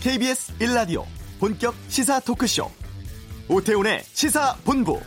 [0.00, 1.04] KBS 1라디오
[1.38, 2.70] 본격 시사 토크쇼
[3.48, 4.98] 오태훈의 시사본부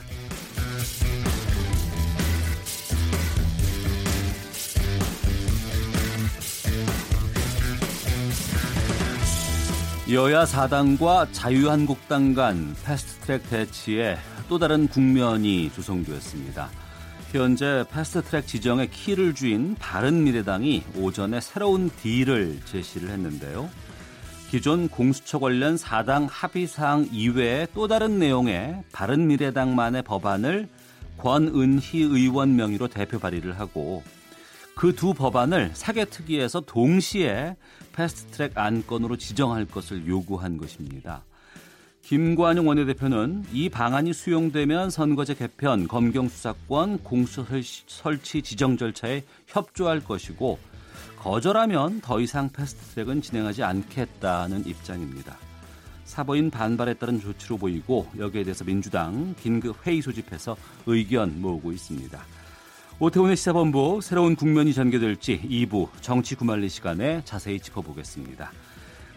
[10.12, 14.18] 여야 4당과 자유한국당 간 패스트트랙 대치에
[14.48, 16.70] 또 다른 국면이 조성되었습니다.
[17.32, 23.72] 현재 패스트트랙 지정의 키를 쥔 바른미래당이 오전에 새로운 딜을 제시를 했는데요.
[24.53, 30.70] 기존 공수처 관련 4당 합의사항 이외에 또 다른 내용의 바른미래당만의 법안을
[31.17, 34.03] 권은희 의원 명의로 대표 발의를 하고
[34.75, 37.55] 그 두 법안을 사개특위에서 동시에
[37.94, 41.23] 패스트트랙 안건으로 지정할 것을 요구한 것입니다.
[42.03, 47.44] 김관용 원내대표는 이 방안이 수용되면 선거제 개편, 검경 수사권, 공수처
[47.88, 50.59] 설치 지정 절차에 협조할 것이고
[51.23, 55.38] 거절하면 더 이상 패스트트랙은 진행하지 않겠다는 입장입니다.
[56.03, 62.21] 사보인 반발에 따른 조치로 보이고 여기에 대해서 민주당 긴급 회의 소집해서 의견 모으고 있습니다.
[62.99, 68.51] 오태훈의 시사본부 새로운 국면이 전개될지 2부 정치 구말리 시간에 자세히 짚어보겠습니다.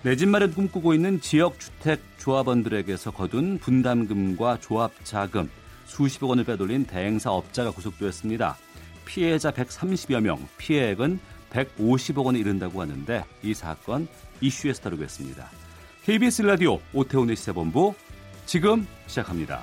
[0.04, 5.50] 내 집 마련 꿈꾸고 있는 지역주택 조합원들에게서 거둔 분담금과 조합 자금
[5.86, 8.56] 수십억 원을 빼돌린 대행사 업자가 구속되었습니다.
[9.04, 11.18] 피해자 130여 명, 피해액은
[11.50, 14.08] 150억 원에 이른다고 하는데 이 사건
[14.40, 15.50] 이슈에서 다루겠습니다.
[16.04, 17.94] KBS 라디오 오태훈의 시사본부
[18.44, 19.62] 지금 시작합니다.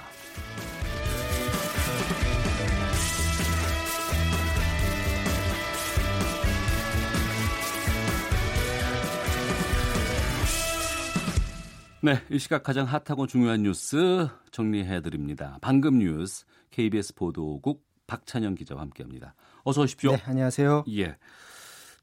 [12.01, 15.57] 네, 이 시각 가장 핫하고 중요한 뉴스 정리해 드립니다.
[15.61, 19.35] 방금 뉴스 KBS 보도국 박찬영 기자와 함께합니다.
[19.63, 20.11] 어서 오십시오.
[20.11, 20.83] 네, 안녕하세요.
[20.89, 21.15] 예.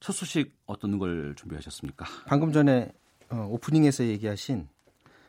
[0.00, 2.06] 첫 소식 어떤 걸 준비하셨습니까?
[2.26, 2.90] 방금 전에
[3.28, 4.66] 어, 오프닝에서 얘기하신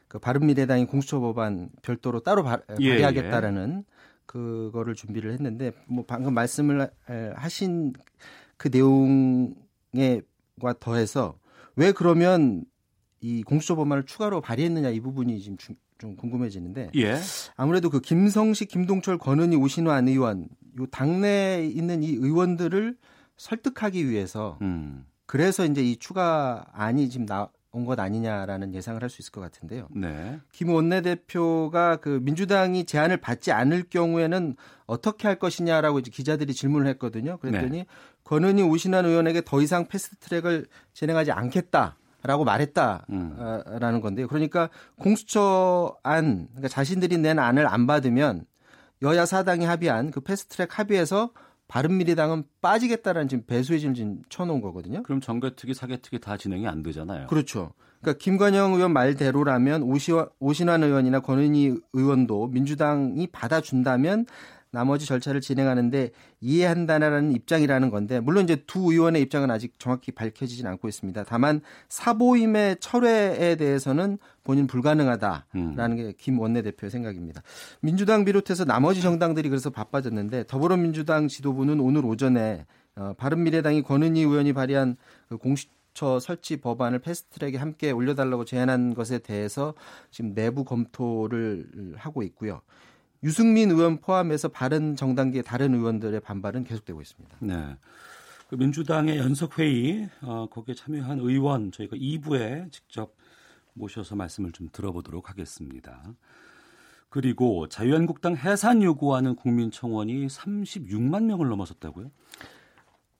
[0.07, 3.91] 그 바른미래당이 공수처 법안 별도로 따로 바, 예, 발의하겠다라는 예.
[4.25, 6.89] 그거를 준비를 했는데 뭐 방금 말씀을
[7.35, 7.93] 하신
[8.57, 9.53] 그 내용에과
[10.79, 11.37] 더해서
[11.75, 12.63] 왜 그러면
[13.19, 15.57] 이 공수처 법안을 추가로 발의했느냐 이 부분이 지금
[15.97, 17.17] 좀 궁금해지는데 예.
[17.55, 20.47] 아무래도 그 김성식, 김동철, 권은희, 오신환 안 의원
[20.79, 22.97] 요 당내에 있는 이 의원들을
[23.41, 25.03] 설득하기 위해서 음.
[25.25, 29.87] 그래서 이제 이 추가안이 지금 나온 것 아니냐라는 예상을 할 수 있을 것 같은데요.
[29.95, 30.39] 네.
[30.51, 37.37] 김 원내대표가 그 민주당이 제안을 받지 않을 경우에는 어떻게 할 것이냐라고 이제 기자들이 질문을 했거든요.
[37.37, 37.85] 그랬더니 네.
[38.25, 41.97] 권은희 오신환 의원에게 더 이상 패스트트랙을 진행하지 않겠다.
[42.23, 44.01] 라고 말했다라는 음.
[44.01, 44.27] 건데요.
[44.27, 44.69] 그러니까
[44.99, 48.45] 공수처 안, 그러니까 자신들이 낸 안을 안 받으면
[49.01, 51.31] 여야 사당이 합의한 그 패스트트랙 합의에서
[51.71, 55.03] 바른미래당은 빠지겠다라는 지금 배수의진을 지금 쳐놓은 거거든요.
[55.03, 57.27] 그럼 정개특위, 사개특위 다 진행이 안 되잖아요.
[57.27, 57.71] 그렇죠.
[58.01, 64.25] 그러니까 김관영 의원 말대로라면 오시와, 오신환 의원이나 권은희 의원도 민주당이 받아준다면
[64.71, 70.87] 나머지 절차를 진행하는데 이해한다라는 입장이라는 건데 물론 이제 두 의원의 입장은 아직 정확히 밝혀지진 않고
[70.87, 71.25] 있습니다.
[71.25, 75.95] 다만 사보임의 철회에 대해서는 본인 불가능하다라는 음.
[75.97, 77.43] 게김 원내대표의 생각입니다.
[77.81, 82.65] 민주당 비롯해서 나머지 정당들이 그래서 바빠졌는데 더불어민주당 지도부는 오늘 오전에
[82.95, 84.95] 어, 바른미래당이 권은희 의원이 발의한
[85.29, 89.73] 그 공식 처 설치 법안을 패스트트랙에 함께 올려달라고 제안한 것에 대해서
[90.09, 92.61] 지금 내부 검토를 하고 있고요.
[93.23, 97.37] 유승민 의원 포함해서 바른 정당계 다른 의원들의 반발은 계속되고 있습니다.
[97.39, 97.77] 네.
[98.49, 103.15] 그 민주당의 연석회의 어, 거기에 참여한 의원 저희가 2부에 직접
[103.73, 106.03] 모셔서 말씀을 좀 들어보도록 하겠습니다.
[107.09, 112.09] 그리고 자유한국당 해산 요구하는 국민청원이 36만 명을 넘어섰다고요?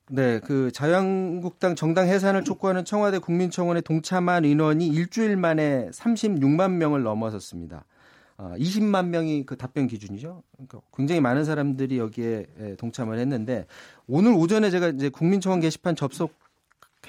[0.10, 7.86] 네, 그 자유한국당 정당 해산을 촉구하는 청와대 국민청원에 동참한 인원이 일주일 만에 36만 명을 넘어섰습니다.
[8.58, 10.44] 20만 어, 명이 그 답변 기준이죠.
[10.54, 13.66] 그러니까 굉장히 많은 사람들이 여기에 동참을 했는데
[14.08, 16.34] 오늘 오전에 제가 이제 국민청원 게시판 접속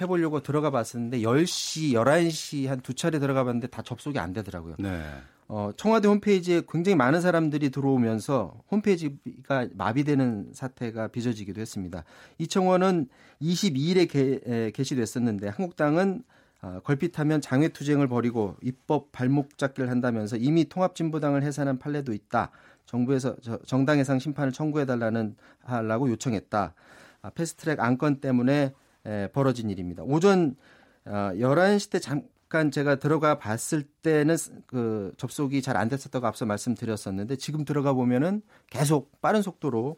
[0.00, 4.76] 해보려고 들어가 봤었는데 10시, 11시 한 두 차례 들어가 봤는데 다 접속이 안 되더라고요.
[4.78, 5.02] 네.
[5.48, 12.04] 어, 청와대 홈페이지에 굉장히 많은 사람들이 들어오면서 홈페이지가 마비되는 사태가 빚어지기도 했습니다.
[12.38, 13.08] 이 청원은
[13.42, 16.22] 22일에 개, 에, 게시됐었는데 한국당은
[16.62, 22.50] 어, 걸핏하면 장외투쟁을 벌이고 입법 발목 잡기를 한다면서 이미 통합진보당을 해산한 판례도 있다.
[22.86, 23.36] 정부에서
[23.66, 26.74] 정당 해상 심판을 청구해 달라는 하라고 요청했다.
[27.22, 28.74] 아, 패스트트랙 안건 때문에
[29.06, 30.04] 에, 벌어진 일입니다.
[30.04, 30.56] 오전
[31.04, 34.36] 어, 11시 때 잠깐 제가 들어가 봤을 때는
[34.66, 39.96] 그 접속이 잘 안 됐었다고 앞서 말씀드렸었는데 지금 들어가 보면은 계속 빠른 속도로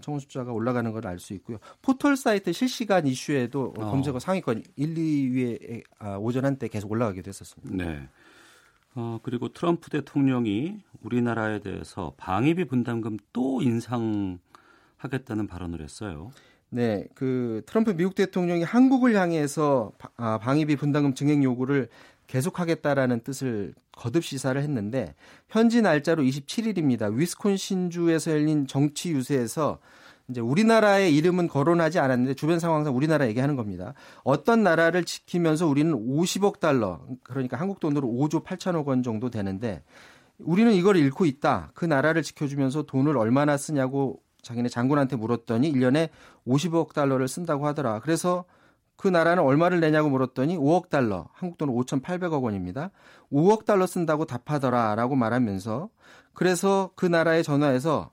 [0.00, 1.58] 청원 숫자가 올라가는 걸 알 수 있고요.
[1.82, 3.90] 포털 사이트 실시간 이슈에도 어.
[3.90, 7.84] 검색어 상위권 1, 2위에 아, 오전 한때 계속 올라가기도 했었습니다.
[7.84, 8.08] 네.
[8.94, 16.30] 어, 그리고 트럼프 대통령이 우리나라에 대해서 방위비 분담금 또 인상하겠다는 발언을 했어요.
[16.68, 21.88] 네, 그 트럼프 미국 대통령이 한국을 향해서 아, 방위비 분담금 증액 요구를
[22.26, 25.14] 계속하겠다라는 뜻을 거듭 시사를 했는데
[25.48, 27.14] 현지 날짜로 27일입니다.
[27.14, 29.78] 위스콘신주에서 열린 정치 유세에서
[30.28, 33.94] 이제 우리나라의 이름은 거론하지 않았는데 주변 상황상 우리나라 얘기하는 겁니다.
[34.24, 39.82] 어떤 나라를 지키면서 우리는 50억 달러, 그러니까 한국 돈으로 5조 8천억 원 정도 되는데
[40.38, 41.70] 우리는 이걸 잃고 있다.
[41.74, 46.10] 그 나라를 지켜주면서 돈을 얼마나 쓰냐고 자기네 장군한테 물었더니 1년에
[46.46, 48.00] 50억 달러를 쓴다고 하더라.
[48.00, 48.44] 그래서
[48.96, 52.90] 그 나라는 얼마를 내냐고 물었더니 5억 달러, 한국 돈 5,800억 원입니다.
[53.32, 55.88] 5억 달러 쓴다고 답하더라라고 말하면서
[56.32, 58.10] 그래서 그 나라에 전화해서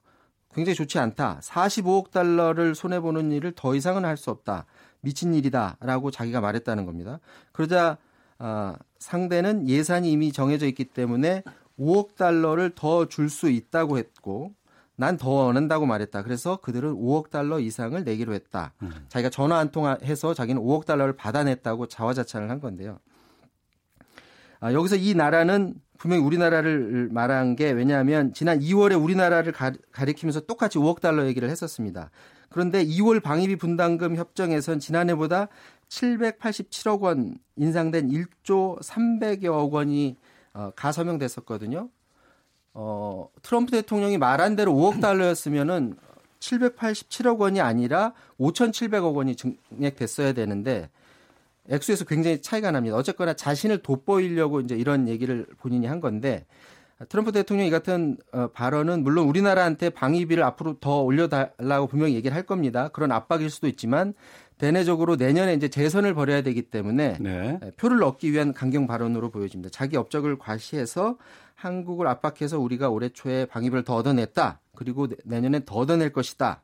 [0.53, 1.39] 굉장히 좋지 않다.
[1.41, 4.65] 45억 달러를 손해 보는 일을 더 이상은 할 수 없다.
[5.01, 7.19] 미친 일이다라고 자기가 말했다는 겁니다.
[7.51, 7.97] 그러자
[8.39, 11.43] 아, 상대는 예산이 이미 정해져 있기 때문에
[11.79, 14.53] 5억 달러를 더 줄 수 있다고 했고
[14.95, 16.21] 난 더 원한다고 말했다.
[16.23, 18.73] 그래서 그들은 5억 달러 이상을 내기로 했다.
[18.83, 18.91] 음.
[19.09, 22.99] 자기가 전화 한 통 해서 자기는 5억 달러를 받아냈다고 자화자찬을 한 건데요.
[24.59, 30.77] 아, 여기서 이 나라는 분명히 우리나라를 말한 게 왜냐하면 지난 2월에 우리나라를 가, 가리키면서 똑같이
[30.77, 32.11] 5억 달러 얘기를 했었습니다.
[32.49, 35.47] 그런데 2월 방위비 분담금 협정에선 지난해보다
[35.89, 40.17] 787억 원 인상된 1조 300여억 원이
[40.53, 41.89] 어, 가서명됐었거든요.
[42.73, 45.95] 어, 트럼프 대통령이 말한 대로 5억 달러였으면은
[46.39, 50.89] 787억 원이 아니라 5,700억 원이 증액됐어야 되는데
[51.69, 52.97] 액수에서 굉장히 차이가 납니다.
[52.97, 56.45] 어쨌거나 자신을 돋보이려고 이제 이런 얘기를 본인이 한 건데
[57.09, 62.89] 트럼프 대통령이 같은 어, 발언은 물론 우리나라한테 방위비를 앞으로 더 올려달라고 분명히 얘기를 할 겁니다.
[62.89, 64.13] 그런 압박일 수도 있지만
[64.57, 67.59] 대내적으로 내년에 이제 재선을 벌여야 되기 때문에 네.
[67.77, 69.69] 표를 얻기 위한 강경 발언으로 보여집니다.
[69.71, 71.17] 자기 업적을 과시해서
[71.55, 74.59] 한국을 압박해서 우리가 올해 초에 방위비를 더 얻어냈다.
[74.75, 76.61] 그리고 내년에 더 얻어낼 것이다.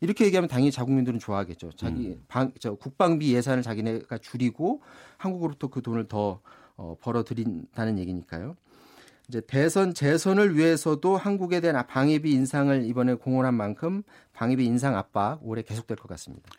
[0.00, 1.70] 이렇게 얘기하면 당연히 자국민들은 좋아하겠죠.
[1.76, 2.24] 자기 음.
[2.28, 4.82] 방, 저 국방비 예산을 자기네가 줄이고
[5.16, 6.40] 한국으로부터 그 돈을 더
[6.76, 8.56] 어, 벌어들인다는 얘기니까요.
[9.28, 14.02] 이제 대선 재선을 위해서도 한국에 대한 방위비 인상을 이번에 공언한 만큼
[14.32, 16.50] 방위비 인상 압박 올해 계속될 것 같습니다.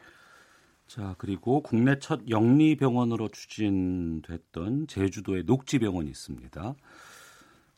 [0.93, 6.75] 자, 그리고 국내 첫 영리병원으로 추진됐던 제주도의 녹지병원이 있습니다.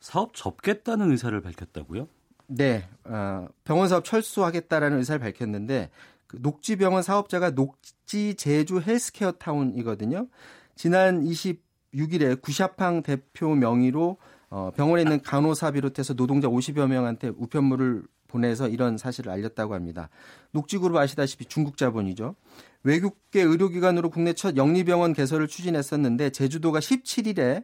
[0.01, 2.09] 사업 접겠다는 의사를 밝혔다고요?
[2.47, 5.91] 네, 어, 병원 사업 철수하겠다라는 의사를 밝혔는데
[6.27, 10.27] 그 녹지병원 사업자가 녹지 제주 헬스케어 타운이거든요.
[10.75, 14.17] 지난 26일에 구샤팡 대표 명의로
[14.49, 20.09] 어, 병원에 있는 간호사 비롯해서 노동자 50여 명한테 우편물을 보내서 이런 사실을 알렸다고 합니다.
[20.51, 22.35] 녹지그룹 아시다시피 중국 자본이죠.
[22.83, 27.63] 외국계 의료기관으로 국내 첫 영리병원 개설을 추진했었는데 제주도가 17일에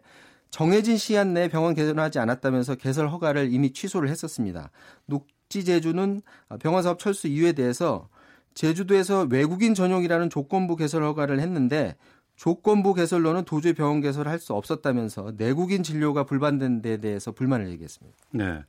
[0.50, 4.72] 정해진 시간 내에 병원 개설하지 않았다면서 개설 허가를 이미 취소를 했었습니다.
[5.06, 6.22] 녹지제주는
[6.60, 8.10] 병원 사업 철수 이유에 대해서
[8.54, 11.96] 제주도에서 외국인 전용이라는 조건부 개설 허가를 했는데
[12.36, 18.18] 조건부 개설로는 도저히 병원 개설을 할 수 없었다면서 내국인 진료가 불반된 데 대해서 불만을 얘기했습니다.
[18.32, 18.64] 네.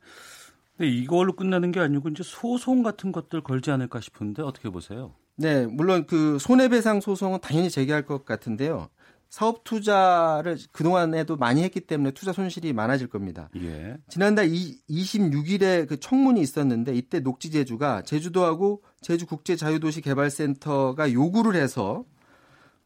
[0.77, 5.13] 근데 이걸로 끝나는 게 아니고 이제 소송 같은 것들 걸지 않을까 싶은데 어떻게 보세요?
[5.35, 8.89] 네, 물론 그 손해배상 소송은 당연히 제기할 것 같은데요.
[9.29, 13.49] 사업 투자를 그동안에도 많이 했기 때문에 투자 손실이 많아질 겁니다.
[13.55, 13.97] 예.
[14.07, 22.05] 지난달 26일에 그 청문이 있었는데 이때 녹지제주가 제주도하고 제주국제자유도시 개발센터가 요구를 해서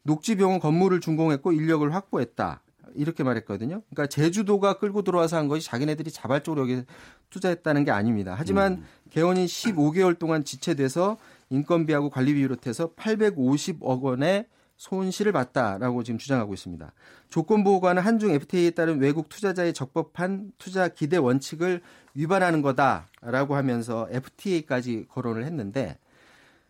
[0.04, 2.62] 녹지병원 건물을 준공했고 인력을 확보했다.
[2.96, 3.82] 이렇게 말했거든요.
[3.90, 6.84] 그러니까 제주도가 끌고 들어와서 한 것이 자기네들이 자발적으로 여기
[7.30, 8.36] 투자했다는 게 아닙니다.
[8.38, 8.86] 하지만 음.
[9.10, 11.18] 개원이 15개월 동안 지체돼서
[11.50, 16.94] 인건비하고 관리비 비롯해서 850억 원의 손실을 봤다라고 지금 주장하고 있습니다.
[17.30, 21.82] 조건보호관은 한중 FTA에 따른 외국 투자자의 적법한 투자 기대 원칙을
[22.14, 25.98] 위반하는 거다라고 하면서 FTA까지 거론을 했는데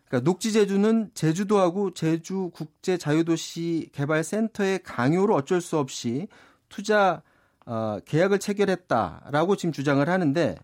[0.08, 6.28] 그러니까 녹지제주는 제주도하고 제주 국제 자유도시 개발센터의 강요로 어쩔 수 없이
[6.68, 7.22] 투자
[7.66, 10.56] 어, 계약을 체결했다라고 지금 주장을 하는데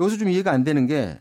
[0.00, 1.18] 여기서 좀 이해가 안 되는 게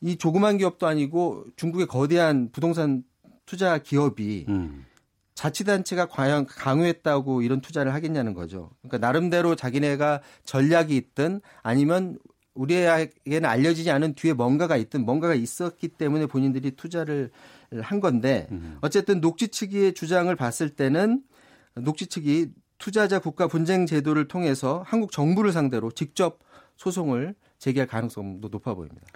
[0.00, 3.02] 이 조그만 기업도 아니고 중국의 거대한 부동산
[3.46, 4.84] 투자 기업이 음.
[5.34, 8.70] 자치단체가 과연 강요했다고 이런 투자를 하겠냐는 거죠.
[8.82, 12.18] 그러니까 나름대로 자기네가 전략이 있든 아니면
[12.58, 17.30] 우리에게는 알려지지 않은 뒤에 뭔가가 있든 뭔가가 있었기 때문에 본인들이 투자를
[17.80, 18.78] 한 건데 음.
[18.80, 21.22] 어쨌든 녹지 측의 주장을 봤을 때는
[21.76, 26.40] 녹지 측이 투자자 국가 분쟁 제도를 통해서 한국 정부를 상대로 직접
[26.76, 29.06] 소송을 제기할 가능성도 높아 보입니다.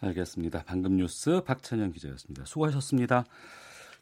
[0.00, 0.64] 알겠습니다.
[0.66, 2.44] 방금 뉴스 박찬영 기자였습니다.
[2.46, 3.24] 수고하셨습니다.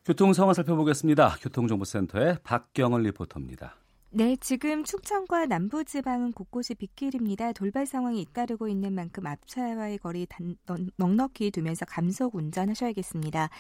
[0.05, 1.37] 교통 상황 살펴보겠습니다.
[1.41, 3.77] 교통정보센터의 박경을 리포터입니다.
[4.11, 7.53] 네, 지금 충청과 남부지방은 곳곳이 빗길입니다.
[7.53, 10.57] 돌발 상황이 잇따르고 있는 만큼 앞차와의 거리 단,
[10.97, 13.51] 넉넉히 두면서 감속 운전하셔야겠습니다.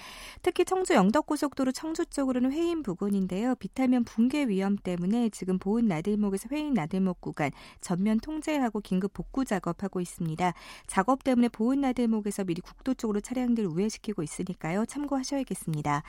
[0.40, 3.56] 특히 청주 영덕고속도로 청주 쪽으로는 회인 부근인데요.
[3.56, 7.50] 비탈면 붕괴 위험 때문에 지금 보은 나들목에서 회인 나들목 구간
[7.82, 10.54] 전면 통제하고 긴급 복구 작업하고 있습니다.
[10.86, 14.86] 작업 때문에 보은 나들목에서 미리 국도 쪽으로 차량들 우회시키고 있으니까요.
[14.86, 16.02] 참고하셔야겠습니다.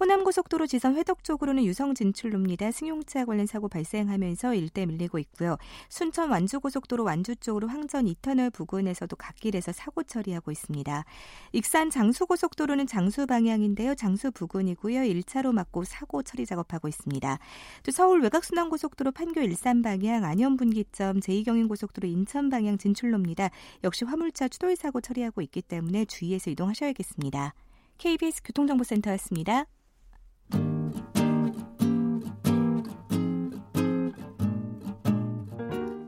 [0.00, 2.70] 호남고속도로 지선 회덕 쪽으로는 유성 진출로입니다.
[2.70, 5.56] 승용차 관련 사고 발 발생하면서 일대 밀리고 있고요.
[5.88, 11.04] 순천 완주고속도로 완주 쪽으로 황전 이터널 부근에서도 갓길에서 사고 처리하고 있습니다.
[11.52, 13.94] 익산 장수고속도로는 장수 방향인데요.
[13.94, 15.00] 장수 부근이고요.
[15.00, 17.38] 1차로 막고 사고 처리 작업하고 있습니다.
[17.82, 23.50] 또 서울 외곽순환고속도로 판교 일산 방향 안현 분기점 제2경인고속도로 인천 방향 진출로입니다.
[23.84, 27.54] 역시 화물차 추돌 사고 처리하고 있기 때문에 주의해서 이동하셔야겠습니다.
[27.98, 29.66] KBS 교통정보센터였습니다.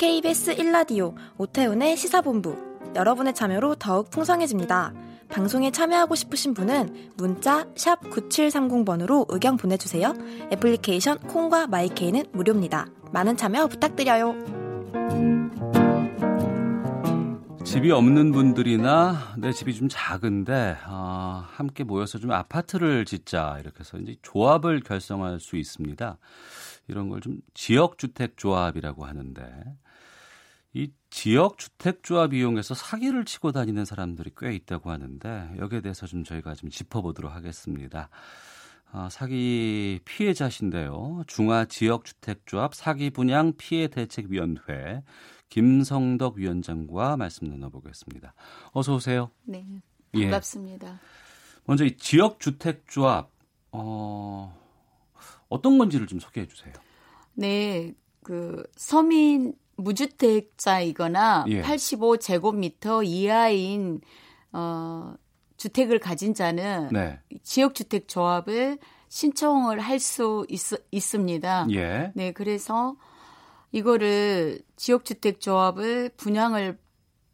[0.05, 4.93] KBS 1라디오 오태훈의 시사본부 여러분의 참여로 더욱 풍성해집니다.
[5.31, 10.13] 방송에 참여하고 싶으신 분은 문자 9730번으로 의견 보내주세요.
[10.53, 12.87] 애플리케이션 콩과 마이케이는 무료입니다.
[13.13, 14.35] 많은 참여 부탁드려요.
[17.65, 23.97] 집이 없는 분들이나 내 집이 좀 작은데 어, 함께 모여서 좀 아파트를 짓자 이렇게 해서
[23.97, 26.19] 이제 조합을 결성할 수 있습니다.
[26.89, 29.84] 이런 걸 좀 지역 주택 조합이라고 하는데 이
[31.14, 36.71] 지역 주택조합 이용해서 사기를 치고 다니는 사람들이 꽤 있다고 하는데 여기에 대해서 좀 저희가 좀
[36.71, 38.11] 짚어보도록 하겠습니다.
[38.90, 41.23] 아, 사기 피해자신데요.
[41.28, 45.04] 중화 지역 주택조합 사기 분양 피해 대책위원회
[45.50, 48.35] 김성덕 위원장과 말씀 나눠보겠습니다.
[48.73, 49.30] 어서 오세요.
[49.44, 49.64] 네,
[50.12, 50.88] 반갑습니다.
[50.88, 50.99] 예.
[51.64, 53.30] 먼저 이 지역 주택조합
[53.71, 54.52] 어,
[55.49, 56.75] 어떤 건지를 좀 소개해 주세요.
[57.35, 57.94] 네,
[58.25, 61.62] 그 서민 무주택자이거나 예.
[61.62, 64.00] 85제곱미터 이하인
[64.52, 65.14] 어
[65.57, 67.21] 주택을 가진 자는 네.
[67.43, 68.78] 지역주택 조합을
[69.09, 70.47] 신청을 할 수
[70.90, 71.69] 있습니다.
[71.71, 72.12] 예.
[72.14, 72.97] 네, 그래서
[73.73, 76.78] 이거를 지역주택 조합을 분양을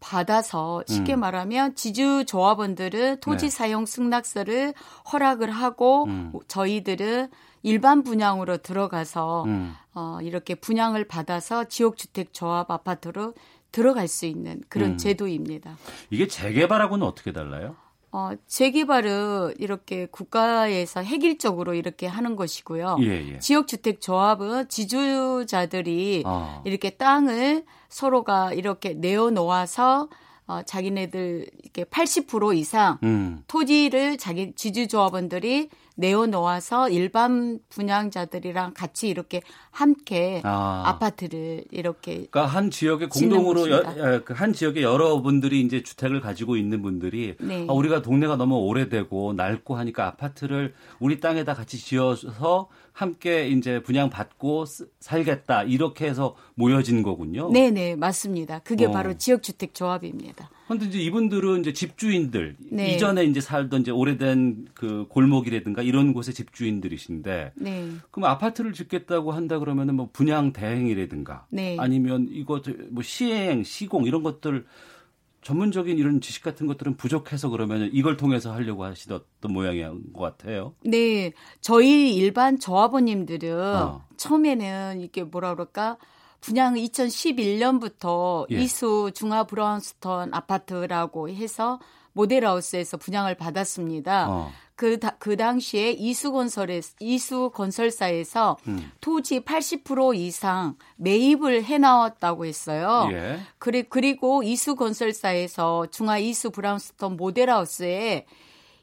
[0.01, 1.21] 받아서 쉽게 음.
[1.21, 3.51] 말하면 지주 조합원들은 토지 네.
[3.51, 4.73] 사용 승낙서를
[5.13, 6.33] 허락을 하고 음.
[6.49, 7.29] 저희들은
[7.63, 9.75] 일반 분양으로 들어가서 음.
[9.95, 13.35] 어, 이렇게 분양을 받아서 지역주택 조합 아파트로
[13.73, 14.97] 들어갈 수 있는 그런 음.
[14.97, 15.77] 제도입니다.
[16.11, 17.77] 이게 재개발하고는 어떻게 달라요?
[18.13, 22.97] 어, 재개발은 이렇게 국가에서 획일적으로 이렇게 하는 것이고요.
[23.03, 23.39] 예, 예.
[23.39, 26.63] 지역주택 조합은 지주자들이 어.
[26.65, 30.09] 이렇게 땅을 서로가 이렇게 내어놓아서
[30.49, 33.45] 어, 자기네들 이렇게 80% 이상 음.
[33.47, 40.97] 토지를 자기 지주조합원들이 내어 놓아서 일반 분양자들이랑 같이 이렇게 함께 아.
[40.99, 47.37] 파트를 이렇게 그러니까 한 지역에 공동으로 여, 그한 지역에 여러분들이 이제 주택을 가지고 있는 분들이
[47.39, 47.67] 네.
[47.69, 54.65] 아, 우리가 동네가 너무 오래되고 낡고 하니까 아파트를 우리 땅에다 같이 지어서 함께 이제 분양받고
[55.01, 57.51] 살겠다 이렇게 해서 모여진 거군요.
[57.51, 58.61] 네, 네, 맞습니다.
[58.61, 58.91] 그게 어.
[58.91, 60.51] 바로 지역 주택 조합입니다.
[60.67, 62.95] 그런데 이제 이분들은 이제 집주인들 네.
[62.95, 67.89] 이전에 이제 살던 이제 오래된 그 골목이라든가 이런 곳의 집주인들이신데 네.
[68.13, 71.77] 그럼 아파트를 짓겠다고 한다 그러면은 뭐 분양 대행이라든가 네.
[71.81, 74.65] 아니면 이거 뭐 시행 시공 이런 것들
[75.43, 80.75] 전문적인 이런 지식 같은 것들은 부족해서 그러면 이걸 통해서 하려고 하시던 모양인 것 같아요.
[80.85, 84.05] 네, 저희 일반 조합원님들은 어.
[84.17, 85.97] 처음에는 이게 뭐라 그럴까
[86.41, 88.57] 분양 2011년부터 예.
[88.57, 91.81] 이수 중화 브라운스톤 아파트라고 해서
[92.13, 94.31] 모델하우스에서 분양을 받았습니다.
[94.31, 94.53] 어.
[94.81, 98.91] 그, 다, 그 당시에 이수건설에, 이수건설사에서 음.
[99.03, 103.11] 토지 80% 이상 매입을 해 나왔다고 했어요.
[103.13, 103.41] 예.
[103.59, 108.25] 그리, 그리고 이수건설사에서 중화 이수 브라운스톤 모델하우스에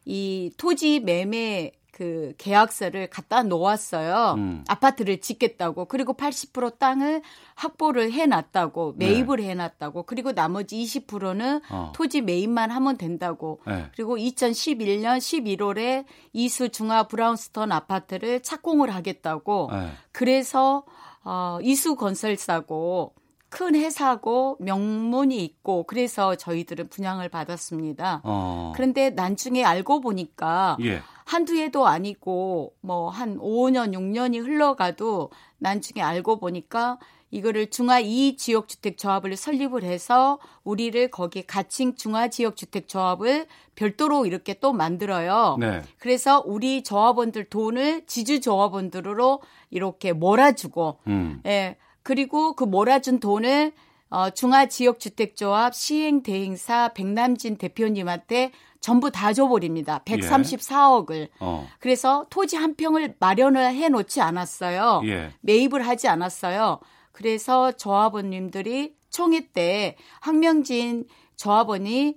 [0.05, 4.35] 이 토지 매매 그 계약서를 갖다 놓았어요.
[4.37, 4.63] 음.
[4.67, 5.85] 아파트를 짓겠다고.
[5.85, 7.23] 그리고 80% 땅을
[7.55, 8.93] 확보를 해 놨다고.
[8.97, 9.49] 매입을 네.
[9.49, 10.03] 해 놨다고.
[10.03, 11.91] 그리고 나머지 20%는 어.
[11.95, 13.61] 토지 매입만 하면 된다고.
[13.65, 13.87] 네.
[13.95, 19.69] 그리고 2011년 11월에 이수 중화 브라운스톤 아파트를 착공을 하겠다고.
[19.71, 19.89] 네.
[20.11, 20.83] 그래서
[21.23, 23.15] 어, 이수 건설사고
[23.49, 28.21] 큰 회사고 명문이 있고 그래서 저희들은 분양을 받았습니다.
[28.23, 28.73] 어.
[28.75, 31.01] 그런데 나중에 알고 보니까 예.
[31.25, 36.99] 한두 해도 아니고 뭐 한 5년, 6년이 흘러가도 나중에 알고 보니까
[37.29, 43.47] 이거를 중화 2 지역 주택 조합을 설립을 해서 우리를 거기 가칭 중화 지역 주택 조합을
[43.75, 45.57] 별도로 이렇게 또 만들어요.
[45.59, 45.81] 네.
[45.99, 51.41] 그래서 우리 조합원들 돈을 지주 조합원들로 이렇게 몰아주고 음.
[51.45, 51.75] 예.
[52.07, 53.73] 그리고 그 몰아준 돈을
[54.09, 59.99] 어, 중화지역주택조합 시행대행사 백남진 대표님한테 전부 다 줘버립니다.
[60.05, 61.15] 134억을.
[61.15, 61.29] 예.
[61.41, 61.67] 어.
[61.79, 65.01] 그래서 토지 한 평을 마련을 해 놓지 않았어요.
[65.03, 65.33] 예.
[65.41, 66.79] 매입을 하지 않았어요.
[67.11, 72.15] 그래서 조합원님들이 총회 때 황명진 조합원이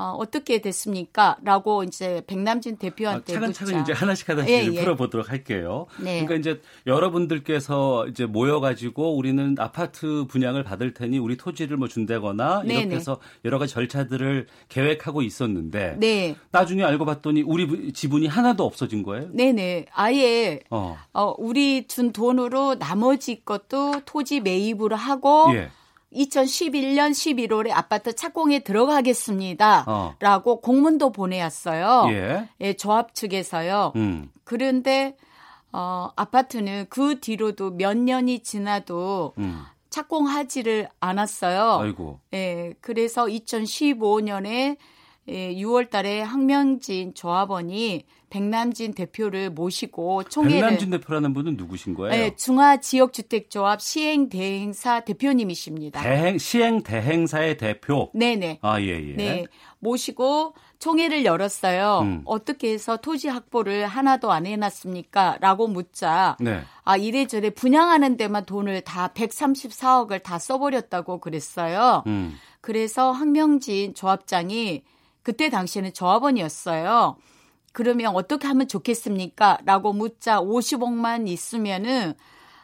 [0.00, 1.36] 어, 어떻게 됐습니까?
[1.42, 3.82] 라고 이제 백남진 대표한테 아, 차근차근 묻자.
[3.82, 4.80] 이제 하나씩 하나씩 예, 예.
[4.80, 5.88] 풀어보도록 할게요.
[5.98, 6.24] 네.
[6.24, 12.80] 그러니까 이제 여러분들께서 이제 모여가지고 우리는 아파트 분양을 받을 테니 우리 토지를 뭐 준다거나 이렇게
[12.80, 12.94] 네네.
[12.94, 16.34] 해서 여러 가지 절차들을 계획하고 있었는데 네.
[16.50, 19.28] 나중에 알고 봤더니 우리 지분이 하나도 없어진 거예요?
[19.34, 19.84] 네네.
[19.92, 20.96] 아예 어.
[21.12, 25.68] 어 우리 준 돈으로 나머지 것도 토지 매입을 하고 예.
[26.12, 29.84] 2011년 11월에 아파트 착공에 들어가겠습니다.
[29.86, 30.14] 어.
[30.18, 32.06] 라고 공문도 보내왔어요.
[32.10, 32.48] 예.
[32.60, 33.92] 예 조합 측에서요.
[33.96, 34.30] 음.
[34.44, 35.16] 그런데
[35.72, 39.62] 어, 아파트는 그 뒤로도 몇 년이 지나도 음.
[39.90, 41.80] 착공하지를 않았어요.
[41.80, 42.20] 아이고.
[42.32, 44.76] 예, 그래서 2015년에
[45.28, 52.10] 예, 6월 달에 황명진 조합원이 백남진 대표를 모시고 총회를 백남진 대표라는 분은 누구신 거예요?
[52.10, 56.00] 네, 중화 지역 주택조합 시행 대행사 대표님이십니다.
[56.00, 58.10] 대행 시행 대행사의 대표.
[58.14, 58.58] 네 네.
[58.62, 59.10] 아 예예.
[59.10, 59.14] 예.
[59.16, 59.46] 네
[59.80, 62.00] 모시고 총회를 열었어요.
[62.02, 62.22] 음.
[62.24, 65.38] 어떻게 해서 토지 확보를 하나도 안 해놨습니까?
[65.40, 66.62] 라고 묻자 네.
[66.84, 72.04] 아 이래저래 분양하는 데만 돈을 다 134억을 다 써버렸다고 그랬어요.
[72.06, 72.34] 음.
[72.60, 74.82] 그래서 황명진 조합장이
[75.22, 77.16] 그때 당시에는 조합원이었어요.
[77.72, 79.58] 그러면 어떻게 하면 좋겠습니까?
[79.64, 82.14] 라고 묻자 50억만 있으면은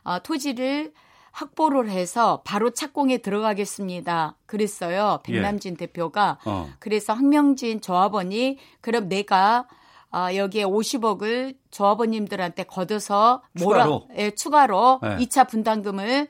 [0.02, 0.92] 어, 토지를
[1.32, 4.36] 확보를 해서 바로 착공에 들어가겠습니다.
[4.46, 5.20] 그랬어요.
[5.22, 5.76] 백남진 예.
[5.76, 6.38] 대표가.
[6.46, 6.70] 어.
[6.78, 9.66] 그래서 황명진 조합원이 그럼 내가
[10.10, 15.16] 아, 여기에 50억을 조합원님들한테 걷어서 추가로 몰아, 예, 추가로 네.
[15.18, 16.28] 2차 분담금을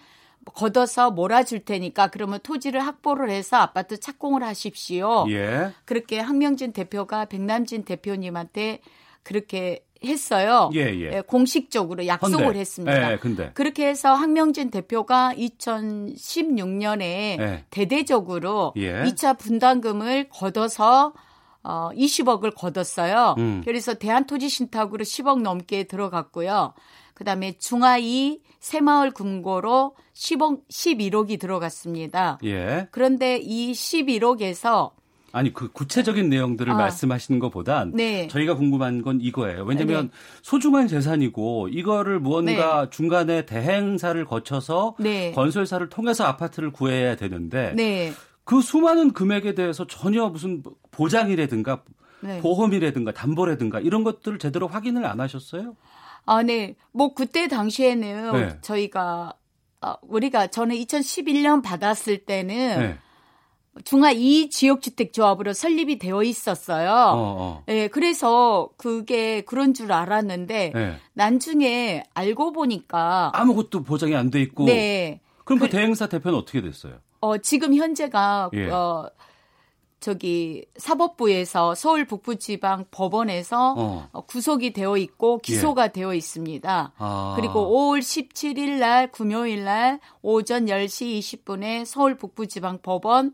[0.54, 5.26] 걷어서 몰아줄 테니까 그러면 토지를 확보를 해서 아파트 착공을 하십시오.
[5.28, 5.72] 예.
[5.84, 8.80] 그렇게 황명진 대표가 백남진 대표님한테
[9.22, 10.70] 그렇게 했어요.
[10.74, 11.16] 예, 예.
[11.16, 12.60] 예 공식적으로 약속을 헌데.
[12.60, 13.12] 했습니다.
[13.12, 13.50] 예, 근데.
[13.54, 17.64] 그렇게 해서 황명진 대표가 2016년에 예.
[17.70, 19.02] 대대적으로 예.
[19.04, 21.12] 2차 분담금을 걷어서
[21.62, 23.34] 어 20억을 걷었어요.
[23.38, 23.62] 음.
[23.64, 26.74] 그래서 대한토지신탁으로 10억 넘게 들어갔고요.
[27.16, 32.38] 그 다음에 중하이 새마을 금고로 10억 11억이 들어갔습니다.
[32.44, 32.88] 예.
[32.90, 34.90] 그런데 이 11억에서
[35.32, 36.76] 아니 그 구체적인 내용들을 아.
[36.76, 38.28] 말씀하시는 것보단 네.
[38.28, 39.64] 저희가 궁금한 건 이거예요.
[39.64, 40.10] 왜냐하면 네.
[40.42, 42.90] 소중한 재산이고 이거를 무언가 네.
[42.90, 45.32] 중간에 대행사를 거쳐서 네.
[45.32, 48.12] 건설사를 통해서 아파트를 구해야 되는데 네.
[48.44, 51.82] 그 수많은 금액에 대해서 전혀 무슨 보장이라든가
[52.20, 52.40] 네.
[52.40, 55.76] 보험이라든가 담보라든가 이런 것들을 제대로 확인을 안 하셨어요?
[56.26, 56.74] 아, 네.
[56.92, 58.58] 뭐 그때 당시에는 네.
[58.60, 59.32] 저희가
[59.80, 62.98] 어, 우리가 저는 2011년 받았을 때는 네.
[63.84, 66.90] 중화 2 지역주택 조합으로 설립이 되어 있었어요.
[66.90, 67.62] 어, 어.
[67.66, 70.96] 네, 그래서 그게 그런 줄 알았는데 네.
[71.12, 74.64] 나중에 알고 보니까 아무것도 보장이 안 돼 있고.
[74.64, 75.20] 네.
[75.44, 76.94] 그럼 그, 그 대행사 대표는 어떻게 됐어요?
[77.20, 78.70] 어, 지금 현재가 예.
[78.70, 79.10] 어
[80.06, 84.08] 저기 사법부에서 서울 북부지방 법원에서 어.
[84.12, 84.20] 어.
[84.20, 85.92] 구속이 되어 있고 기소가 예.
[85.92, 86.92] 되어 있습니다.
[86.96, 87.32] 아.
[87.34, 93.32] 그리고 5월 17일 날 금요일 날 오전 10시 20분에 서울 북부지방 법원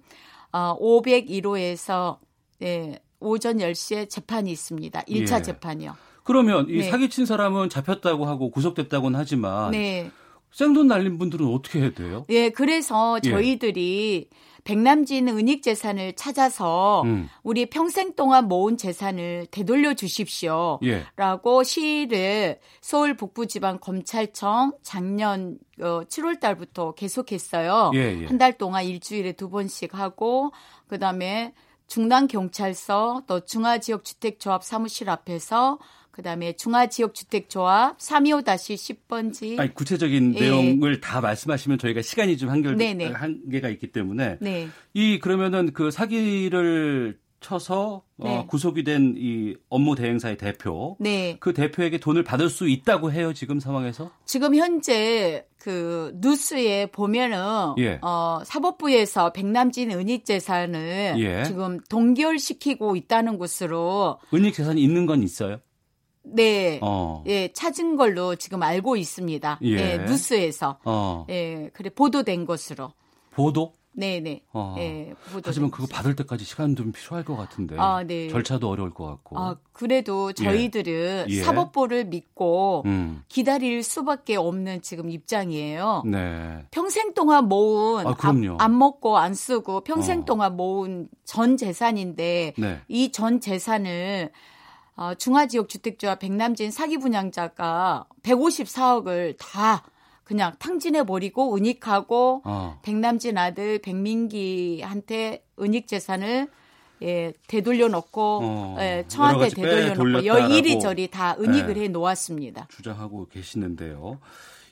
[0.50, 2.16] 어, 501호에서
[2.60, 5.02] 네, 오전 10시에 재판이 있습니다.
[5.02, 5.42] 1차 예.
[5.42, 5.94] 재판이요.
[6.24, 6.90] 그러면 이 네.
[6.90, 10.10] 사기친 사람은 잡혔다고 하고 구속됐다고는 하지만 네.
[10.52, 12.24] 생돈 날린 분들은 어떻게 해야 돼요?
[12.30, 13.30] 예, 그래서 예.
[13.30, 14.36] 저희들이 예.
[14.64, 17.28] 백남진 은닉 재산을 찾아서 음.
[17.42, 20.78] 우리 평생 동안 모은 재산을 되돌려 주십시오.
[20.84, 21.04] 예.
[21.16, 27.90] 라고 시위를 서울 북부지방 검찰청 작년 어, 7월 달부터 계속했어요.
[27.94, 28.26] 예, 예.
[28.26, 30.52] 한달 동안 일주일에 두 번씩 하고
[30.86, 31.54] 그다음에
[31.88, 35.78] 중랑 경찰서 또 중화지역 주택조합 사무실 앞에서
[36.12, 39.58] 그다음에 중화지역주택조합 325-10번지.
[39.58, 40.40] 아니, 구체적인 예.
[40.40, 43.08] 내용을 다 말씀하시면 저희가 시간이 좀 한결 네네.
[43.12, 44.68] 한계가 있기 때문에 네.
[44.94, 48.36] 이 그러면은 그 사기를 쳐서 어, 네.
[48.38, 51.36] 어, 구속이 된 이 업무 대행사의 대표, 네.
[51.40, 54.10] 그 대표에게 돈을 받을 수 있다고 해요 지금 상황에서?
[54.24, 57.98] 지금 현재 그 뉴스에 보면은 예.
[58.02, 61.44] 어, 사법부에서 백남진 은닉 재산을 예.
[61.44, 65.58] 지금 동결시키고 있다는 것으로 은닉 재산이 있는 건 있어요?
[66.24, 67.22] 네, 어.
[67.26, 69.58] 예, 찾은 걸로 지금 알고 있습니다.
[69.62, 71.26] 예, 예 뉴스에서 어.
[71.30, 72.92] 예, 그래 보도된 것으로.
[73.32, 73.72] 보도?
[73.94, 74.44] 네네.
[74.52, 74.74] 어.
[74.76, 75.12] 네,
[75.44, 77.76] 하지만 그거 받을 때까지 시간 좀 필요할 것 같은데.
[77.78, 78.28] 아, 네.
[78.28, 79.38] 절차도 어려울 것 같고.
[79.38, 80.44] 아, 그래도 예.
[80.44, 81.42] 저희들은 예.
[81.42, 83.22] 사법부를 믿고 음.
[83.28, 86.04] 기다릴 수밖에 없는 지금 입장이에요.
[86.06, 86.64] 네.
[86.70, 90.24] 평생 동안 모은 아, 안, 안, 먹고 안 쓰고 평생 어.
[90.24, 92.80] 동안 모은 전 재산인데 네.
[92.88, 94.30] 이전 재산을
[95.02, 99.82] 어, 중화지역 주택조합 백남진 사기 분양자가 154억을 다
[100.22, 102.78] 그냥 탕진해 버리고 은닉하고 어.
[102.82, 106.48] 백남진 아들 백민기한테 은닉 재산을
[107.02, 112.68] 예, 되돌려 놓고 어, 예, 처한테 되돌려 놓고 여 이리저리 다 은닉을 네, 해 놓았습니다.
[112.70, 114.20] 주장하고 계시는데요.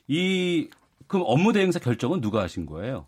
[0.06, 0.68] 이
[1.08, 3.06] 그럼 업무 대행사 결정은 누가 하신 거예요?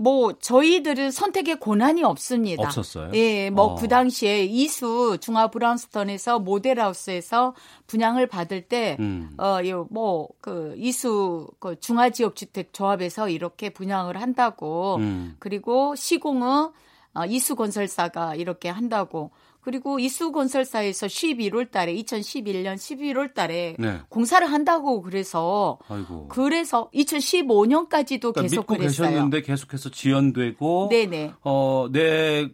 [0.00, 2.62] 뭐 저희들은 선택의 권한이 없습니다.
[2.62, 3.10] 없었어요?
[3.14, 3.88] 예, 뭐 그 어.
[3.88, 7.54] 당시에 이수 중화 브라운스톤에서 모델하우스에서
[7.88, 9.30] 분양을 받을 때 음.
[9.38, 9.58] 어,
[9.90, 15.34] 뭐그 이수 그 중화 지역 주택 조합에서 이렇게 분양을 한다고 음.
[15.40, 16.70] 그리고 시공은
[17.14, 24.00] 어, 이수 건설사가 이렇게 한다고 그리고 이수건설사에서 11월 달에 2011년 11월 달에 네.
[24.08, 26.28] 공사를 한다고 그래서 아이고.
[26.28, 29.08] 그래서 2015년까지도 그러니까 계속 믿고 그랬어요.
[29.08, 31.32] 계셨는데 계속해서 지연되고 네네.
[31.42, 32.48] 어, 내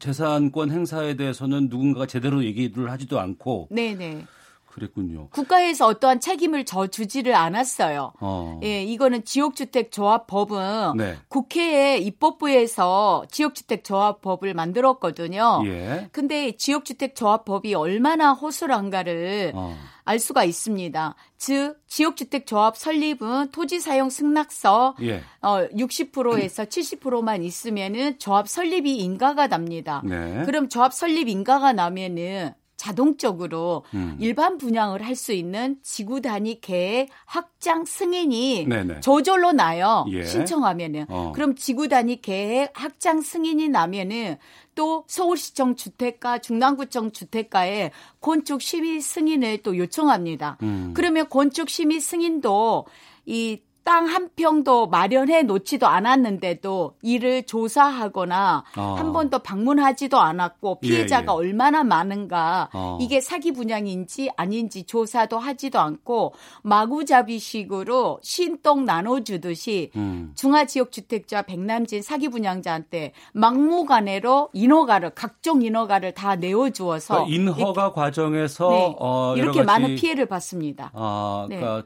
[0.00, 4.26] 재산권 행사에 대해서는 누군가가 제대로 얘기를 하지도 않고 네네.
[4.72, 5.28] 그랬군요.
[5.30, 8.12] 국가에서 어떠한 책임을 져주지를 않았어요.
[8.20, 8.60] 어.
[8.62, 11.16] 예, 이거는 지역주택조합법은 네.
[11.28, 15.62] 국회의 입법부에서 지역주택조합법을 만들었거든요.
[15.66, 16.08] 예.
[16.12, 19.76] 근데 지역주택조합법이 얼마나 허술한가를 어.
[20.04, 21.14] 알 수가 있습니다.
[21.36, 25.22] 즉 지역주택조합 설립은 토지 사용 승낙서 예.
[25.42, 30.02] 어 60%에서 70%만 있으면은 조합 설립이 인가가 납니다.
[30.04, 30.42] 네.
[30.44, 34.16] 그럼 조합 설립 인가가 나면은 자동적으로 음.
[34.18, 39.00] 일반 분양을 할 수 있는 지구 단위 계획 확장 승인이 네네.
[39.00, 40.04] 저절로 나요.
[40.08, 40.24] 예.
[40.24, 41.04] 신청하면은.
[41.08, 41.32] 어.
[41.34, 44.38] 그럼 지구 단위 계획 확장 승인이 나면은
[44.74, 50.56] 또 서울시청 주택가, 중랑구청 주택가에 건축 심의 승인을 또 요청합니다.
[50.62, 50.92] 음.
[50.94, 52.86] 그러면 건축 심의 승인도
[53.26, 58.94] 이 땅 한 평도 마련해 놓지도 않았는데도 이를 조사하거나 어.
[58.98, 61.38] 한 번도 방문하지도 않았고 피해자가 예, 예.
[61.38, 62.98] 얼마나 많은가 어.
[63.00, 70.32] 이게 사기 분양인지 아닌지 조사도 하지도 않고 마구잡이식으로 신똥 나눠주듯이 음.
[70.34, 78.96] 중화지역주택자 백남진 사기 분양자한테 막무가내로 인허가를 각종 인허가를 다 내어주어서 그러니까 인허가 이렇게, 과정에서 네,
[78.98, 80.90] 어, 이렇게 많은 피해를 받습니다.
[80.94, 81.58] 아, 네.
[81.58, 81.84] 그러니까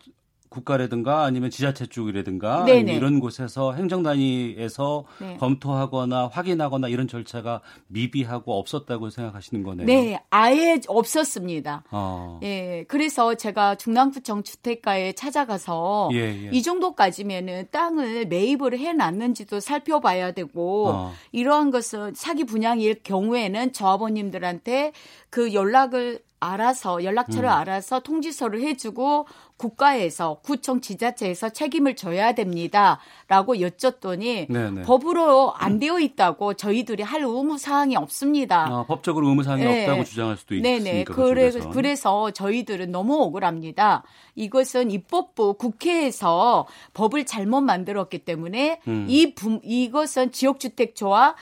[0.49, 5.37] 국가라든가 아니면 지자체 쪽이라든가 이런 곳에서 행정 단위에서 네.
[5.39, 9.87] 검토하거나 확인하거나 이런 절차가 미비하고 없었다고 생각하시는 거네요.
[9.87, 11.85] 네, 아예 없었습니다.
[11.91, 12.41] 어.
[12.43, 16.51] 예, 그래서 제가 중랑구청 주택가에 찾아가서 예, 예.
[16.53, 21.13] 이 정도까지면은 땅을 매입을 해놨는지도 살펴봐야 되고 어.
[21.33, 24.93] 이러한 것은 사기 분양일 경우에는 조합원님들한테
[25.31, 27.53] 그 연락을 알아서 연락처를 음.
[27.53, 34.83] 알아서 통지서를 해주고 국가에서 구청 지자체에서 책임을 져야 됩니다라고 여쭸더니 네네.
[34.83, 38.67] 법으로 안 되어 있다고 저희들이 할 의무 사항이 없습니다.
[38.67, 39.85] 아, 법적으로 의무 사항이 네.
[39.85, 40.77] 없다고 주장할 수도 네네.
[40.77, 41.51] 있으니까 그래.
[41.73, 44.03] 그래서 저희들은 너무 억울합니다.
[44.35, 49.07] 이것은 입법부 국회에서 법을 잘못 만들었기 때문에 음.
[49.09, 51.37] 이 부, 이것은 지역주택조합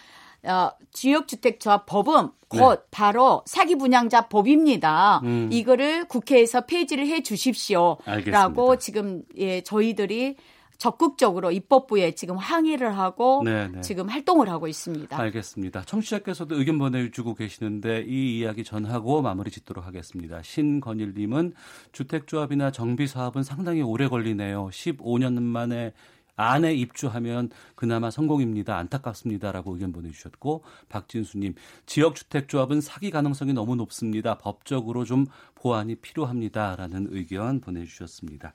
[0.46, 2.86] 어, 지역주택조합 법은 곧 네.
[2.90, 5.20] 바로 사기 분양자 법입니다.
[5.24, 5.48] 음.
[5.50, 8.76] 이거를 국회에서 폐지를 해 주십시오라고 알겠습니다.
[8.78, 10.36] 지금 예 저희들이
[10.78, 13.80] 적극적으로 입법부에 지금 항의를 하고 네네.
[13.80, 15.18] 지금 활동을 하고 있습니다.
[15.18, 15.82] 알겠습니다.
[15.84, 20.42] 청취자께서도 의견 보내주고 계시는데 이 이야기 전하고 마무리 짓도록 하겠습니다.
[20.42, 21.54] 신건일님은
[21.92, 24.68] 주택조합이나 정비사업은 상당히 오래 걸리네요.
[24.72, 25.92] 15년 만에
[26.36, 28.76] 안에 입주하면 그나마 성공입니다.
[28.76, 31.54] 안타깝습니다라고 의견 보내주셨고 박진수님
[31.86, 34.38] 지역주택조합은 사기 가능성이 너무 높습니다.
[34.38, 38.52] 법적으로 좀 보완이 필요합니다라는 의견 보내주셨습니다.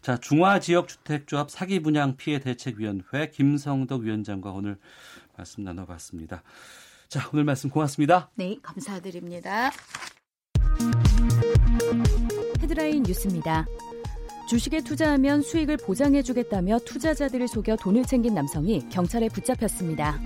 [0.00, 4.78] 자 중화지역주택조합 사기 분양 피해 대책위원회 김성덕 위원장과 오늘
[5.36, 6.42] 말씀 나눠봤습니다.
[7.08, 8.30] 자 오늘 말씀 고맙습니다.
[8.34, 9.70] 네 감사드립니다.
[12.60, 13.66] 헤드라인 뉴스입니다.
[14.46, 20.18] 주식에 투자하면 수익을 보장해주겠다며 투자자들을 속여 돈을 챙긴 남성이 경찰에 붙잡혔습니다.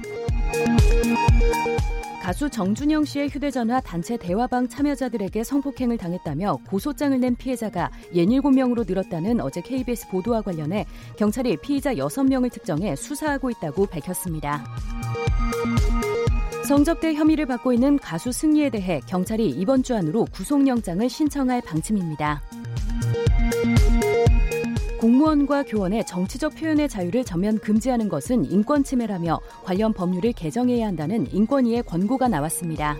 [2.23, 9.63] 가수 정준영 씨의 휴대전화 단체 대화방 참여자들에게 성폭행을 당했다며 고소장을 낸 피해자가 67명으로 늘었다는 어제
[9.63, 10.85] KBS 보도와 관련해
[11.17, 14.65] 경찰이 피의자 6명을 특정해 수사하고 있다고 밝혔습니다.
[16.69, 22.43] 성접대 혐의를 받고 있는 가수 승리에 대해 경찰이 이번 주 안으로 구속영장을 신청할 방침입니다.
[25.01, 31.85] 공무원과 교원의 정치적 표현의 자유를 전면 금지하는 것은 인권 침해라며 관련 법률을 개정해야 한다는 인권위의
[31.85, 32.99] 권고가 나왔습니다.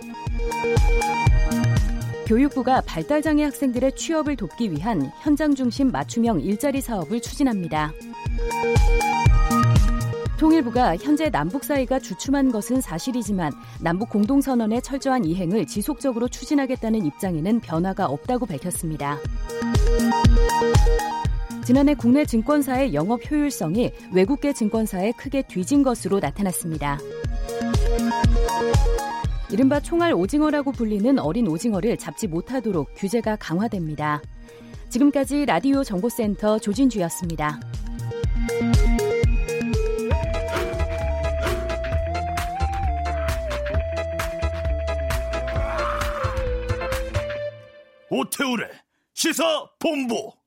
[2.25, 7.93] 교육부가 발달장애 학생들의 취업을 돕기 위한 현장 중심 맞춤형 일자리 사업을 추진합니다.
[10.39, 18.07] 통일부가 현재 남북 사이가 주춤한 것은 사실이지만 남북 공동선언의 철저한 이행을 지속적으로 추진하겠다는 입장에는 변화가
[18.07, 19.19] 없다고 밝혔습니다.
[21.63, 26.97] 지난해 국내 증권사의 영업 효율성이 외국계 증권사에 크게 뒤진 것으로 나타났습니다.
[29.51, 34.21] 이른바 총알 오징어라고 불리는 어린 오징어를 잡지 못하도록 규제가 강화됩니다.
[34.89, 37.59] 지금까지 라디오 정보센터 조진주였습니다.
[48.09, 48.67] 오태우래
[49.13, 49.43] 시사
[49.79, 50.40] 본부.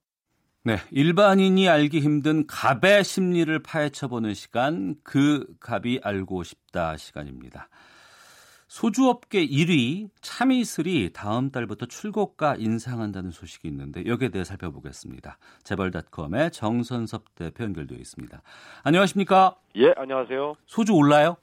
[0.66, 7.68] 네, 일반인이 알기 힘든 갑의 심리를 파헤쳐보는 시간, 그 갑이 알고 싶다 시간입니다.
[8.68, 15.36] 소주업계 1위 참이슬이 다음 달부터 출고가 인상한다는 소식이 있는데 여기에 대해 살펴보겠습니다.
[15.64, 18.40] 재벌닷컴의 정선섭 대표 연결되어 있습니다.
[18.84, 19.56] 안녕하십니까?
[19.76, 20.54] 예, 안녕하세요.
[20.64, 21.36] 소주 올라요?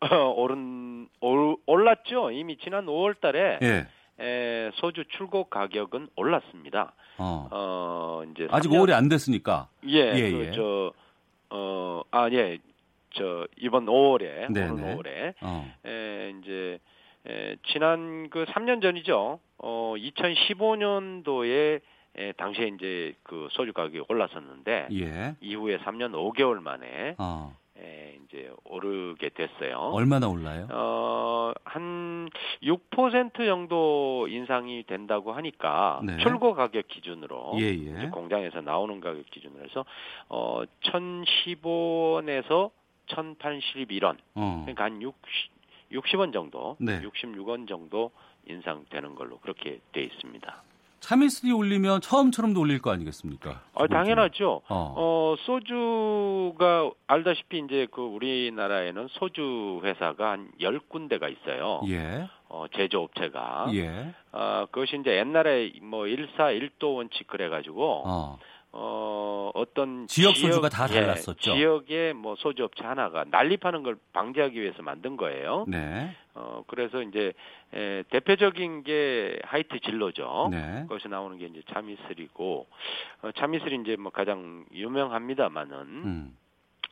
[0.36, 2.30] 오른 올, 올랐죠.
[2.32, 3.86] 이미 지난 5월 달에 예.
[4.20, 6.92] 에, 소주 출고 가격은 올랐습니다.
[7.18, 7.48] 어.
[7.50, 9.68] 어 이제 아직 3년 5월이 안 됐으니까.
[9.86, 10.50] 예, 예, 그, 예.
[10.52, 10.92] 저,
[11.50, 12.58] 어, 아, 예,
[13.10, 14.70] 저, 이번 5월에, 네네.
[14.70, 15.72] 오는 5월에, 어.
[15.86, 16.78] 에, 이제,
[17.26, 19.38] 에, 지난 그 3년 전이죠.
[19.58, 21.80] 어, 2015년도에,
[22.14, 25.34] 에, 당시에 이제 그 소주 가격이 올랐었는데, 예.
[25.40, 27.56] 이후에 3년 5개월 만에, 어.
[27.82, 29.76] 에, 이제 오르게 됐어요.
[29.92, 30.68] 얼마나 올라요?
[30.70, 32.28] 어, 한
[32.62, 36.16] 6% 정도 인상이 된다고 하니까 네.
[36.18, 38.08] 출고 가격 기준으로 예, 예.
[38.08, 39.84] 공장에서 나오는 가격 기준으로 해서
[40.28, 42.70] 어 1,015원에서
[43.06, 44.16] 1,081원.
[44.34, 44.60] 어.
[44.64, 45.14] 그러니까 한 60,
[45.92, 47.00] 60원 정도, 네.
[47.02, 48.10] 66원 정도
[48.46, 50.62] 인상되는 걸로 그렇게 돼 있습니다.
[51.02, 53.60] 참이슬이 올리면 처음처럼도 올릴 거 아니겠습니까?
[53.74, 54.62] 어, 당연하죠.
[54.68, 54.94] 어.
[54.96, 61.80] 어, 소주가 알다시피 이제 그 우리나라에는 소주 회사가 한 10군데가 있어요.
[61.88, 62.28] 예.
[62.48, 63.70] 어, 제조업체가.
[63.74, 64.14] 예.
[64.30, 68.38] 어, 그것이 이제 옛날에 뭐 1사 1도 원칙 그래 가지고, 어,
[68.70, 69.50] 어.
[69.54, 71.54] 어떤 지역 소주가 다 예, 달랐었죠.
[71.54, 75.64] 지역의 뭐 소주업체 하나가 난립하는 걸 방지하기 위해서 만든 거예요.
[75.68, 76.14] 네.
[76.34, 77.32] 어, 그래서 이제
[77.74, 80.48] 에, 대표적인 게 하이트 진로죠.
[80.50, 80.86] 네.
[80.88, 82.66] 거기서 나오는 게 이제 참이슬이고,
[83.22, 86.36] 어, 참이슬이 이제 뭐 가장 유명합니다만은, 음.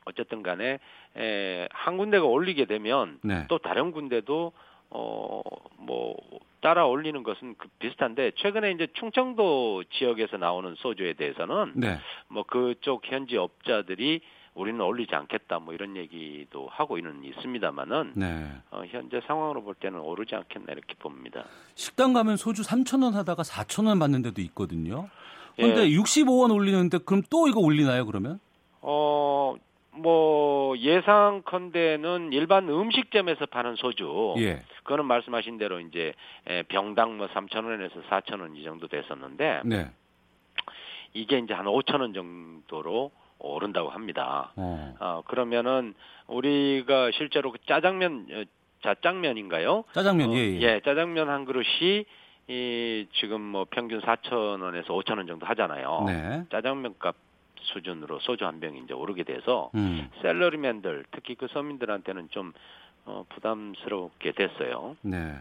[0.07, 0.79] 어쨌든 간에
[1.16, 3.46] 에, 한 군데가 올리게 되면 네.
[3.48, 4.53] 또 다른 군데도
[4.90, 6.16] 어뭐
[6.61, 11.98] 따라 올리는 것은 그 비슷한데 최근에 이제 충청도 지역에서 나오는 소주에 대해서는 네.
[12.29, 14.20] 뭐 그쪽 현지 업자들이
[14.60, 18.46] 우리는 올리지 않겠다 뭐 이런 얘기도 하고 있는 있습니다만은 네.
[18.70, 21.44] 어, 현재 상황으로 볼 때는 오르지 않겠나 이렇게 봅니다.
[21.74, 25.08] 식당 가면 소주 3,000원 하다가 4,000원 받는 데도 있거든요.
[25.56, 25.96] 근데 예.
[25.96, 28.38] 65원 올리는데 그럼 또 이거 올리나요, 그러면?
[28.82, 29.56] 어,
[29.92, 34.62] 뭐 예상컨대는 일반 음식점에서 파는 소주, 예.
[34.84, 36.12] 그거는 말씀하신 대로 이제
[36.46, 39.90] 에, 병당 뭐 3,000원에서 4,000원 이 정도 됐었는데 네.
[41.14, 43.10] 이게 이제 한 5,000원 정도로
[43.40, 44.53] 오른다고 합니다.
[44.57, 44.94] 어.
[45.00, 45.94] 어, 그러면은
[46.26, 48.44] 우리가 실제로 그 짜장면 어,
[48.83, 49.85] 자장면인가요?
[49.92, 50.81] 짜장면 어, 예, 예.
[50.85, 52.05] 짜장면 한 그릇이
[52.48, 56.05] 이 지금 뭐 평균 4,000원에서 5,000원 정도 하잖아요.
[56.07, 56.44] 네.
[56.50, 57.14] 짜장면 값
[57.62, 60.09] 수준으로 소주 한 병이 이제 오르게 돼서 음.
[60.22, 62.53] 셀러리맨들 특히 그 서민들한테는 좀
[63.05, 64.96] 어, 부담스럽게 됐어요.
[65.03, 65.37] 네.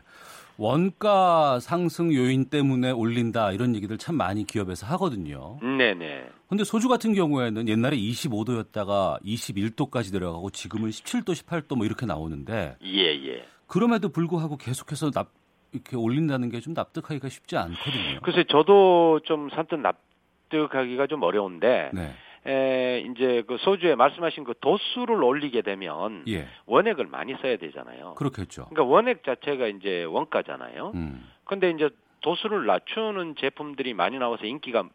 [0.59, 5.57] 원가 상승 요인 때문에 올린다 이런 얘기들 참 많이 기업에서 하거든요.
[5.61, 6.29] 네네.
[6.49, 13.45] 근데 소주 같은 경우에는 옛날에 25도였다가 21도까지 내려가고 지금은 17도, 18도 뭐 이렇게 나오는데 예예.
[13.67, 15.29] 그럼에도 불구하고 계속해서 납
[15.71, 18.19] 이렇게 올린다는 게 좀 납득하기가 쉽지 않거든요.
[18.21, 22.11] 글쎄 저도 좀 산뜻 납득하기가 좀 어려운데 네.
[22.47, 26.47] 에, 이제 그 소주에 말씀하신 그 도수를 올리게 되면 예.
[26.65, 28.15] 원액을 많이 써야 되잖아요.
[28.15, 28.65] 그렇겠죠.
[28.69, 30.91] 그러니까 원액 자체가 이제 원가잖아요.
[30.95, 31.27] 음.
[31.43, 31.89] 근데 이제
[32.21, 34.87] 도수를 낮추는 제품들이 많이 나와서 인기가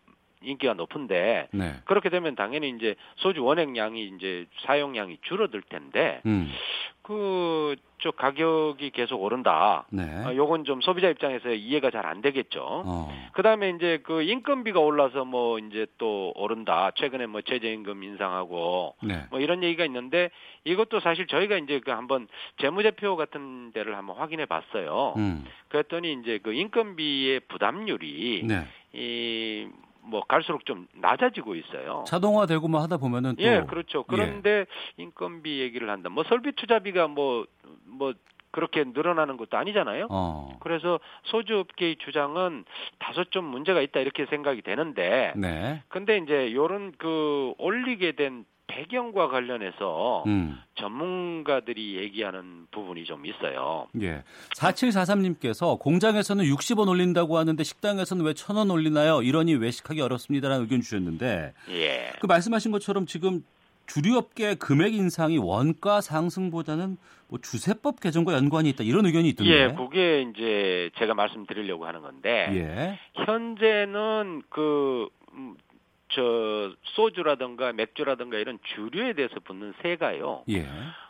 [0.44, 1.74] 인기가 높은데 네.
[1.85, 6.50] 그렇게 되면 당연히 이제 소주 원액량이 이제 사용량이 줄어들 텐데 음.
[7.04, 9.87] 그저 가격이 계속 오른다.
[9.90, 10.02] 네.
[10.24, 12.83] 아, 요건 좀 소비자 입장에서 이해가 잘 안 되겠죠.
[12.85, 13.30] 어.
[13.33, 16.90] 그다음에 이제 그 인건비가 올라서 뭐 이제 또 오른다.
[16.94, 19.22] 최근에 뭐 최저임금 인상하고 네.
[19.30, 20.30] 뭐 이런 얘기가 있는데
[20.64, 22.28] 이것도 사실 저희가 이제 그 한번
[22.61, 25.14] 재무제표 같은 데를 한번 확인해 봤어요.
[25.16, 25.44] 음.
[25.68, 28.64] 그랬더니 이제 그 인건비의 부담률이 네.
[28.92, 29.68] 이
[30.05, 32.05] 뭐 갈수록 좀 낮아지고 있어요.
[32.07, 34.05] 자동화되고 뭐 하다 보면은 또 예, 그렇죠.
[34.05, 36.09] 그런데 인건비 얘기를 한다.
[36.09, 38.14] 뭐 설비 투자비가 뭐뭐
[38.51, 40.07] 그렇게 늘어나는 것도 아니잖아요.
[40.11, 40.57] 어.
[40.61, 42.64] 그래서 소주업계의 주장은
[43.01, 45.83] 다소 좀 문제가 있다 이렇게 생각이 되는데 네.
[45.88, 50.59] 근데 이제 요런 그 올리게 된 배경과 관련해서 음.
[50.77, 53.87] 전문가들이 얘기하는 부분이 좀 있어요.
[54.00, 54.22] 예.
[54.57, 59.22] 4743님께서 공장에서는 60원 올린다고 하는데 식당에서는 왜 1000원 올리나요?
[59.22, 62.12] 이러니 외식하기 어렵습니다라는 의견 주셨는데 예.
[62.20, 63.44] 그 말씀하신 것처럼 지금
[63.87, 66.96] 주류업계 금액 인상이 원가 상승보다는
[67.29, 69.53] 뭐 주세법 개정과 연관이 있다 이런 의견이 있던데.
[69.53, 72.98] 예, 그게 이제 제가 말씀드리려고 하는 건데 예.
[73.24, 75.55] 현재는 그 음,
[76.14, 80.44] 저 소주라든가 맥주라든가 이런 주류에 대해서 붙는 세가요.
[80.50, 80.66] 예.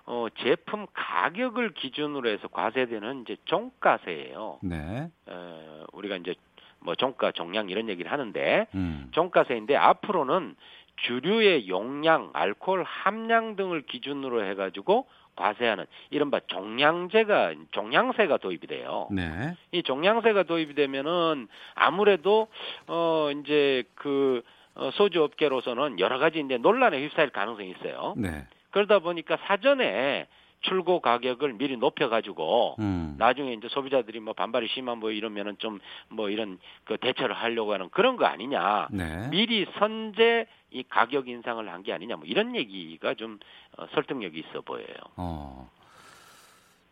[0.06, 4.58] 어, 제품 가격을 기준으로 해서 과세되는 이제 종가세예요.
[4.62, 5.10] 네.
[5.26, 6.34] 어, 우리가 이제
[6.80, 9.08] 뭐 종가, 종량 이런 얘기를 하는데 음.
[9.12, 10.56] 종가세인데 앞으로는
[10.96, 19.08] 주류의 용량, 알코올 함량 등을 기준으로 해가지고 과세하는 이른바 종량제가 종량세가 도입이 돼요.
[19.10, 19.56] 네.
[19.72, 22.46] 이 종량세가 도입이 되면은 아무래도
[22.86, 24.42] 어 이제 그
[24.74, 28.14] 어, 소주 업계로서는 여러 가지 이제 논란에 휩싸일 가능성이 있어요.
[28.16, 28.46] 네.
[28.70, 30.26] 그러다 보니까 사전에
[30.62, 33.16] 출고 가격을 미리 높여가지고 음.
[33.18, 37.88] 나중에 이제 소비자들이 뭐 반발이 심한 뭐 이러면은 좀 뭐 이런 그 대처를 하려고 하는
[37.90, 38.88] 그런 거 아니냐.
[38.90, 39.28] 네.
[39.30, 43.38] 미리 선제 이 가격 인상을 한 게 아니냐 뭐 이런 얘기가 좀
[43.76, 44.96] 어, 설득력이 있어 보여요.
[45.16, 45.70] 어.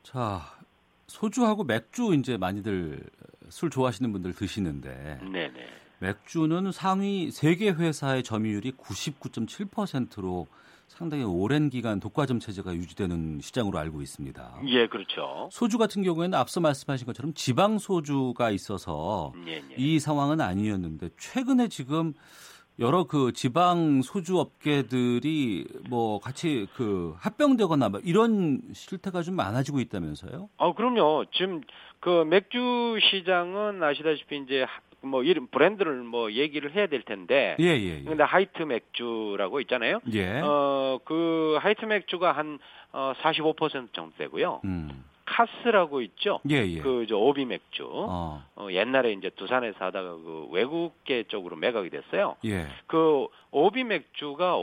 [0.02, 0.40] 자,
[1.06, 3.00] 소주하고 맥주 이제 많이들
[3.48, 5.66] 술 좋아하시는 분들 드시는데 네네.
[6.02, 10.48] 맥주는 상위 세개 회사의 점유율이 99.7%로
[10.88, 14.62] 상당히 오랜 기간 독과점 체제가 유지되는 시장으로 알고 있습니다.
[14.66, 15.48] 예, 그렇죠.
[15.52, 19.62] 소주 같은 경우에는 앞서 말씀하신 것처럼 지방 소주가 있어서 예, 예.
[19.76, 22.14] 이 상황은 아니었는데 최근에 지금
[22.80, 30.48] 여러 그 지방 소주 업계들이 뭐 같이 그 합병되거나 뭐 이런 실태가 좀 많아지고 있다면서요?
[30.56, 31.26] 어, 그럼요.
[31.32, 31.60] 지금
[32.00, 37.56] 그 맥주 시장은 아시다시피 이제 하- 뭐 이름 브랜드를 뭐 얘기를 해야 될 텐데.
[37.60, 38.02] 예, 예, 예.
[38.02, 40.00] 근데 하이트 맥주라고 있잖아요.
[40.12, 40.40] 예.
[40.40, 42.58] 어, 그 하이트 맥주가 한
[42.92, 44.60] 어, 45% 정도 되고요.
[44.64, 45.04] 음.
[45.24, 46.40] 카스라고 있죠.
[46.50, 46.80] 예, 예.
[46.80, 47.88] 그저 오비 맥주.
[47.90, 48.44] 어.
[48.54, 52.36] 어, 옛날에 이제 두산에서 하다가 그 외국계 쪽으로 매각이 됐어요.
[52.44, 52.66] 예.
[52.86, 54.56] 그 오비 맥주가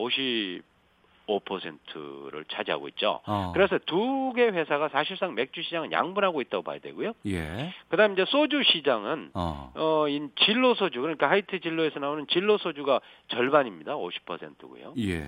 [1.30, 3.22] 55%를 차지하고 있죠.
[3.26, 3.52] 어.
[3.54, 7.14] 그래서 두 개 회사가 사실상 맥주 시장은 양분하고 있다고 봐야 되고요.
[7.26, 7.74] 예.
[7.90, 9.72] 그다음 이제 소주 시장은 어.
[9.76, 13.96] 어, 인 진로 소주 그러니까 하이트 진로에서 나오는 진로 소주가 절반입니다.
[13.96, 14.94] 50%고요.
[15.00, 15.26] 예.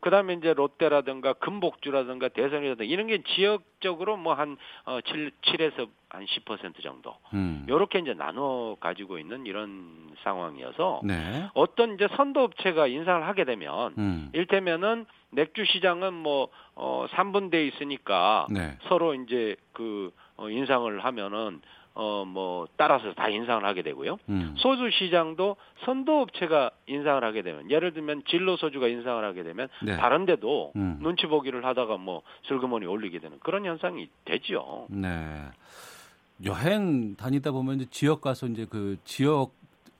[0.00, 7.16] 그다음에 이제 롯데라든가 금복주라든가 대선이라든가 이런 게 지역적으로 뭐한 어, 7, 7에서 한 10% 정도.
[7.34, 7.66] 음.
[7.68, 11.48] 요렇게 이제 나눠 가지고 있는 이런 상황이어서 네.
[11.54, 14.30] 어떤 이제 선도 업체가 인상을 하게 되면 음.
[14.32, 18.76] 일테면은 맥주 시장은 뭐 어, 3분돼 있으니까 네.
[18.88, 21.60] 서로 이제 그 어, 인상을 하면은
[21.94, 24.18] 어 뭐 따라서 다 인상을 하게 되고요.
[24.28, 24.54] 음.
[24.56, 29.96] 소주 시장도 선도 업체가 인상을 하게 되면 예를 들면 진로 소주가 인상을 하게 되면 네.
[29.96, 30.98] 다른 데도 음.
[31.00, 34.86] 눈치 보기를 하다가 뭐 슬그머니 올리게 되는 그런 현상이 되죠.
[34.88, 35.08] 네.
[36.44, 39.52] 여행 다니다 보면 이제 지역 가서 이제 그 지역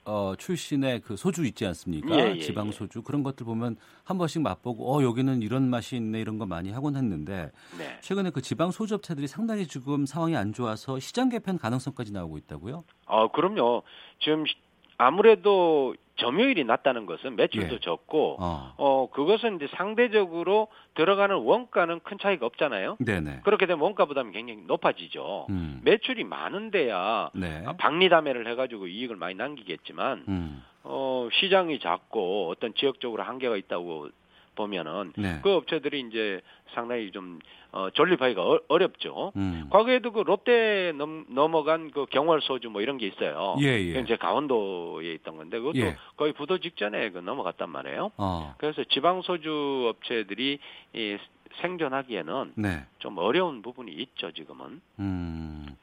[0.05, 2.15] 어, 출신의 그 소주 있지 않습니까?
[2.19, 2.73] 예, 예, 지방 예.
[2.73, 6.71] 소주 그런 것들 보면 한 번씩 맛보고 어 여기는 이런 맛이 있네 이런 거 많이
[6.71, 7.99] 하곤 했는데 네.
[8.01, 12.85] 최근에 그 지방 소주 업체들이 상당히 지금 상황이 안 좋아서 시장 개편 가능성까지 나오고 있다고요?
[13.07, 13.83] 아, 그럼요.
[14.21, 14.55] 지금 시-
[14.99, 17.79] 아무래도 점유율이 낮다는 것은 매출도 예.
[17.81, 18.75] 적고 어.
[18.77, 22.97] 어 그것은 이제 상대적으로 들어가는 원가는 큰 차이가 없잖아요.
[23.01, 23.41] 네네.
[23.45, 25.47] 그렇게 되면 원가 부담이 굉장히 높아지죠.
[25.51, 25.81] 음.
[25.85, 27.63] 매출이 많은데야 네.
[27.67, 30.63] 아, 박리담회를 해가지고 이익을 많이 남기겠지만 음.
[30.83, 34.09] 어 시장이 작고 어떤 지역적으로 한계가 있다고
[34.55, 35.41] 보면은 네.
[35.43, 36.41] 그 업체들이 이제
[36.75, 37.39] 상당히 좀
[37.73, 39.33] 어, 존립하기가 어, 어렵죠.
[39.37, 39.69] 음.
[39.71, 43.57] 과거에도 그 롯데 넘, 넘어간 그 경월 소주 뭐 이런 게 있어요.
[43.61, 44.01] 예, 예.
[44.01, 45.97] 이제 강원도에 있던 건데 그것도 예.
[46.17, 48.11] 거의 부도 직전에 그 넘어갔단 말이에요.
[48.17, 48.55] 어.
[48.59, 50.59] 그래서 지방 소주 업체들이
[50.95, 51.19] 이
[51.61, 52.85] 생존하기에는 네.
[52.99, 54.81] 좀 어려운 부분이 있죠 지금은.
[54.99, 55.77] 음.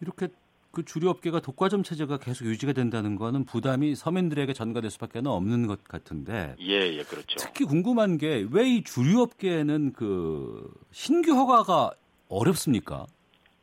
[0.00, 0.28] 이렇게
[0.72, 5.82] 그 주류 업계가 독과점 체제가 계속 유지가 된다는 거는 부담이 서민들에게 전가될 수밖에 없는 것
[5.84, 6.54] 같은데.
[6.60, 7.36] 예, 예, 그렇죠.
[7.38, 11.90] 특히 궁금한 게 왜 이 주류 업계는 그 신규 허가가
[12.28, 13.06] 어렵습니까?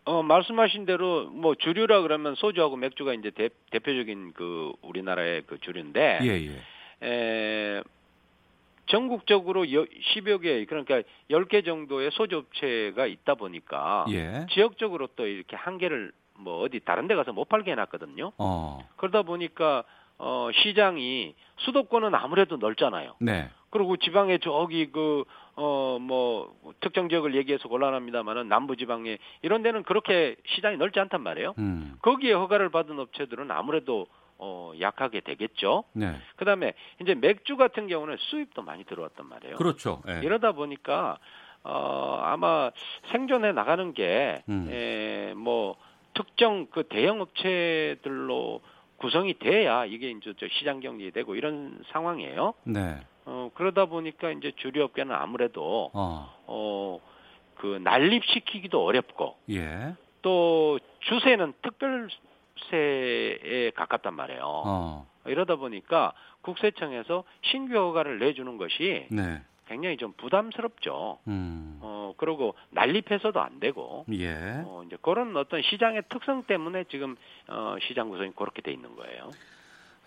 [0.03, 6.19] 어, 말씀하신 대로 뭐 주류라 그러면 소주하고 맥주가 이제 대, 대표적인 그 우리나라의 그 주류인데.
[6.23, 7.07] 예, 예.
[7.07, 7.81] 에,
[8.87, 14.45] 전국적으로 10여 개 그러니까 10개 정도의 소주업체가 있다 보니까 예.
[14.51, 18.31] 지역적으로 또 이렇게 한 개를 뭐 어디 다른 데 가서 못 팔게 해놨거든요.
[18.37, 18.87] 어.
[18.97, 19.83] 그러다 보니까
[20.19, 23.15] 어 시장이 수도권은 아무래도 넓잖아요.
[23.19, 23.49] 네.
[23.69, 25.23] 그리고 지방에 저기 그
[25.59, 31.55] 어 뭐 특정 지역을 얘기해서 곤란합니다만은 남부 지방에 이런 데는 그렇게 시장이 넓지 않단 말이에요.
[31.57, 31.95] 음.
[32.03, 34.05] 거기에 허가를 받은 업체들은 아무래도
[34.37, 35.83] 어 약하게 되겠죠.
[35.93, 36.13] 네.
[36.35, 39.55] 그 다음에 이제 맥주 같은 경우는 수입도 많이 들어왔단 말이에요.
[39.55, 40.03] 그렇죠.
[40.07, 40.21] 예.
[40.23, 41.17] 이러다 보니까
[41.63, 42.69] 어 아마
[43.11, 44.67] 생존해 나가는 게 음.
[44.71, 45.75] 에, 뭐
[46.17, 48.61] 특정 그 대형 업체들로
[48.97, 52.53] 구성이 돼야 이게 이제 저 시장 경제되고 이런 상황이에요.
[52.63, 52.99] 네.
[53.25, 56.33] 어 그러다 보니까 이제 주류 업계는 아무래도 어.
[56.47, 56.99] 어
[57.57, 59.95] 그 난립시키기도 어렵고 예.
[60.21, 62.11] 또 주세는 특별세에
[63.71, 64.41] 가깝단 말이에요.
[64.43, 65.07] 어.
[65.25, 69.41] 이러다 보니까 국세청에서 신규 허가를 내주는 것이 네.
[69.67, 71.19] 굉장히 좀 부담스럽죠.
[71.27, 71.79] 음.
[71.81, 74.63] 어 그리고 난립해서도 안 되고 예.
[74.65, 77.15] 어 이제 그런 어떤 시장의 특성 때문에 지금
[77.47, 79.29] 어 시장 구성이 그렇게 돼 있는 거예요.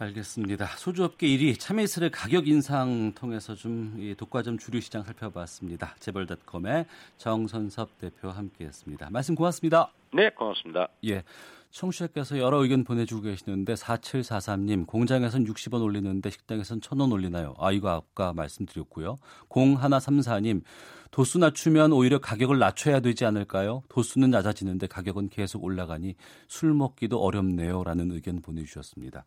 [0.01, 0.65] 알겠습니다.
[0.65, 5.95] 소주업계 1위 참이슬의 가격 인상 통해서 좀이 독과점 주류 시장 살펴봤습니다.
[5.99, 6.87] 재벌닷컴의
[7.19, 9.11] 정선섭 대표와 함께했습니다.
[9.11, 9.93] 말씀 고맙습니다.
[10.13, 10.89] 네, 고맙습니다.
[11.05, 11.23] 예.
[11.71, 17.55] 청취자께서 여러 의견 보내주고 계시는데 4743님 공장에선 60원 올리는데 식당에선 1000원 올리나요?
[17.59, 19.19] 아 이거 아까 말씀드렸고요.
[19.49, 20.63] 0134님
[21.11, 23.83] 도수 낮추면 오히려 가격을 낮춰야 되지 않을까요?
[23.89, 26.15] 도수는 낮아지는데 가격은 계속 올라가니
[26.49, 29.25] 술 먹기도 어렵네요라는 의견 보내주셨습니다.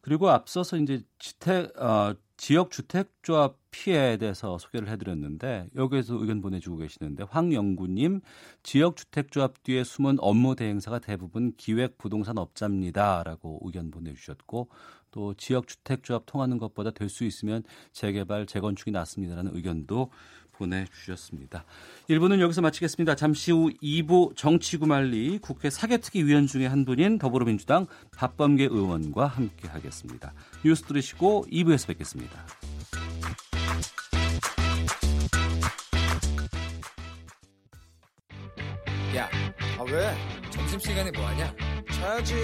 [0.00, 7.24] 그리고 앞서서 이제 주택 어, 지역 주택조합 피해에 대해서 소개를 해드렸는데 여기에서 의견 보내주고 계시는데
[7.30, 8.20] 황영구님
[8.62, 14.68] 지역 주택조합 뒤에 숨은 업무 대행사가 대부분 기획 부동산 업자입니다라고 의견 보내주셨고
[15.10, 17.62] 또 지역 주택조합 통하는 것보다 될 수 있으면
[17.92, 20.10] 재개발 재건축이 낫습니다라는 의견도
[20.58, 21.64] 보내주셨습니다.
[22.08, 23.14] 1부는 여기서 마치겠습니다.
[23.14, 27.86] 잠시 후 2부 정치구말리 국회 사개특위위원 중에 한 분인 더불어민주당
[28.16, 30.32] 박범계 의원과 함께하겠습니다.
[30.64, 32.46] 뉴스 들으시고 2부에서 뵙겠습니다.
[39.16, 39.30] 야,
[39.78, 40.14] 아 왜?
[40.50, 41.54] 점심시간에 뭐하냐?
[41.90, 42.34] 자야지.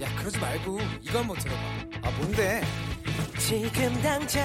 [0.00, 1.60] 야, 그러지 말고 이거 한번 들어봐.
[2.02, 2.62] 아, 뭔데?
[3.38, 4.44] 지금 당장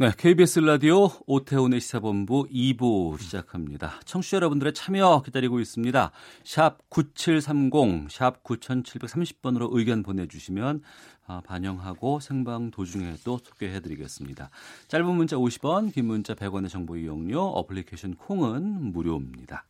[0.00, 3.98] 네, KBS 라디오 오태훈의 시사본부 2부 시작합니다.
[4.04, 6.12] 청취자 여러분들의 참여 기다리고 있습니다.
[6.44, 10.82] 샵 9730, 샵 9730번으로 의견 보내주시면
[11.26, 14.50] 아, 반영하고 생방 도중에 또 소개해드리겠습니다.
[14.86, 19.64] 짧은 문자 50원, 긴 문자 100원의 정보 이용료, 어플리케이션 콩은 무료입니다.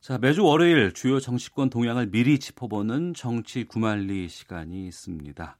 [0.00, 5.58] 자, 매주 월요일 주요 정치권 동향을 미리 짚어보는 정치 구말리 시간이 있습니다.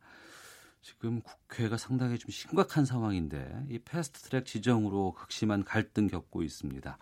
[0.87, 6.97] 지금 국회가 상당히 좀 심각한 상황인데 이 패스트트랙 지정으로 극심한 갈등 겪고 있습니다.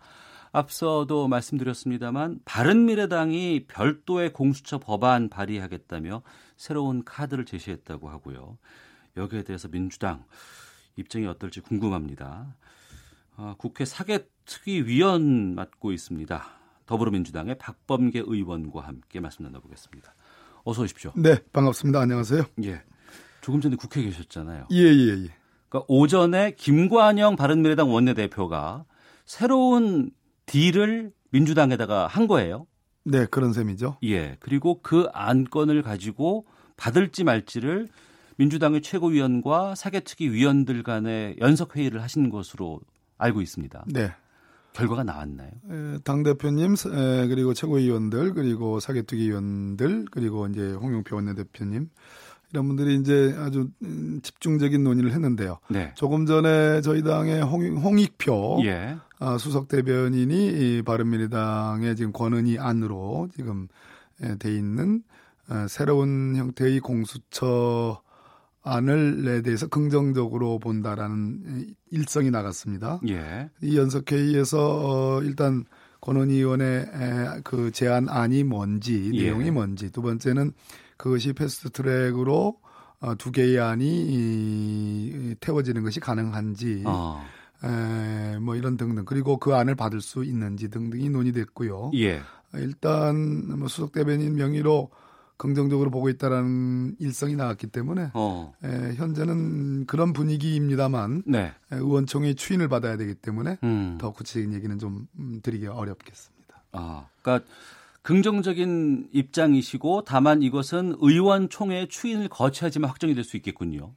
[0.53, 6.22] 앞서도 말씀드렸습니다만 바른미래당이 별도의 공수처 법안 발의하겠다며
[6.57, 8.57] 새로운 카드를 제시했다고 하고요.
[9.18, 10.24] 여기에 대해서 민주당
[10.97, 12.57] 입장이 어떨지 궁금합니다.
[13.37, 16.43] 어, 국회 사개특위위원 맡고 있습니다.
[16.87, 20.14] 더불어민주당의 박범계 의원과 함께 말씀 나눠보겠습니다.
[20.64, 21.12] 어서 오십시오.
[21.16, 22.01] 네, 반갑습니다.
[22.01, 22.45] 안녕하세요.
[22.64, 22.82] 예.
[23.45, 24.68] 조금 전에 국회에 계셨잖아요.
[24.72, 25.28] 예, 예, 예.
[25.68, 28.86] 그러니까 오전에 김관영 바른미래당 원내대표가
[29.26, 30.11] 새로운
[30.47, 32.66] 딜을 민주당에다가 한 거예요.
[33.05, 33.99] 네, 그런 셈이죠.
[34.05, 34.38] 예.
[34.40, 36.47] 그리고 그 안건을 가지고
[36.78, 37.88] 받을지 말지를
[38.36, 42.80] 민주당의 최고위원과 사개특위 위원들 간의 연석 회의를 하신 것으로
[43.18, 43.84] 알고 있습니다.
[43.88, 44.11] 네.
[44.72, 45.51] 결과가 나왔나요?
[46.03, 46.76] 당 대표님
[47.28, 51.90] 그리고 최고위원들 그리고 사개특위 위원들 그리고 이제 홍영표 원내대표님
[52.55, 53.69] 이런 분들이 이제 아주
[54.23, 55.59] 집중적인 논의를 했는데요.
[55.69, 55.93] 네.
[55.97, 58.97] 조금 전에 저희 당의 홍, 홍익표 예.
[59.41, 63.67] 수석 대변인이 이 바른미래당의 지금 권은희 안으로 지금
[64.39, 65.03] 돼 있는
[65.69, 68.01] 새로운 형태의 공수처
[68.63, 73.01] 안을에 대해서 긍정적으로 본다라는 일성이 나갔습니다.
[73.09, 73.51] 예.
[73.63, 75.65] 이 연석회의에서 어, 일단
[76.07, 79.23] 의원의 그 제안안이 뭔지 예.
[79.25, 80.53] 내용이 뭔지 두 번째는
[80.97, 82.57] 그것이 패스트트랙으로
[83.01, 87.25] 어, 두 개의 안이 태워지는 것이 가능한지 어.
[87.63, 91.93] 에, 뭐 이런 등등 그리고 그 안을 받을 수 있는지 등등이 논의됐고요.
[91.97, 92.21] 예.
[92.55, 94.91] 일단 뭐 수석 대변인 명의로
[95.37, 98.55] 긍정적으로 보고 있다라는 일성이 나왔기 때문에 어.
[98.62, 101.53] 에, 현재는 그런 분위기입니다만 네.
[101.72, 103.99] 에, 의원총회 추인을 받아야 되기 때문에 음.
[104.01, 106.62] 더 구체적인 얘기는 좀 음, 드리기 어렵겠습니다.
[106.72, 107.47] 아, 그러니까
[108.03, 113.93] 긍정적인 입장이시고 다만 이것은 의원총회 추인을 거쳐야지만 확정이 될 수 있겠군요.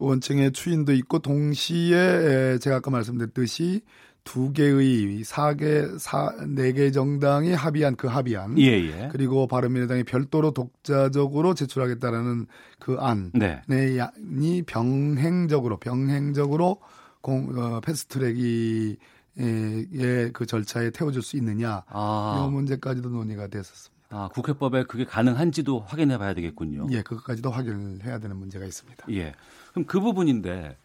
[0.00, 3.82] 의원총회 추인도 있고 동시에 제가 아까 말씀드렸듯이
[4.24, 9.08] 두 개의 사개 사네 개 정당이 합의한 그 합의안 예, 예.
[9.10, 12.46] 그리고 바른미래당이 별도로 독자적으로 제출하겠다라는
[12.78, 14.62] 그 안이 네.
[14.66, 16.80] 병행적으로 병행적으로
[17.20, 18.96] 공 어, 패스트트랙이
[19.38, 22.46] 예, 그 절차에 태워줄 수 있느냐 아.
[22.46, 23.92] 이 문제까지도 논의가 됐었습니다.
[24.10, 26.86] 아, 국회법에 그게 가능한지도 확인해 봐야 되겠군요.
[26.90, 29.06] 예, 그것까지도 확인을 해야 되는 문제가 있습니다.
[29.10, 29.32] 예.
[29.70, 30.76] 그럼 그 부분인데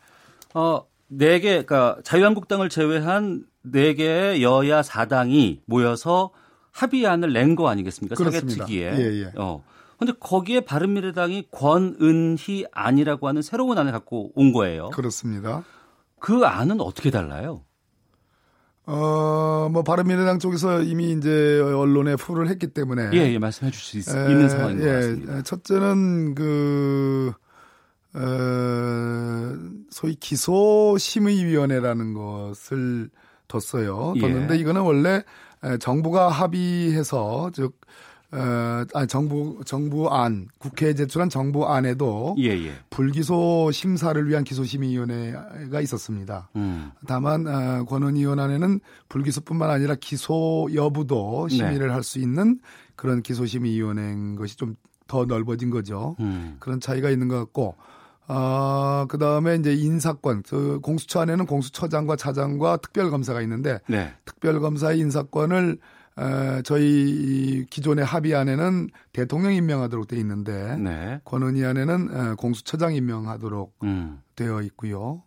[0.54, 6.32] 어, 네 개, 그러니까 자유한국당을 제외한 네 개의 여야 사당이 모여서
[6.72, 8.16] 합의안을 낸 거 아니겠습니까?
[8.16, 8.98] 사개특위에.
[8.98, 9.32] 예, 예.
[9.38, 9.64] 어.
[9.98, 14.90] 근데 거기에 바른미래당이 권은희 안이라고 하는 새로운 안을 갖고 온 거예요.
[14.90, 15.64] 그렇습니다.
[16.20, 17.64] 그 안은 어떻게 달라요?
[18.86, 23.10] 어, 뭐, 바른미래당 쪽에서 이미 이제 언론에 풀을 했기 때문에.
[23.14, 25.42] 예, 예, 말씀해 주실 수 있 는 상황인 것 같습니다.
[25.42, 27.34] 첫째는 그,
[28.18, 29.56] 어,
[29.90, 33.10] 소위 기소심의위원회라는 것을
[33.48, 34.14] 뒀어요.
[34.18, 34.22] 예.
[34.22, 34.60] 뒀는데 예.
[34.60, 35.24] 이거는 원래
[35.80, 37.80] 정부가 합의해서 즉
[38.32, 42.74] 어, 아니, 정부 정부 안 국회에 제출한 정부 안에도 예, 예.
[42.90, 46.50] 불기소 심사를 위한 기소심의위원회가 있었습니다.
[46.58, 46.92] 음.
[47.08, 51.94] 다만 어, 권은 의원 안에는 불기소뿐만 아니라 기소 여부도 심의를 네.
[51.94, 52.60] 할수 있는
[52.98, 54.76] 그런 기소심의위원회인 것이 좀
[55.08, 56.16] 더 넓어진 거죠.
[56.20, 56.58] 음.
[56.60, 57.76] 그런 차이가 있는 것 같고
[58.28, 64.14] 아, 그 다음에 이제 인사권, 그 공수처 안에는 공수처장과 차장과 특별검사가 있는데, 네.
[64.26, 65.78] 특별검사의 인사권을
[66.20, 71.22] 에, 저희 기존의 합의안에는 대통령 임명하도록 돼 있는데, 네.
[71.24, 74.22] 권은희 안에는 에, 공수처장 임명하도록 음.
[74.36, 75.24] 되어 있고요.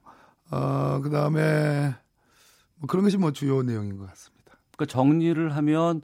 [0.51, 1.95] 어, 그 다음에
[2.77, 4.53] 뭐 그런 것이 뭐 주요 내용인 것 같습니다.
[4.77, 6.03] 그러니까 정리를 하면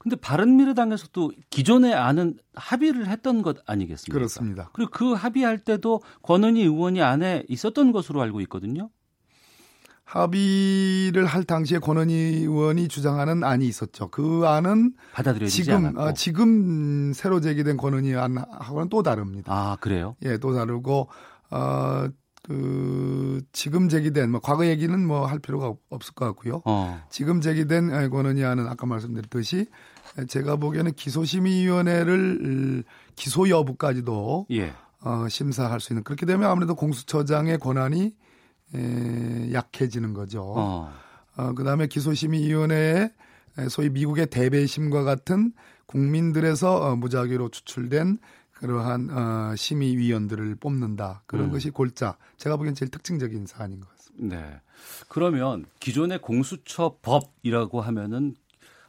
[0.00, 4.14] 근데 바른미래당에서도 기존에 아는 합의를 했던 것 아니겠습니까?
[4.18, 4.70] 그렇습니다.
[4.72, 8.88] 그리고 그 합의할 때도 권은희 의원이 안에 있었던 것으로 알고 있거든요.
[10.06, 14.08] 합의를 할 당시에 권은희 의원이 주장하는 안이 있었죠.
[14.08, 16.00] 그 안은 받아들여지지 지금 않았고.
[16.00, 19.52] 아, 지금 새로 제기된 권은희 안하고는 또 다릅니다.
[19.52, 20.16] 아 그래요?
[20.24, 21.08] 예, 또 다르고
[21.50, 22.08] 어,
[22.50, 26.62] 그 지금 제기된 뭐 과거 얘기는 뭐 할 필요가 없을 것 같고요.
[26.64, 27.00] 어.
[27.08, 29.66] 지금 제기된 권은희 안은 아까 말씀드렸듯이
[30.26, 32.82] 제가 보기에는 기소심의위원회를
[33.14, 34.72] 기소 여부까지도 예.
[35.02, 38.14] 어, 심사할 수 있는 그렇게 되면 아무래도 공수처장의 권한이
[38.74, 40.42] 에, 약해지는 거죠.
[40.56, 40.92] 어.
[41.36, 43.12] 어, 그다음에 기소심의위원회에
[43.68, 45.52] 소위 미국의 대배심과 같은
[45.86, 48.18] 국민들에서 어, 무작위로 추출된
[48.60, 51.50] 그러한 어, 심의위원들을 뽑는다 그런 음.
[51.50, 54.36] 것이 골자 제가 보기엔 제일 특징적인 사안인 것 같습니다.
[54.36, 54.60] 네.
[55.08, 58.34] 그러면 기존의 공수처법이라고 하면은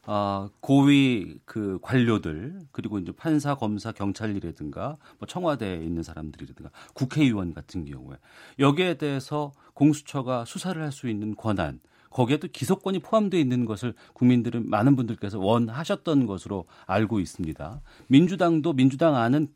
[0.06, 7.86] 아, 고위 그 관료들 그리고 이제 판사, 검사, 경찰이라든가 뭐 청와대에 있는 사람들이라든가 국회의원 같은
[7.86, 8.18] 경우에
[8.60, 14.96] 여기에 대해서 공수처가 수사를 할 수 있는 권한 거기에도 기소권이 포함되어 있는 것을 국민들은 많은
[14.98, 17.82] 분들께서 원하셨던 것으로 알고 있습니다.
[18.08, 19.48] 민주당도 민주당 안은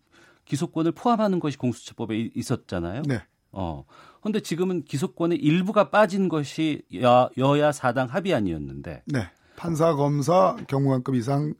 [0.45, 3.03] 기소권을 포함하는 것이 공수처법에 있었잖아요.
[3.07, 3.21] 네.
[3.51, 3.83] 어.
[4.21, 9.03] 근데 지금은 기소권의 일부가 빠진 것이 여, 여야 사당 합의안이었는데.
[9.05, 9.19] 네.
[9.55, 11.53] 판사, 검사, 경무관급 이상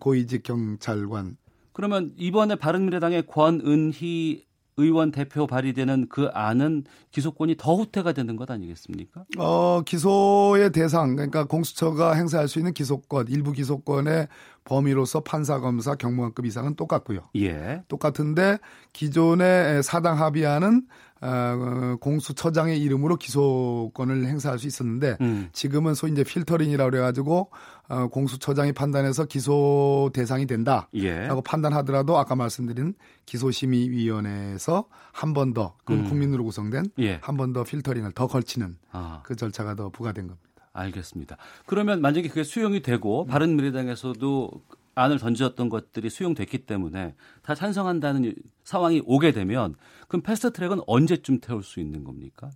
[0.00, 1.36] 고위직 경찰관.
[1.72, 4.44] 그러면 이번에 바른미래당의 권은희
[4.76, 9.24] 의원 대표 발의되는 그 안은 기소권이 더 후퇴가 되는 것 아니겠습니까?
[9.38, 14.28] 어, 기소의 대상, 그러니까 공수처가 행사할 수 있는 기소권, 일부 기소권의
[14.64, 17.28] 범위로서 판사, 검사, 경무관급 이상은 똑같고요.
[17.36, 17.82] 예.
[17.88, 18.58] 똑같은데
[18.92, 20.86] 기존의 사당 합의안은
[21.20, 25.48] 어, 공수처장의 이름으로 기소권을 행사할 수 있었는데 음.
[25.52, 27.50] 지금은 소위 이제 필터링이라고 그래가지고
[27.88, 31.28] 어, 공수처장이 판단해서 기소 대상이 된다라고 예.
[31.44, 32.94] 판단하더라도 아까 말씀드린
[33.26, 36.08] 기소심의위원회에서 한 번 더, 그 음.
[36.08, 37.18] 국민으로 구성된 예.
[37.22, 39.20] 한번 더 필터링을 더 걸치는 아.
[39.24, 40.48] 그 절차가 더 부과된 겁니다.
[40.74, 41.38] 알겠습니다.
[41.64, 44.50] 그러면 만약에 그게 수용이 되고 바른미래당에서도
[44.96, 49.74] 안을 던졌던 것들이 수용됐기 때문에 다 찬성한다는 상황이 오게 되면
[50.08, 52.50] 그럼 패스트 트랙은 언제쯤 태울 수 있는 겁니까?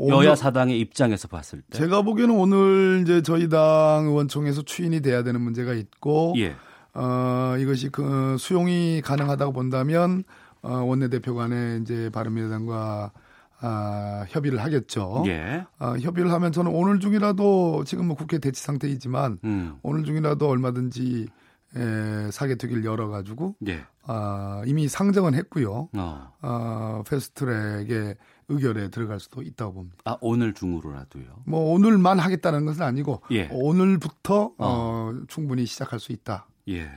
[0.00, 5.40] 여야 사당의 입장에서 봤을 때 제가 보기에는 오늘 이제 저희 당 의원총회에서 추인이 돼야 되는
[5.40, 6.54] 문제가 있고 예.
[6.94, 10.22] 어, 이것이 그 수용이 가능하다고 본다면
[10.62, 13.12] 어, 원내대표 간에 이제 바른미래당과
[13.60, 15.24] 아, 협의를 하겠죠.
[15.26, 15.64] 예.
[15.78, 19.78] 아, 협의를 하면 저는 오늘 중이라도 지금 뭐 국회 대치 상태이지만 음.
[19.82, 21.28] 오늘 중이라도 얼마든지
[21.76, 23.84] 에, 사개특위를 열어가지고 예.
[24.04, 25.88] 아, 이미 상정은 했고요.
[25.96, 26.32] 어.
[26.40, 28.16] 어, 패스트트랙의
[28.48, 29.98] 의결에 들어갈 수도 있다고 봅니다.
[30.04, 31.42] 아 오늘 중으로라도요.
[31.44, 33.48] 뭐 오늘만 하겠다는 것은 아니고 예.
[33.52, 36.46] 오늘부터 어, 충분히 시작할 수 있다.
[36.68, 36.90] 예.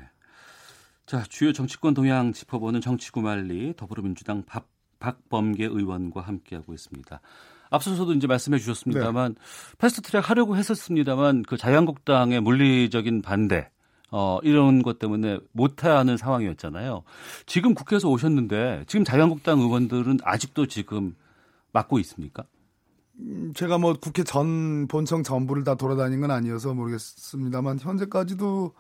[1.06, 4.70] 자 주요 정치권 동향 짚어보는 정치구말리 더불어민주당 박,
[5.02, 7.20] 박범계 의원과 함께하고 있습니다.
[7.70, 9.42] 앞서서도 이제 말씀해 주셨습니다만 네.
[9.78, 13.70] 패스트트랙 하려고 했었습니다만 그 자유한국당의 물리적인 반대
[14.12, 17.04] 어, 이런 것 때문에 못하는 상황이었잖아요.
[17.46, 21.16] 지금 국회에서 오셨는데 지금 자유한국당 의원들은 아직도 지금
[21.72, 22.44] 맡고 있습니까?
[23.20, 28.74] 음, 제가 뭐 국회 전 본청 전부를 다 돌아다닌 건 아니어서 모르겠습니다만 현재까지도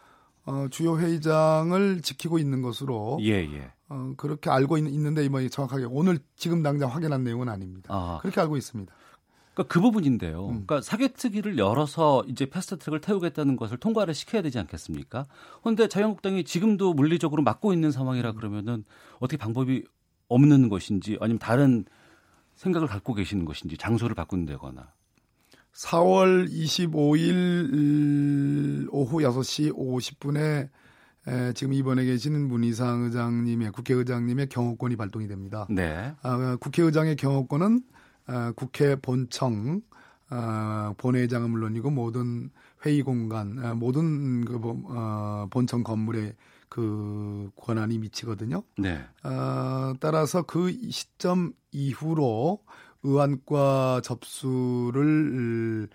[0.45, 3.71] 어, 주요 회의장을 지키고 있는 것으로 예, 예.
[3.89, 7.89] 어, 그렇게 알고 있, 는데 뭐 정확하게 오늘 지금 당장 확인한 내용은 아닙니다.
[7.93, 8.19] 아.
[8.21, 8.91] 그렇게 알고 있습니다.
[9.53, 10.45] 그러니까 그 부분인데요.
[10.45, 10.49] 음.
[10.65, 15.25] 그러니까 사개특위를 열어서 이제 패스트트랙을 태우겠다는 것을 통과를 시켜야 되지 않겠습니까?
[15.61, 18.85] 그런데 자유한국당이 지금도 물리적으로 막고 있는 상황이라 그러면은
[19.19, 19.83] 어떻게 방법이
[20.29, 21.85] 없는 것인지 아니면 다른
[22.55, 24.93] 생각을 갖고 계시는 것인지 장소를 바꾼다거나
[25.73, 27.71] 4월 25일
[28.91, 30.69] 오후 6시 50분에
[31.27, 35.67] 에, 지금 이번에 계시는 문희상 의장님의 국회의장님의 경호권이 발동이 됩니다.
[35.69, 36.13] 네.
[36.23, 37.81] 아, 국회의장의 경호권은
[38.27, 39.81] 아, 국회 본청
[40.29, 42.49] 아, 본회의장은 물론이고 모든
[42.85, 46.35] 회의 공간, 아, 모든 그 어, 본청 건물에
[46.69, 48.63] 그 권한이 미치거든요.
[48.77, 49.03] 네.
[49.23, 52.63] 어, 따라서 그 시점 이후로
[53.03, 55.87] 의안과 접수를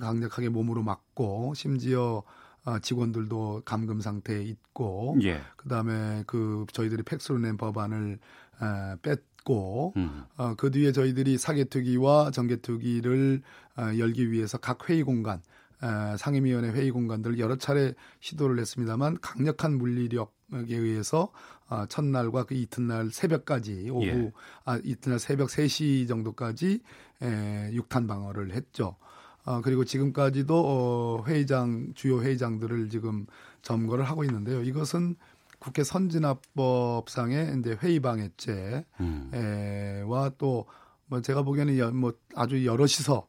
[0.00, 2.22] 강력하게 몸으로 막고 심지어
[2.64, 5.40] 어, 직원들도 감금 상태에 있고 예.
[5.56, 8.18] 그다음에 그 저희들이 팩스로 낸 법안을
[8.62, 10.24] 에, 뺐고 음.
[10.36, 13.42] 어, 그 뒤에 저희들이 사개특위와 정개특위를
[13.76, 15.42] 어, 열기 위해서 각 회의 공간
[15.82, 20.28] 에, 상임위원회 회의 공간들을 여러 차례 시도를 했습니다만 강력한 물리력에
[20.76, 21.32] 의해서
[21.72, 24.32] 어, 첫날과 그 이튿날 새벽까지 오후 예.
[24.64, 26.80] 아, 이튿날 새벽 3시 정도까지
[27.22, 28.96] 에, 육탄 방어를 했죠.
[29.44, 33.26] 어, 그리고 지금까지도 어, 회의장 주요 회의장들을 지금
[33.62, 34.62] 점거를 하고 있는데요.
[34.62, 35.16] 이것은
[35.58, 40.30] 국회 선진화법상의 이제 회의방해죄와 음.
[40.38, 40.66] 또
[41.12, 43.26] 뭐 제가 보기에는 여, 뭐 아주 여럿이서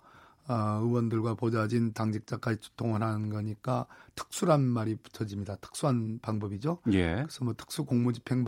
[0.48, 3.86] 어, 의원들과 보좌진 당직자까지 동원하는 거니까
[4.16, 5.56] 특수란 말이 붙여집니다.
[5.58, 6.80] 특수한 방법이죠.
[6.92, 7.16] 예.
[7.16, 8.44] 그래서 뭐 특수 공무집행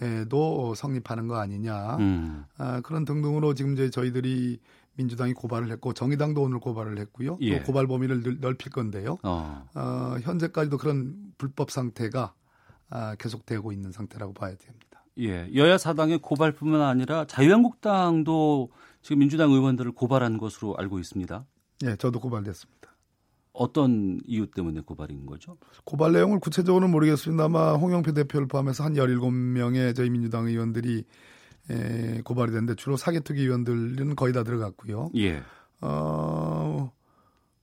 [0.00, 2.44] 방해도 성립하는 거 아니냐 음.
[2.56, 4.60] 아, 그런 등등으로 지금 이제 저희들이
[4.96, 7.38] 민주당이 고발을 했고 정의당도 오늘 고발을 했고요.
[7.42, 7.58] 예.
[7.60, 9.18] 또 고발 범위를 늘- 넓힐 건데요.
[9.22, 9.64] 어.
[9.74, 12.34] 어, 현재까지도 그런 불법 상태가
[12.90, 15.04] 아, 계속되고 있는 상태라고 봐야 됩니다.
[15.20, 15.48] 예.
[15.54, 18.70] 여야 사당의 고발뿐만 아니라 자유한국당도
[19.08, 21.46] 지금 민주당 의원들을 고발한 것으로 알고 있습니다.
[21.86, 22.94] 예, 저도 고발됐습니다.
[23.54, 25.56] 어떤 이유 때문에 고발인 거죠?
[25.84, 31.04] 고발 내용을 구체적으로는 모르겠습니다만 홍영표 대표를 포함해서 한 17명의 저희 민주당 의원들이
[31.70, 35.08] 에, 고발이 됐는데 주로 사개특위 의원들은 거의 다 들어갔고요.
[35.16, 35.42] 예.
[35.80, 36.92] 어,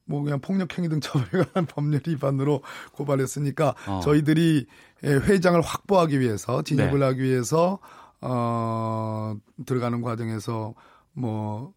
[0.06, 4.00] 뭐 그냥 폭력행위 등 처벌에 관한 법률 위반으로 고발했으니까 어.
[4.00, 4.66] 저희들이
[5.04, 7.06] 에, 회장을 확보하기 위해서 진입을 네.
[7.06, 7.78] 하기 위해서
[8.20, 9.36] 어,
[9.68, 10.74] 들어가는 과정에서
[11.16, 11.74] 뭐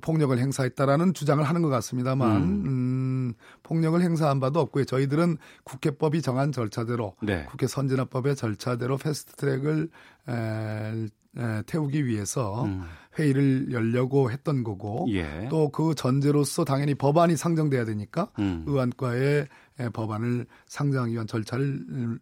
[0.00, 2.66] 폭력을 행사했다라는 주장을 하는 것 같습니다만 음.
[2.66, 4.84] 음, 폭력을 행사한 바도 없고요.
[4.84, 7.46] 저희들은 국회법이 정한 절차대로 네.
[7.48, 9.88] 국회 선진화법의 절차대로 패스트트랙을
[10.28, 11.06] 에,
[11.38, 12.82] 에, 태우기 위해서 음.
[13.18, 15.48] 회의를 열려고 했던 거고 예.
[15.50, 18.64] 또그 전제로서 당연히 법안이 상정돼야 되니까 음.
[18.66, 19.46] 의안과의
[19.78, 22.18] 에, 법안을 상정하기 위한 절차를 음,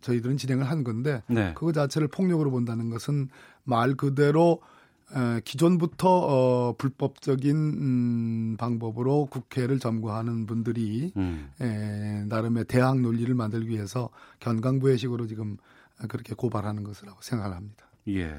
[0.00, 1.52] 저희들은 진행을 한 건데 네.
[1.54, 3.28] 그거 자체를 폭력으로 본다는 것은
[3.64, 4.73] 말 그대로 에,
[5.44, 11.50] 기존부터 어, 불법적인 음, 방법으로 국회를 점거하는 분들이 음.
[11.60, 14.08] 에, 나름의 대항 논리를 만들기 위해서
[14.40, 15.56] 견강부회식으로 지금
[16.08, 17.86] 그렇게 고발하는 것이라고 생각을 합니다.
[18.08, 18.34] 예.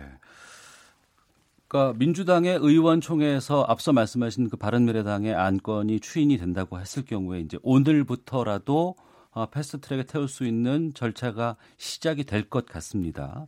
[1.68, 8.96] 그러니까 민주당의 의원총회에서 앞서 말씀하신 그 바른미래당의 안건이 추인이 된다고 했을 경우에 이제 오늘부터라도
[9.32, 13.48] 어, 패스트트랙에 태울 수 있는 절차가 시작이 될 것 같습니다.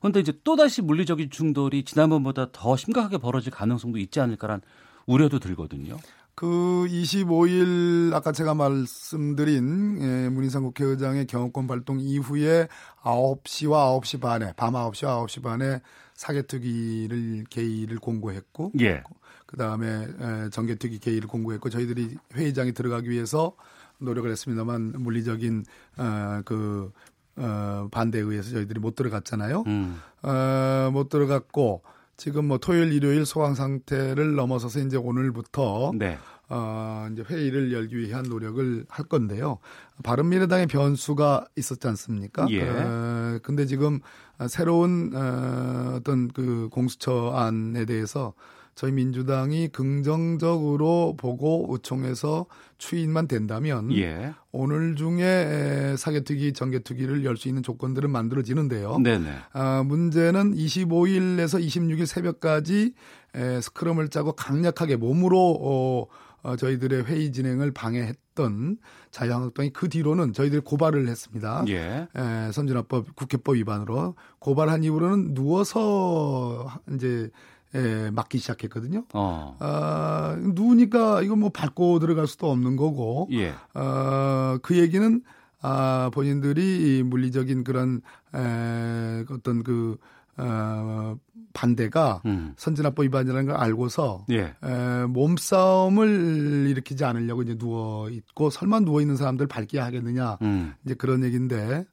[0.00, 4.62] 그런데 이제 또다시 물리적인 충돌이 지난번보다 더 심각하게 벌어질 가능성도 있지 않을까란
[5.06, 5.98] 우려도 들거든요.
[6.34, 6.46] 그
[6.88, 12.66] 25일 아까 제가 말씀드린 예, 문인상 국회의장의 경호권 발동 이후에
[13.02, 15.80] 9시와 9시 반에 밤 9시와 9시 반에
[16.14, 19.02] 사개특위를 개의를 공고했고 예.
[19.46, 20.06] 그다음에
[20.50, 23.54] 정개특위 개의를 공고했고 저희들이 회의장에 들어가기 위해서
[23.98, 25.64] 노력을 했습니다만 물리적인
[25.98, 26.90] 어, 그
[27.36, 29.64] 어, 반대에 의해서 저희들이 못 들어갔잖아요.
[29.66, 30.00] 음.
[30.22, 31.82] 어, 못 들어갔고
[32.16, 36.18] 지금 뭐 토요일, 일요일 소강 상태를 넘어서서 이제 오늘부터 네.
[36.50, 39.58] 어, 이제 회의를 열기 위한 노력을 할 건데요.
[40.02, 42.46] 바른미래당의 변수가 있었지 않습니까?
[42.50, 42.68] 예.
[42.68, 44.00] 어, 근데 지금
[44.48, 48.34] 새로운 어, 어떤 그 공수처안에 대해서
[48.80, 52.46] 저희 민주당이 긍정적으로 보고 의총에서
[52.78, 54.32] 추인만 된다면 예.
[54.52, 58.98] 오늘 중에 사개특위, 정개특위를 열 수 있는 조건들은 만들어지는데요.
[59.00, 59.34] 네네.
[59.52, 62.94] 아, 문제는 25일에서 26일 새벽까지
[63.34, 66.06] 에, 스크럼을 짜고 강력하게 몸으로 어,
[66.42, 68.78] 어, 저희들의 회의 진행을 방해했던
[69.10, 71.66] 자유한국당이 그 뒤로는 저희들이 고발을 했습니다.
[71.68, 72.08] 예.
[72.16, 77.28] 에, 선진화법 국회법 위반으로 고발한 이후로는 누워서 이제
[77.74, 79.04] 예, 맞기 시작했거든요.
[79.14, 79.56] 어.
[79.60, 83.28] 아, 누우니까 이거 뭐 밟고 들어갈 수도 없는 거고.
[83.32, 83.54] 예.
[83.74, 85.22] 어, 그 얘기는
[85.62, 88.00] 아, 본인들이 물리적인 그런
[88.34, 89.96] 에, 어떤 그
[90.36, 91.16] 어,
[91.52, 92.54] 반대가 음.
[92.56, 94.54] 선진화법 위반이라는 걸 알고서 예.
[94.62, 100.74] 에, 몸싸움을 일으키지 않으려고 이제 누워 있고 설마 누워 있는 사람들 밝게 하겠느냐 음.
[100.84, 101.84] 이제 그런 얘기인데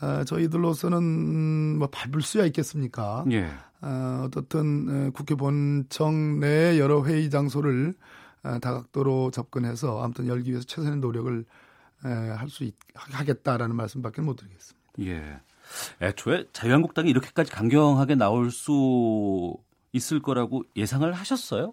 [0.00, 3.24] 어, 저희들로서는 뭐 밟을 수야 있겠습니까?
[3.30, 3.48] 예.
[3.80, 7.94] 어, 어떻든 국회 본청 내 여러 회의 장소를
[8.42, 11.44] 어, 다각도로 접근해서 아무튼 열기 위해서 최선의 노력을
[12.02, 14.90] 할 수 하겠다라는 말씀밖에 못 드리겠습니다.
[15.00, 15.40] 예.
[16.02, 19.56] 애초에 자유한국당이 이렇게까지 강경하게 나올 수
[19.92, 21.72] 있을 거라고 예상을 하셨어요?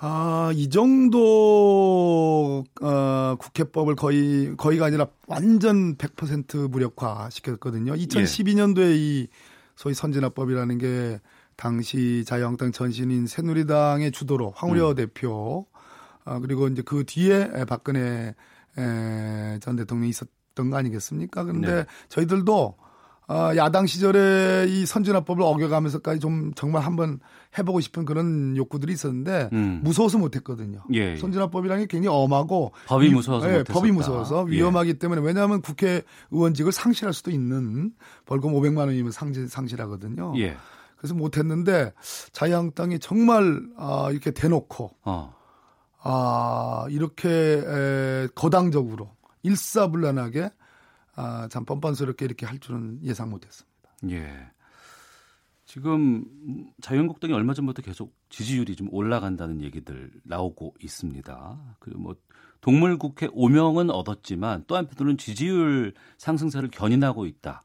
[0.00, 7.94] 아, 이 정도 어, 국회법을 거의 거의가 아니라 완전 100% 무력화 시켰거든요.
[7.94, 9.28] 2012년도에 이
[9.74, 11.20] 소위 선진화법이라는 게
[11.56, 14.94] 당시 자유한국당 전신인 새누리당의 주도로 황우여 음.
[14.94, 15.66] 대표
[16.24, 18.36] 어, 그리고 이제 그 뒤에 박근혜
[18.78, 21.42] 에, 전 대통령이 있었던 거 아니겠습니까?
[21.42, 21.84] 그런데 네.
[22.08, 22.76] 저희들도
[23.28, 27.20] 어, 야당 시절에 이 선진화법을 어겨가면서까지 좀 정말 한번
[27.58, 29.80] 해보고 싶은 그런 욕구들이 있었는데 음.
[29.84, 30.82] 무서워서 못했거든요.
[30.94, 31.16] 예, 예.
[31.16, 34.52] 선진화법이라는 게 굉장히 엄하고 법이 무서워서 예, 법이 무서워서 예.
[34.52, 34.94] 위험하기 예.
[34.94, 37.92] 때문에 왜냐하면 국회의원직을 상실할 수도 있는
[38.24, 40.32] 벌금 500만 원이면 상실, 상실하거든요.
[40.38, 40.56] 예.
[40.96, 41.92] 그래서 못했는데
[42.32, 45.34] 자유한국당이 정말 아, 이렇게 대놓고 어.
[46.00, 49.10] 아, 이렇게 에, 거당적으로
[49.42, 50.50] 일사불란하게
[51.20, 53.90] 아, 참 뻔뻔스럽게 이렇게 할 줄은 예상 못했습니다.
[54.10, 54.50] 예.
[55.64, 56.24] 지금
[56.80, 61.76] 자유한국당이 얼마 전부터 계속 지지율이 좀 올라간다는 얘기들 나오고 있습니다.
[61.80, 62.16] 그리고 뭐
[62.60, 67.64] 동물국회 오명은 얻었지만 또 한편으로는 지지율 상승세를 견인하고 있다.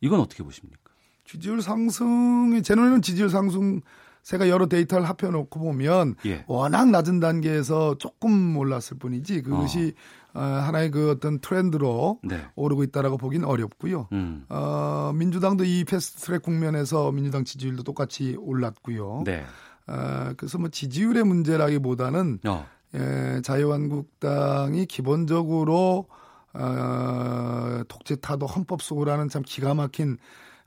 [0.00, 0.92] 이건 어떻게 보십니까?
[1.24, 3.80] 지지율 상승이 제 눈에는 지지율 상승
[4.22, 6.44] 제가 여러 데이터를 합해놓고 보면 예.
[6.46, 10.00] 워낙 낮은 단계에서 조금 올랐을 뿐이지 그것이 어.
[10.36, 12.44] 어, 하나의 그 어떤 트렌드로 네.
[12.56, 14.08] 오르고 있다라고 보긴 어렵고요.
[14.12, 14.44] 음.
[14.50, 19.22] 어, 민주당도 이 패스트트랙 국면에서 민주당 지지율도 똑같이 올랐고요.
[19.24, 19.44] 네.
[19.86, 22.66] 어, 그래서 뭐 지지율의 문제라기보다는 어.
[22.94, 26.06] 예, 자유한국당이 기본적으로
[26.52, 30.18] 어, 독재 타도 헌법 수호라는 참 기가 막힌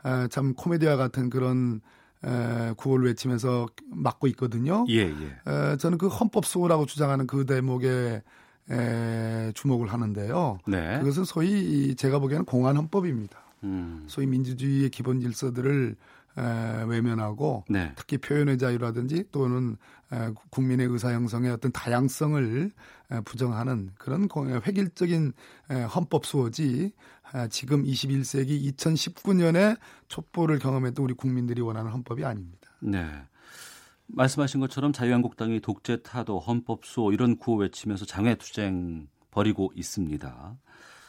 [0.03, 1.81] 어, 참 코미디와 같은 그런
[2.25, 4.85] 에, 구호를 외치면서 막고 있거든요.
[4.89, 5.51] 예, 예.
[5.51, 8.23] 에, 저는 그 헌법 수호라고 주장하는 그 대목에
[8.71, 10.59] 에, 주목을 하는데요.
[10.67, 10.99] 네.
[10.99, 13.39] 그것은 소위 제가 보기에는 공안 헌법입니다.
[13.63, 14.03] 음.
[14.07, 15.95] 소위 민주주의의 기본 질서들을
[16.37, 17.91] 에, 외면하고 네.
[17.95, 19.77] 특히 표현의 자유라든지 또는
[20.11, 22.71] 에, 국민의 의사 형성의 어떤 다양성을
[23.11, 24.29] 에, 부정하는 그런
[24.65, 25.33] 획일적인
[25.71, 26.91] 에, 헌법 수호지
[27.35, 32.69] 에, 지금 21세기 2019년에 촛불을 경험했던 우리 국민들이 원하는 헌법이 아닙니다.
[32.79, 33.05] 네.
[34.09, 40.57] 말씀하신 것처럼 자유한국당이 독재 타도 헌법 수호 이런 구호 외치면서 장외 투쟁 벌이고 있습니다.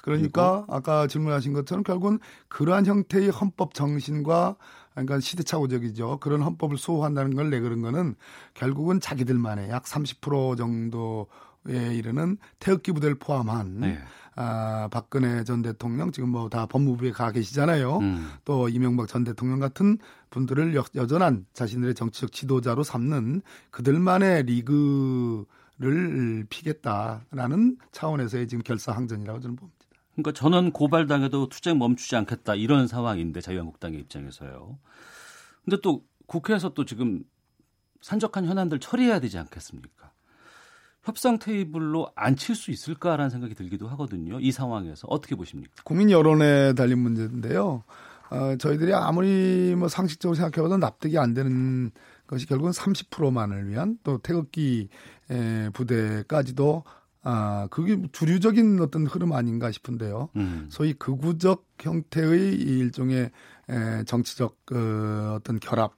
[0.03, 4.57] 그러니까 아까 질문하신 것처럼 결국은 그러한 형태의 헌법 정신과
[4.93, 6.19] 그러니까 시대착오적이죠.
[6.21, 8.15] 그런 헌법을 수호한다는 걸 내그런 거는
[8.55, 13.99] 결국은 자기들만의 약 30% 정도에 이르는 태극기 부대를 포함한 네.
[14.41, 17.99] 아, 박근혜 전 대통령 지금 뭐 다 법무부에 가 계시잖아요.
[17.99, 18.31] 음.
[18.45, 19.99] 또 이명박 전 대통령 같은
[20.31, 29.79] 분들을 여, 여전한 자신들의 정치적 지도자로 삼는 그들만의 리그를 피겠다라는 차원에서의 지금 결사항전이라고 저는 봅니다.
[30.15, 34.79] 그러니까 전원 고발당해도 투쟁 멈추지 않겠다 이런 상황인데 자유한국당의 입장에서요.
[35.65, 37.23] 근데 또 국회에서 또 지금
[38.01, 40.10] 산적한 현안들 처리해야 되지 않겠습니까?
[41.03, 44.39] 협상 테이블로 앉힐 수 있을까라는 생각이 들기도 하거든요.
[44.41, 45.73] 이 상황에서 어떻게 보십니까?
[45.85, 47.83] 국민 여론에 달린 문제인데요.
[48.31, 51.91] 어, 저희들이 아무리 뭐 상식적으로 생각해봐도 납득이 안 되는
[52.27, 54.89] 것이 결국은 30%만을 위한 또 태극기
[55.31, 56.85] 에, 부대까지도
[57.23, 60.31] 아 그게 주류적인 어떤 흐름 아닌가 싶은데요.
[60.37, 60.69] 음.
[60.71, 63.31] 소위 극우적 형태의 일종의
[63.69, 65.95] 에, 정치적 어, 어떤 결합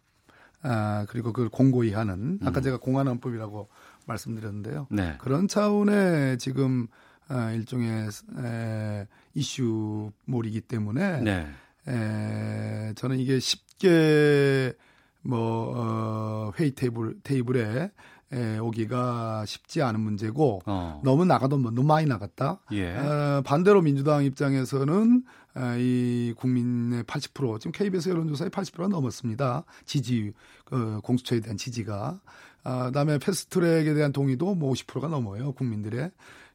[0.62, 2.62] 아 그리고 그걸 공고히 하는 아까 음.
[2.62, 3.68] 제가 공안헌법이라고
[4.06, 4.86] 말씀드렸는데요.
[4.90, 5.16] 네.
[5.18, 6.86] 그런 차원의 지금
[7.28, 8.08] 아, 일종의
[8.44, 11.46] 에, 이슈몰이기 때문에 네.
[11.88, 14.74] 에, 저는 이게 쉽게
[15.22, 17.90] 뭐 어, 회의 테이블 테이블에
[18.32, 21.00] 에, 오기가 쉽지 않은 문제고 어.
[21.04, 22.60] 너무 나가도 뭐 너무 많이 나갔다.
[22.72, 22.96] 예.
[22.96, 25.22] 어, 반대로 민주당 입장에서는
[25.54, 29.64] 어, 이 국민의 80% 지금 KBS 여론조사의 80%가 넘었습니다.
[29.84, 30.32] 지지
[30.70, 32.20] 어, 공수처에 대한 지지가.
[32.64, 36.10] 아, 그다음에 패스트트랙에 대한 동의도 뭐 50%가 넘어요 국민들의.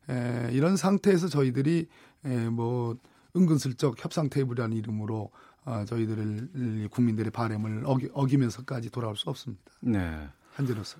[0.09, 1.87] 에, 이런 상태에서 저희들이
[2.25, 2.97] 에, 뭐
[3.35, 5.31] 은근슬쩍 협상 테이블이라는 이름으로
[5.65, 9.63] 어, 저희들을 국민들의 바램을 어기, 어기면서까지 돌아올 수 없습니다.
[9.81, 10.27] 네.
[10.55, 10.97] 현재로서.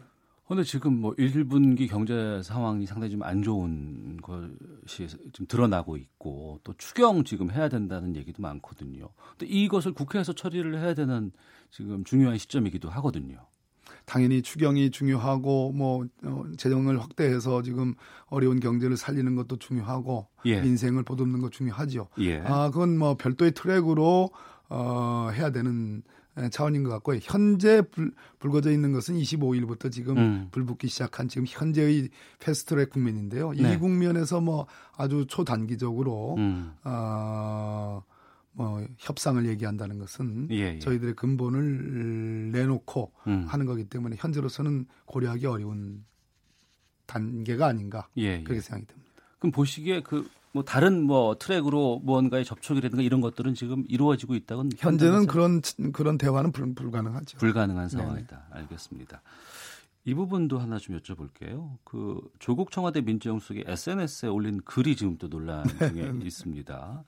[0.47, 6.73] 근데 지금 뭐 1분기 경제 상황이 상당히 좀 안 좋은 것이 좀 드러나고 있고 또
[6.77, 9.09] 추경 지금 해야 된다는 얘기도 많거든요.
[9.37, 11.31] 근데 이것을 국회에서 처리를 해야 되는
[11.69, 13.45] 지금 중요한 시점이기도 하거든요.
[14.07, 17.93] 당연히 추경이 중요하고 뭐 어, 재정을 확대해서 지금
[18.27, 20.61] 어려운 경제를 살리는 것도 중요하고 예.
[20.61, 22.07] 민생을 보듬는 것 중요하죠.
[22.19, 22.39] 예.
[22.39, 24.31] 아 그건 뭐 별도의 트랙으로
[24.69, 26.01] 어 해야 되는
[26.51, 27.19] 차원인 것 같고요.
[27.21, 30.47] 현재 불, 불거져 있는 것은 25일부터 지금 음.
[30.51, 33.51] 불붙기 시작한 지금 현재의 패스트트랙 국면인데요.
[33.51, 33.73] 네.
[33.73, 36.71] 이 국면에서 뭐 아주 초단기적으로 음.
[36.85, 38.03] 어,
[38.57, 40.79] 뭐 협상을 얘기한다는 것은 예, 예.
[40.79, 43.45] 저희들의 근본을 내놓고 음.
[43.47, 46.03] 하는 거기 때문에 현재로서는 고려하기 어려운
[47.05, 48.43] 단계가 아닌가 예, 예.
[48.43, 49.11] 그렇게 생각이 듭니다.
[49.39, 50.27] 그럼 보시기에 그
[50.57, 55.61] 뭐 다른 뭐 트랙으로 무언가의 접촉이라든가 이런 것들은 지금 이루어지고 있다고는 현재는 그런
[55.93, 57.37] 그런 대화는 불, 불가능하죠.
[57.37, 58.45] 불가능한 상황이다.
[58.49, 58.61] 네네.
[58.61, 59.21] 알겠습니다.
[60.05, 61.77] 이 부분도 하나 좀 여쭤볼게요.
[61.83, 67.03] 그 조국 청와대 민정수석이 SNS에 올린 글이 지금 또 논란 중에 있습니다.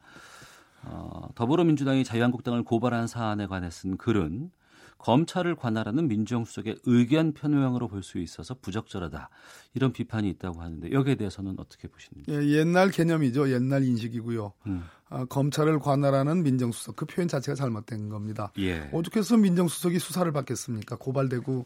[0.83, 4.51] 어, 더불어민주당이 자유한국당을 고발한 사안에 관해 쓴 글은
[4.99, 9.29] 검찰을 관할하는 민정수석의 의견 편향으로 볼 수 있어서 부적절하다
[9.73, 12.31] 이런 비판이 있다고 하는데 여기에 대해서는 어떻게 보십니까?
[12.33, 13.49] 예, 옛날 개념이죠.
[13.51, 14.51] 옛날 인식이고요.
[14.67, 14.83] 음.
[15.09, 18.51] 어, 검찰을 관할하는 민정수석 그 표현 자체가 잘못된 겁니다.
[18.59, 18.89] 예.
[18.91, 20.97] 어떻게 해서 민정수석이 수사를 받겠습니까?
[20.97, 21.65] 고발되고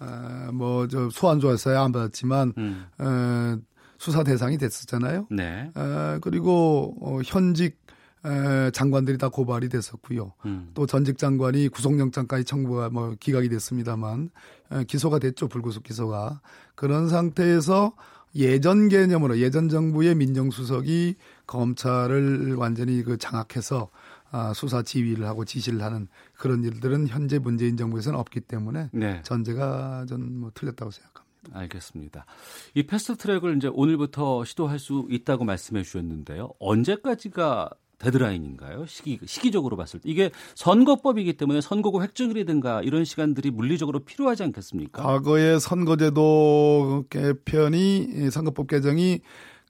[0.00, 2.86] 어, 뭐저 소환 조사에 안 받았지만 음.
[2.98, 3.56] 어,
[3.98, 5.28] 수사 대상이 됐었잖아요.
[5.30, 5.70] 네.
[5.74, 7.78] 어, 그리고 어, 현직
[8.24, 10.32] 에, 장관들이 다 고발이 됐었고요.
[10.46, 10.70] 음.
[10.74, 14.30] 또 전직 장관이 구속영장까지 청구가 뭐 기각이 됐습니다만
[14.72, 16.40] 에, 기소가 됐죠 불구속 기소가
[16.74, 17.94] 그런 상태에서
[18.36, 21.16] 예전 개념으로 예전 정부의 민정수석이
[21.46, 23.90] 검찰을 완전히 그 장악해서
[24.32, 29.22] 아, 수사 지휘를 하고 지시를 하는 그런 일들은 현재 문재인 정부에서는 없기 때문에 네.
[29.22, 31.24] 전제가 전 뭐 틀렸다고 생각합니다.
[31.52, 32.26] 알겠습니다.
[32.74, 36.50] 이 패스트 트랙을 이제 오늘부터 시도할 수 있다고 말씀해 주셨는데요.
[36.58, 37.70] 언제까지가
[38.04, 38.86] 데드라인인가요?
[38.86, 45.02] 시기 시기적으로 봤을 때 이게 선거법이기 때문에 선거구 획정이라든가 이런 시간들이 물리적으로 필요하지 않겠습니까?
[45.02, 49.20] 과거에 선거제도 개편이 선거법 개정이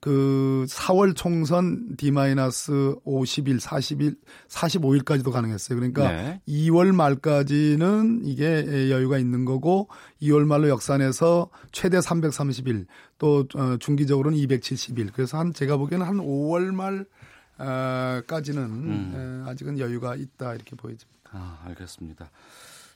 [0.05, 4.15] 그 4월 총선 D-50일, 40일,
[4.47, 5.79] 45일까지도 가능했어요.
[5.79, 6.41] 그러니까 네.
[6.47, 9.87] 2월 말까지는 이게 여유가 있는 거고
[10.21, 12.85] 2월 말로 역산해서 최대 330일
[13.17, 15.09] 또 어, 중기적으로는 270일.
[15.11, 17.24] 그래서 한 제가 보기에는 한 5월 말 어,
[17.57, 19.43] 까지는 음.
[19.45, 21.29] 에, 아직은 여유가 있다 이렇게 보여집니다.
[21.31, 22.29] 아, 알겠습니다.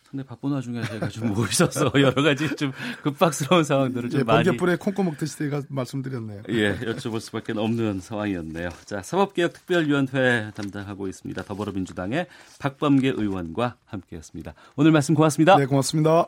[0.10, 2.72] 근데 바쁜 와중에 제가 좀 모이셔서 여러 가지 좀
[3.03, 6.43] 급박스러운 상황들을 좀 예, 많이 번개불에 콩고 먹듯이 제가 말씀드렸네요.
[6.49, 8.70] 예, 여쭤볼 수밖에 없는 상황이었네요.
[8.86, 11.43] 자, 사법개혁특별위원회 담당하고 있습니다.
[11.43, 12.26] 더불어민주당의
[12.57, 14.53] 박범계 의원과 함께했습니다.
[14.78, 15.57] 오늘 말씀 고맙습니다.
[15.57, 16.26] 네, 고맙습니다.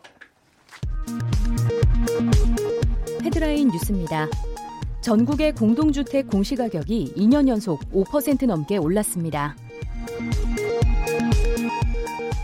[3.23, 4.27] 헤드라인 뉴스입니다.
[5.01, 9.55] 전국의 공동주택 공시가격이 2년 연속 5% 넘게 올랐습니다.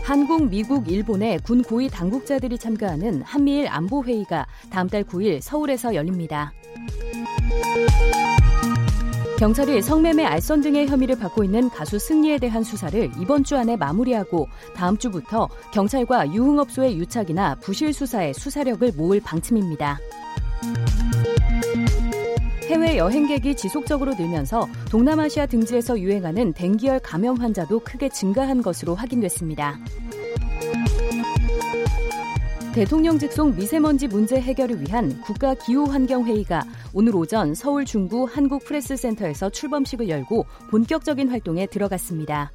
[0.02, 6.52] 한국, 미국, 일본의 군 고위 당국자들이 참가하는 한미일 안보회의가 다음 달 9일 서울에서 열립니다.
[9.38, 14.48] 경찰이 성매매 알선 등의 혐의를 받고 있는 가수 승리에 대한 수사를 이번 주 안에 마무리하고
[14.74, 20.00] 다음 주부터 경찰과 유흥업소의 유착이나 부실 수사에 수사력을 모을 방침입니다.
[22.68, 29.78] 해외 여행객이 지속적으로 늘면서 동남아시아 등지에서 유행하는 댕기열 감염 환자도 크게 증가한 것으로 확인됐습니다.
[32.74, 36.62] 대통령 직속 미세먼지 문제 해결을 위한 국가 기후 환경 회의가
[36.92, 42.52] 오늘 오전 서울 중구 한국프레스센터에서 출범식을 열고 본격적인 활동에 들어갔습니다.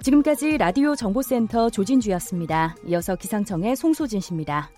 [0.00, 2.76] 지금까지 라디오 정보센터 조진주였습니다.
[2.86, 4.70] 이어서 기상청의 송소진 씨입니다.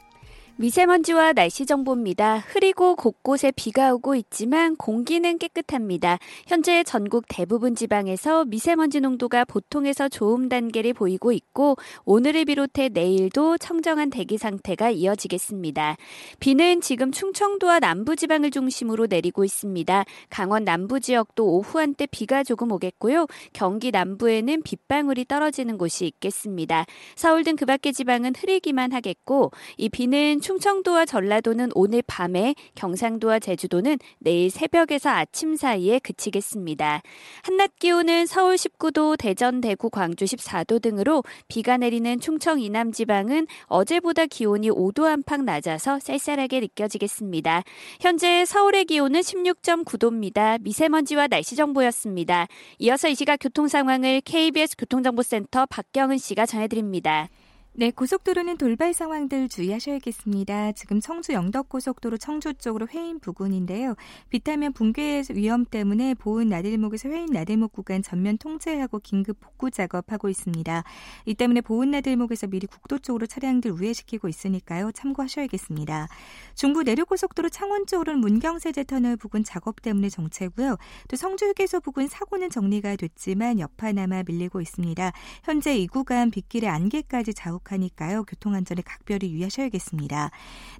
[0.58, 2.38] 미세먼지와 날씨 정보입니다.
[2.38, 6.18] 흐리고 곳곳에 비가 오고 있지만 공기는 깨끗합니다.
[6.46, 14.10] 현재 전국 대부분 지방에서 미세먼지 농도가 보통에서 좋음 단계를 보이고 있고 오늘을 비롯해 내일도 청정한
[14.10, 15.96] 대기 상태가 이어지겠습니다.
[16.40, 20.04] 비는 지금 충청도와 남부 지방을 중심으로 내리고 있습니다.
[20.30, 23.26] 강원 남부 지역도 오후 한때 비가 조금 오겠고요.
[23.52, 26.86] 경기 남부에는 빗방울이 떨어지는 곳이 있겠습니다.
[27.16, 33.98] 서울 등 그 밖의 지방은 흐리기만 하겠고 이 비는 충청도와 전라도는 오늘 밤에, 경상도와 제주도는
[34.20, 37.02] 내일 새벽에서 아침 사이에 그치겠습니다.
[37.42, 44.26] 한낮 기온은 서울 19도, 대전, 대구, 광주 14도 등으로 비가 내리는 충청 이남 지방은 어제보다
[44.26, 47.64] 기온이 5도 안팎 낮아서 쌀쌀하게 느껴지겠습니다.
[48.00, 50.60] 현재 서울의 기온은 16.9도입니다.
[50.62, 52.46] 미세먼지와 날씨 정보였습니다.
[52.78, 57.30] 이어서 이 시각 교통 상황을 KBS 교통정보센터 박경은 씨가 전해드립니다.
[57.78, 60.72] 네, 고속도로는 돌발 상황들 주의하셔야겠습니다.
[60.72, 63.96] 지금 청주 영덕고속도로 청주 쪽으로 회인 부근인데요.
[64.30, 70.84] 비타면 붕괴 위험 때문에 보은 나들목에서 회인 나들목 구간 전면 통제하고 긴급 복구 작업하고 있습니다.
[71.26, 74.90] 이 때문에 보은 나들목에서 미리 국도 쪽으로 차량들 우회시키고 있으니까요.
[74.92, 76.08] 참고하셔야겠습니다.
[76.54, 80.78] 중부 내륙고속도로 창원 쪽으로는 문경세제 터널 부근 작업 때문에 정체고요.
[81.08, 85.12] 또 성주 휴게소 부근 사고는 정리가 됐지만 여파 남아 밀리고 있습니다.
[85.44, 88.24] 현재 이 구간 빗길의 안개까지 자욱 하니까요.
[88.24, 90.30] 교통안전에 각별히 유의하셔야겠습니다.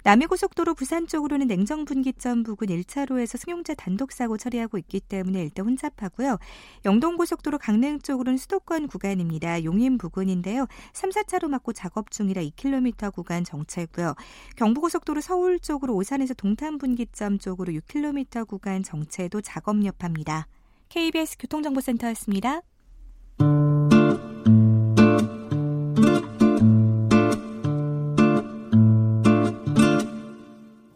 [0.03, 6.37] 남해고속도로 부산 쪽으로는 냉정분기점 부근 1차로에서 승용차 단독사고 처리하고 있기 때문에 일단 혼잡하고요.
[6.85, 9.63] 영동고속도로 강릉 쪽으로는 수도권 구간입니다.
[9.63, 10.67] 용인 부근인데요.
[10.93, 14.15] 3, 4차로 막고 작업 중이라 2km 구간 정체고요.
[14.55, 20.47] 경부고속도로 서울 쪽으로 오산에서 동탄분기점 쪽으로 6km 구간 정체도 작업 여파입니다.
[20.89, 22.61] KBS 교통정보센터였습니다.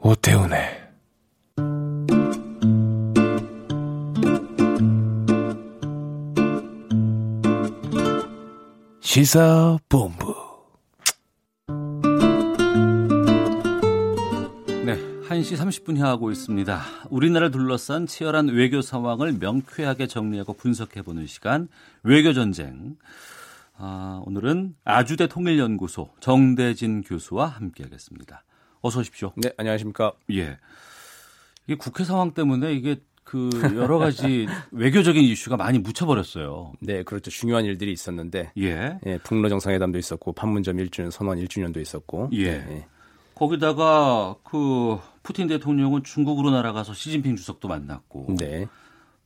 [0.04, 0.82] 오태훈의
[9.00, 10.36] 시사본부
[14.86, 14.98] 네,
[15.30, 16.82] 1시 30분 향하고 있습니다.
[17.12, 21.68] 우리나라를 둘러싼 치열한 외교 상황을 명쾌하게 정리하고 분석해보는 시간
[22.02, 22.96] 외교전쟁.
[23.78, 28.44] 아, 오늘은 아주대 통일연구소 정대진 교수와 함께하겠습니다.
[28.82, 29.32] 어서 오십시오.
[29.36, 30.14] 네, 안녕하십니까.
[30.32, 30.58] 예.
[31.68, 36.74] 이게 국회 상황 때문에 이게 그 여러 가지 외교적인 이슈가 많이 묻혀버렸어요.
[36.80, 37.30] 네, 그렇죠.
[37.30, 42.58] 중요한 일들이 있었는데, 예, 예 북러 정상회담도 있었고 판문점 1주년 선언 1주년도 있었고, 예.
[42.58, 42.88] 네.
[43.36, 48.68] 거기다가 그 푸틴 대통령은 중국으로 날아가서 시진핑 주석도 만났고, 네.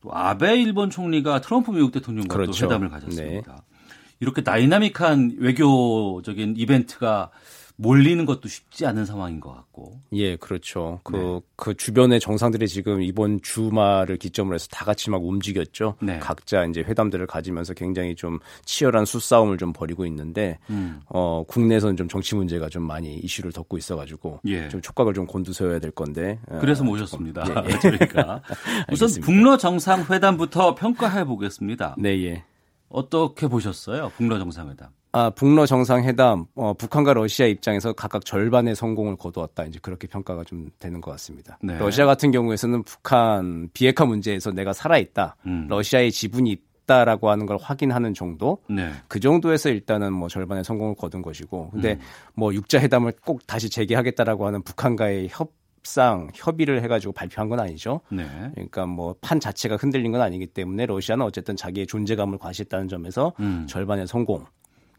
[0.01, 2.60] 또 아베 일본 총리가 트럼프 미국 대통령과 그렇죠.
[2.60, 3.51] 또 회담을 가졌습니다.
[3.53, 3.76] 네.
[4.20, 7.32] 이렇게 다이나믹한 외교적인 이벤트가
[7.78, 9.99] 몰리는 것도 쉽지 않은 상황인 것 같고.
[10.13, 10.99] 예, 그렇죠.
[11.03, 11.41] 그, 네.
[11.55, 15.95] 그 주변의 정상들이 지금 이번 주말을 기점으로 해서 다 같이 막 움직였죠.
[16.01, 16.19] 네.
[16.19, 21.01] 각자 이제 회담들을 가지면서 굉장히 좀 치열한 수싸움을 좀 벌이고 있는데, 음.
[21.07, 24.69] 어, 국내에서는 좀 정치 문제가 좀 많이 이슈를 덮고 있어가지고, 예.
[24.69, 26.39] 좀 촉각을 좀 곤두세워야 될 건데.
[26.47, 27.43] 어, 그래서 어, 모셨습니다.
[27.47, 27.78] 예, 예.
[27.80, 28.41] 그러니까.
[28.91, 31.95] 우선 북러 정상회담부터 평가해 보겠습니다.
[31.97, 32.43] 네, 예.
[32.88, 34.11] 어떻게 보셨어요?
[34.15, 34.89] 북러 정상회담.
[35.18, 39.63] 아, 북러 정상회담, 어, 북한과 러시아 입장에서 각각 절반의 성공을 거두었다.
[39.63, 41.57] 이제 그렇게 평가가 좀 되는 것 같습니다.
[41.63, 41.78] 네.
[41.78, 45.38] 러시아 같은 경우에서는 북한 비핵화 문제에서 내가 살아있다.
[45.45, 45.68] 음.
[45.70, 48.57] 러시아의 지분이 있다라고 하는 걸 확인하는 정도.
[48.70, 48.91] 네.
[49.07, 51.70] 그 정도에서 일단은 뭐 절반의 성공을 거둔 것이고.
[51.72, 51.99] 근데 음.
[52.34, 58.01] 뭐 육자 회담을 꼭 다시 재개하겠다라고 하는 북한과의 협상 협의를 해가지고 발표한 건 아니죠.
[58.11, 58.26] 네.
[58.53, 63.66] 그러니까 뭐 판 자체가 흔들린 건 아니기 때문에 러시아는 어쨌든 자기의 존재감을 과시했다는 점에서 음.
[63.70, 64.43] 절반의 성공.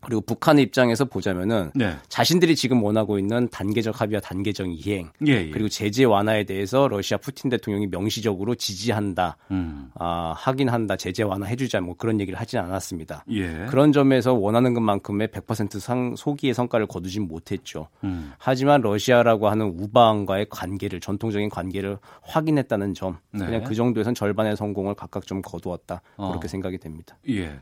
[0.00, 1.96] 그리고 북한의 입장에서 보자면은 네.
[2.08, 5.50] 자신들이 지금 원하고 있는 단계적 합의와 단계적 이행 예, 예.
[5.50, 9.90] 그리고 제재 완화에 대해서 러시아 푸틴 대통령이 명시적으로 지지한다, 음.
[9.94, 13.24] 아, 확인한다, 제재 완화 해주자 뭐 그런 얘기를 하진 않았습니다.
[13.30, 13.66] 예.
[13.68, 17.88] 그런 점에서 원하는 것만큼의 100% 상, 소기의 성과를 거두진 못했죠.
[18.04, 18.32] 음.
[18.38, 23.44] 하지만 러시아라고 하는 우방과의 관계를 전통적인 관계를 확인했다는 점, 네.
[23.44, 26.28] 그냥 그 정도에선 절반의 성공을 각각 좀 거두었다 어.
[26.28, 27.16] 그렇게 생각이 됩니다.
[27.28, 27.60] 예.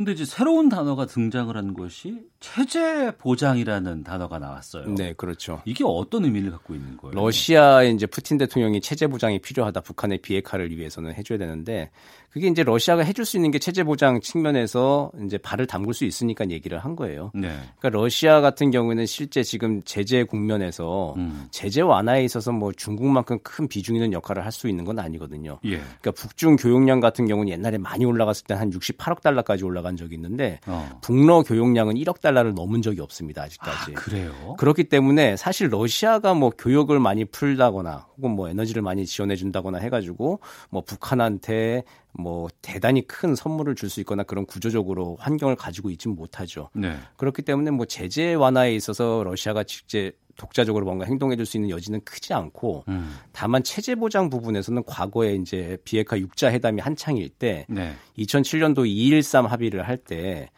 [0.00, 4.94] 근데 이제 새로운 단어가 등장을 한 것이 체제 보장이라는 단어가 나왔어요.
[4.94, 5.60] 네, 그렇죠.
[5.66, 7.12] 이게 어떤 의미를 갖고 있는 거예요?
[7.14, 9.82] 러시아의 이제 푸틴 대통령이 체제 보장이 필요하다.
[9.82, 11.90] 북한의 비핵화를 위해서는 해줘야 되는데
[12.30, 16.48] 그게 이제 러시아가 해줄 수 있는 게 체제 보장 측면에서 이제 발을 담글 수 있으니까
[16.50, 17.32] 얘기를 한 거예요.
[17.34, 17.48] 네.
[17.78, 21.48] 그러니까 러시아 같은 경우에는 실제 지금 제재 국면에서 음.
[21.50, 25.58] 제재 완화에 있어서 뭐 중국만큼 큰 비중 있는 역할을 할 수 있는 건 아니거든요.
[25.64, 25.76] 예.
[25.76, 30.60] 그러니까 북중 교역량 같은 경우는 옛날에 많이 올라갔을 때 한 68억 달러까지 올라간 적이 있는데
[30.66, 30.98] 어.
[31.02, 33.92] 북러 교역량은 1억 달러를 넘은 적이 없습니다 아직까지.
[33.92, 34.54] 아, 그래요?
[34.58, 40.40] 그렇기 때문에 사실 러시아가 뭐 교역을 많이 풀다거나 혹은 뭐 에너지를 많이 지원해 준다거나 해가지고
[40.68, 46.70] 뭐 북한한테 뭐 대단히 큰 선물을 줄 수 있거나 그런 구조적으로 환경을 가지고 있지는 못하죠.
[46.74, 46.96] 네.
[47.16, 52.00] 그렇기 때문에 뭐 제재 완화에 있어서 러시아가 직접 독자적으로 뭔가 행동해 줄 수 있는 여지는
[52.04, 53.14] 크지 않고 음.
[53.32, 57.94] 다만 체제 보장 부분에서는 과거에 이제 비핵화 육자 회담이 한창일 때 네.
[58.18, 60.48] 2007년도 213 합의를 할때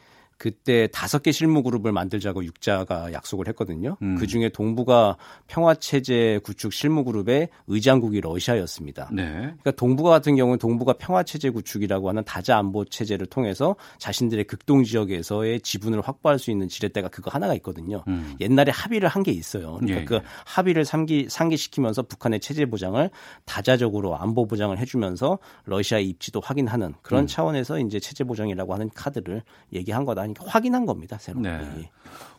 [0.42, 3.96] 그때 다섯 개 실무 그룹을 만들자고 육자가 약속을 했거든요.
[4.02, 4.16] 음.
[4.16, 5.16] 그 중에 동북아
[5.46, 9.08] 평화 체제 구축 실무 그룹의 의장국이 러시아였습니다.
[9.12, 9.30] 네.
[9.30, 14.82] 그러니까 동북아 같은 경우는 동북아 평화 체제 구축이라고 하는 다자 안보 체제를 통해서 자신들의 극동
[14.82, 18.02] 지역에서의 지분을 확보할 수 있는 지렛대가 그거 하나가 있거든요.
[18.08, 18.34] 음.
[18.40, 19.74] 옛날에 합의를 한 게 있어요.
[19.74, 20.22] 그러니까 예, 그 예.
[20.44, 23.08] 합의를 상기 상기시키면서 북한의 체제 보장을
[23.44, 27.26] 다자적으로 안보 보장을 해주면서 러시아의 입지도 확인하는 그런 음.
[27.28, 30.31] 차원에서 이제 체제 보장이라고 하는 카드를 얘기한 거다.
[30.34, 31.18] 그러니까 확인한 겁니다.
[31.18, 31.40] 새로.
[31.40, 31.90] 네.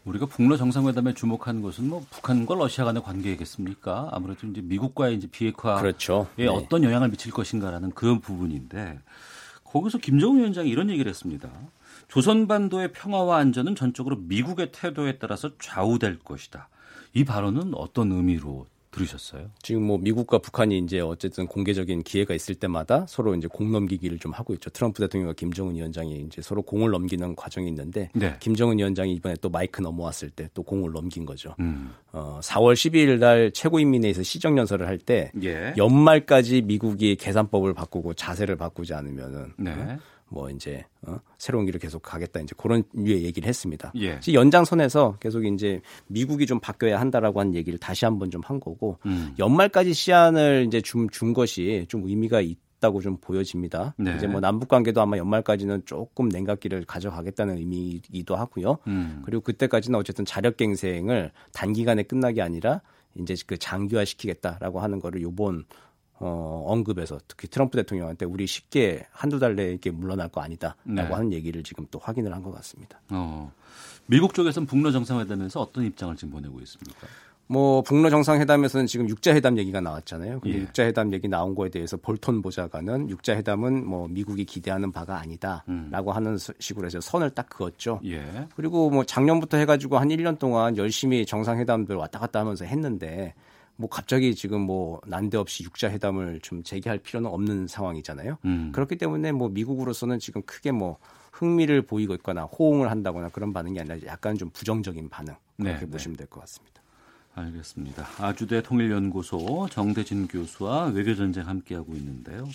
[0.06, 4.10] 우리가 북러 정상회담에 주목한 것은 뭐 북한과 러시아 간의 관계겠습니까?
[4.12, 6.28] 아무래도 이제 미국과의 이제 비핵화에 그렇죠.
[6.36, 6.48] 네.
[6.48, 9.00] 어떤 영향을 미칠 것인가라는 그 부분인데
[9.64, 11.50] 거기서 김정은 위원장이 이런 얘기를 했습니다.
[12.10, 16.70] 조선반도의 평화와 안전은 전적으로 미국의 태도에 따라서 좌우될 것이다.
[17.14, 19.50] 이 발언은 어떤 의미로 들으셨어요?
[19.62, 24.32] 지금 뭐 미국과 북한이 이제 어쨌든 공개적인 기회가 있을 때마다 서로 이제 공 넘기기를 좀
[24.32, 24.70] 하고 있죠.
[24.70, 28.36] 트럼프 대통령과 김정은 위원장이 이제 서로 공을 넘기는 과정이 있는데 네.
[28.40, 31.56] 김정은 위원장이 이번에 또 마이크 넘어왔을 때 또 공을 넘긴 거죠.
[31.60, 31.94] 음.
[32.12, 35.74] 어, 4월 12일 날 최고인민회에서 시정 연설을 할때 예.
[35.78, 39.72] 연말까지 미국이 계산법을 바꾸고 자세를 바꾸지 않으면은 네.
[39.72, 39.98] 어?
[40.30, 41.18] 뭐 이제 어?
[41.38, 43.92] 새로운 길을 계속 가겠다 이제 그런 류의 얘기를 했습니다.
[43.98, 44.20] 예.
[44.32, 49.34] 연장선에서 계속 이제 미국이 좀 바뀌어야 한다라고 한 얘기를 다시 한번 좀 한 거고 음.
[49.40, 53.96] 연말까지 시한을 이제 준, 준 것이 좀 의미가 있 다고 좀 보여집니다.
[53.98, 54.14] 네.
[54.18, 58.80] 이제 뭐 남북 관계도 아마 연말까지는 조금 냉각기를 가져가겠다는 의미이기도 하고요.
[58.88, 59.22] 음.
[59.24, 62.82] 그리고 그때까지는 어쨌든 자력갱생을 단기간에 끝나게 아니라
[63.16, 65.64] 이제 그 장기화 시키겠다라고 하는 거를 요번
[66.24, 71.02] 어, 언급에서 특히 트럼프 대통령한테 우리 쉽게 한두 달 내에 이렇게 물러날 거 아니다라고 네.
[71.04, 73.00] 하는 얘기를 지금 또 확인을 한 것 같습니다.
[73.10, 73.52] 어,
[74.06, 77.08] 미국 쪽에서는 북러 정상회담에서 어떤 입장을 지금 보내고 있습니까?
[77.48, 80.40] 뭐 북러 정상회담에서는 지금 육자회담 얘기가 나왔잖아요.
[80.40, 80.62] 근데 예.
[80.62, 86.16] 육자회담 얘기 나온 거에 대해서 볼턴 보좌관은 육자회담은 뭐 미국이 기대하는 바가 아니다라고 음.
[86.16, 88.00] 하는 식으로 해서 선을 딱 그었죠.
[88.06, 88.24] 예.
[88.56, 93.34] 그리고 뭐 작년부터 해가지고 한 1년 동안 열심히 정상회담들 왔다 갔다 하면서 했는데
[93.84, 98.38] 뭐 갑자기 지금 뭐 난데없이 육자 회담을 좀 재개할 필요는 없는 상황이잖아요.
[98.46, 98.72] 음.
[98.74, 101.00] 그렇기 때문에 뭐 미국으로서는 지금 크게 뭐
[101.34, 106.16] 흥미를 보이고 있거나 호응을 한다거나 그런 반응이 아니라 약간 좀 부정적인 반응 그렇게 네, 보시면
[106.16, 106.82] 될 것 같습니다.
[107.36, 108.08] 알겠습니다.
[108.20, 112.48] 아주대 통일연구소 정대진 교수와 외교전쟁 함께하고 있는데요.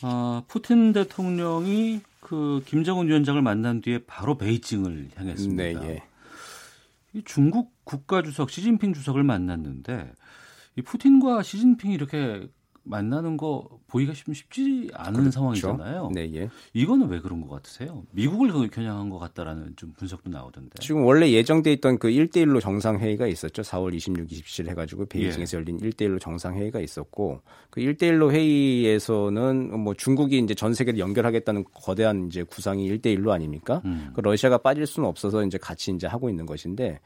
[0.00, 5.80] 아, 푸틴 대통령이 그 김정은 위원장을 만난 뒤에 바로 베이징을 향했습니다.
[5.80, 6.02] 네, 예.
[7.14, 10.12] 이 중국 국가 주석 시진핑 주석을 만났는데
[10.76, 12.48] 이 푸틴과 시진핑이 이렇게
[12.84, 15.30] 만나는 거 보기가 쉽지 않은 그렇죠.
[15.32, 16.10] 상황이잖아요.
[16.14, 16.50] 네, 예.
[16.74, 18.04] 이거는 왜 그런 것 같으세요?
[18.12, 20.70] 미국을 겨냥한 것 같다라는 좀 분석도 나오던데.
[20.80, 23.62] 지금 원래 예정돼 있던 그 1대1로 정상회의가 있었죠.
[23.62, 25.60] 4월 26, 27 해가지고 베이징에서 예.
[25.60, 32.42] 열린 1대1로 정상회의가 있었고 그 1대1로 회의에서는 뭐 중국이 이제 전 세계를 연결하겠다는 거대한 이제
[32.42, 33.80] 구상이 1대1로 아닙니까?
[33.86, 34.10] 음.
[34.14, 37.00] 그 러시아가 빠질 수는 없어서 이제 같이 이제 하고 있는 것인데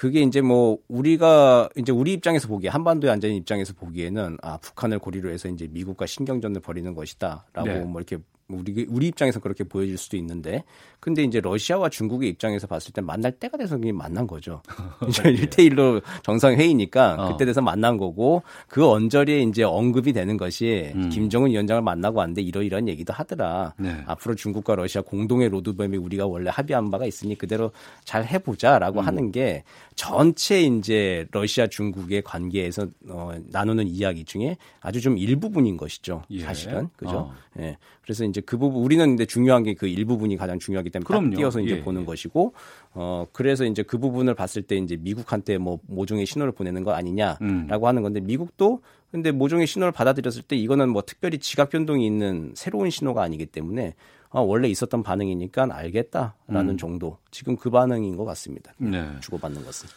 [0.00, 4.98] 그게 이제 뭐 우리가 이제 우리 입장에서 보기에 한반도에 앉아 있는 입장에서 보기에는 아 북한을
[4.98, 7.80] 고리로 해서 이제 미국과 신경전을 벌이는 것이다라고 네.
[7.80, 8.16] 뭐 이렇게
[8.52, 10.64] 우리 우리 입장에서 그렇게 보여질 수도 있는데
[11.00, 14.62] 근데 이제 러시아와 중국의 입장에서 봤을 때 만날 때가 돼서 그냥 만난 거죠.
[15.08, 17.32] 이제 1대1로 정상 회의니까 어.
[17.32, 21.08] 그때 돼서 만난 거고 그 언저리에 이제 언급이 되는 것이 음.
[21.08, 23.74] 김정은 위원장을 만나고 왔는데 이러이러한 얘기도 하더라.
[23.78, 24.02] 네.
[24.06, 27.72] 앞으로 중국과 러시아 공동의 로드맵에 우리가 원래 합의한 바가 있으니 그대로
[28.04, 29.06] 잘 해보자라고 음.
[29.06, 36.22] 하는 게 전체 이제 러시아 중국의 관계에서 어, 나누는 이야기 중에 아주 좀 일부분인 것이죠.
[36.30, 36.40] 예.
[36.40, 37.16] 사실은 그죠.
[37.16, 37.34] 어.
[37.58, 37.78] 예.
[38.10, 41.30] 그래서 이제 그 부분 우리는 근데 중요한 게 그 일부분이 가장 중요하기 때문에 그럼요.
[41.30, 42.04] 딱 띄어서 이제 예, 보는 예.
[42.04, 42.54] 것이고
[42.94, 47.38] 어 그래서 이제 그 부분을 봤을 때 이제 미국한테 뭐 모종의 신호를 보내는 거 아니냐라고
[47.44, 47.68] 음.
[47.70, 48.80] 하는 건데 미국도
[49.12, 53.94] 근데 모종의 신호를 받아들였을 때 이거는 뭐 특별히 지각 변동이 있는 새로운 신호가 아니기 때문에
[54.30, 56.76] 아, 원래 있었던 반응이니까 알겠다라는 음.
[56.76, 57.18] 정도.
[57.30, 58.72] 지금 그 반응인 것 같습니다.
[58.78, 59.04] 네.
[59.20, 59.88] 주고받는 것은.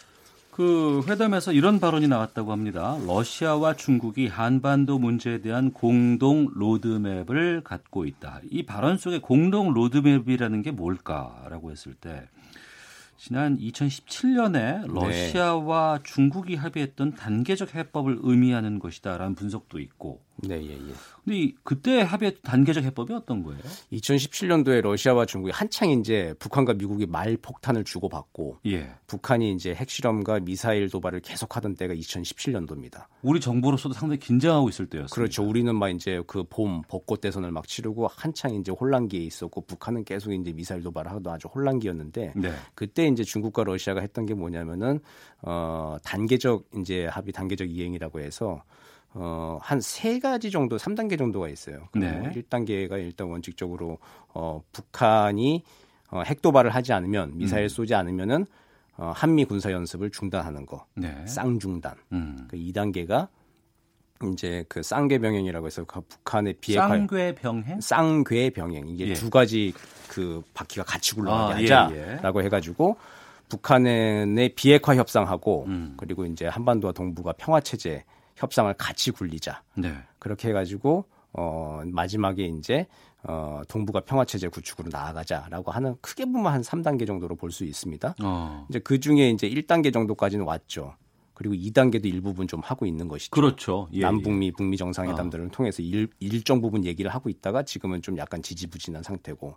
[0.56, 3.00] 그 회담에서 이런 발언이 나왔다고 합니다.
[3.08, 8.42] 러시아와 중국이 한반도 문제에 대한 공동 로드맵을 갖고 있다.
[8.52, 12.28] 이 발언 속에 공동 로드맵이라는 게 뭘까라고 했을 때
[13.18, 16.04] 지난 2017년에 러시아와 네.
[16.04, 20.94] 중국이 합의했던 단계적 해법을 의미하는 것이다라는 분석도 있고 네, 예, 예.
[21.24, 23.60] 근데 이, 그때 합의 단계적 해법이 어떤 거예요?
[23.92, 28.92] 2017년도에 러시아와 중국이 한창 이제 북한과 미국이 말 폭탄을 주고받고 예.
[29.08, 33.06] 북한이 이제 핵실험과 미사일 도발을 계속하던 때가 2017년도입니다.
[33.22, 35.08] 우리 정부로서도 상당히 긴장하고 있을 때였어요.
[35.14, 35.44] 그렇죠.
[35.44, 40.34] 우리는 막 이제 그 봄 벚꽃 대선을 막 치르고 한창 이제 혼란기에 있었고 북한은 계속
[40.34, 42.52] 이제 미사일 도발을 하던 아주 혼란기였는데 네.
[42.76, 45.00] 그때 이제 중국과 러시아가 했던 게 뭐냐면은
[45.42, 48.64] 어 단계적 이제 합의 단계적 이행이라고 해서
[49.16, 51.88] 어, 한 세 가지 정도, 3단계 정도가 있어요.
[51.94, 52.32] 네.
[52.36, 54.00] 1단계가 일단 원칙적으로
[54.34, 55.64] 어, 북한이
[56.10, 57.70] 어, 핵도발을 하지 않으면 미사일 음.
[57.70, 58.46] 쏘지 않으면은
[58.98, 60.86] 어, 한미 군사 연습을 중단하는 거.
[60.96, 61.26] 네.
[61.28, 61.96] 쌍중단.
[62.12, 62.48] 음.
[62.48, 63.28] 그 2단계가
[64.32, 69.14] 이제 그 쌍괴 병행이라고 해서 그 북한의 비핵화 쌍괴 병행 쌍괴 병행 이게 예.
[69.14, 69.74] 두 가지
[70.08, 72.46] 그 바퀴가 같이 굴러가게 아, 예, 하자라고 예, 예.
[72.46, 72.96] 해가지고
[73.50, 75.94] 북한의 비핵화 협상하고 음.
[75.98, 78.04] 그리고 이제 한반도와 동북아 평화 체제
[78.44, 79.64] 협상을 같이 굴리자.
[79.76, 79.94] 네.
[80.20, 82.88] 그렇게 해가지고 어 마지막에 이제
[83.24, 88.16] 어 동북아 평화 체제 구축으로 나아가자라고 하는 크게 보면 한 3단계 정도로 볼 수 있습니다.
[88.22, 88.66] 어.
[88.70, 90.96] 이제 그 중에 이제 1단계 정도까지는 왔죠.
[91.34, 93.32] 그리고 2단계도 일부분 좀 하고 있는 것이죠.
[93.32, 93.88] 그렇죠.
[93.94, 94.52] 예, 남북미 예.
[94.52, 95.50] 북미 정상회담들을 어.
[95.52, 99.56] 통해서 일, 일정 부분 얘기를 하고 있다가 지금은 좀 약간 지지부진한 상태고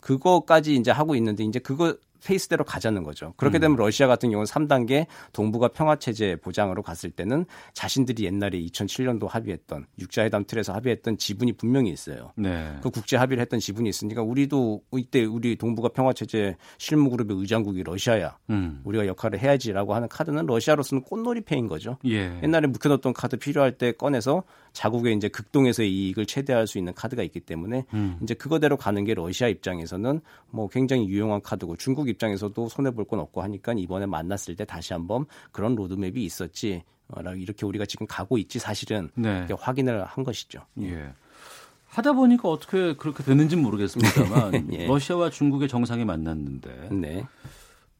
[0.00, 3.34] 그거까지 이제 하고 있는데 이제 그거 페이스대로 가자는 거죠.
[3.36, 3.78] 그렇게 되면 음.
[3.78, 7.44] 러시아 같은 경우는 3단계 동북아 평화 체제 보장으로 갔을 때는
[7.74, 12.32] 자신들이 옛날에 2007년도 합의했던 육자회담 틀에서 합의했던 지분이 분명히 있어요.
[12.36, 12.76] 네.
[12.82, 17.82] 그 국제 합의를 했던 지분이 있으니까 우리도 이때 우리 동북아 평화 체제 실무 그룹의 의장국이
[17.82, 18.38] 러시아야.
[18.50, 18.80] 음.
[18.84, 21.98] 우리가 역할을 해야지라고 하는 카드는 러시아로서는 꽃놀이패인 거죠.
[22.06, 22.40] 예.
[22.42, 27.40] 옛날에 묵혀뒀던 카드 필요할 때 꺼내서 자국의 이제 극동에서의 이익을 최대화할 수 있는 카드가 있기
[27.40, 28.18] 때문에 음.
[28.22, 30.20] 이제 그거대로 가는 게 러시아 입장에서는
[30.50, 34.92] 뭐 굉장히 유용한 카드고 중국 입장에서도 손해 볼 건 없고 하니까 이번에 만났을 때 다시
[34.94, 36.82] 한번 그런 로드맵이 있었지.
[37.08, 39.46] 어, 이렇게 우리가 지금 가고 있지 사실은 네.
[39.58, 40.60] 확인을 한 것이죠.
[40.80, 41.12] 예.
[41.88, 44.86] 하다 보니까 어떻게 그렇게 됐는지는 모르겠습니다만 예.
[44.86, 47.24] 러시아와 중국의 정상이 만났는데 네.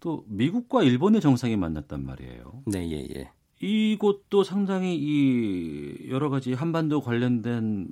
[0.00, 2.62] 또 미국과 일본의 정상이 만났단 말이에요.
[2.66, 3.30] 네, 예, 예.
[3.60, 7.88] 이곳도 상당히 이 여러 가지 한반도 관련된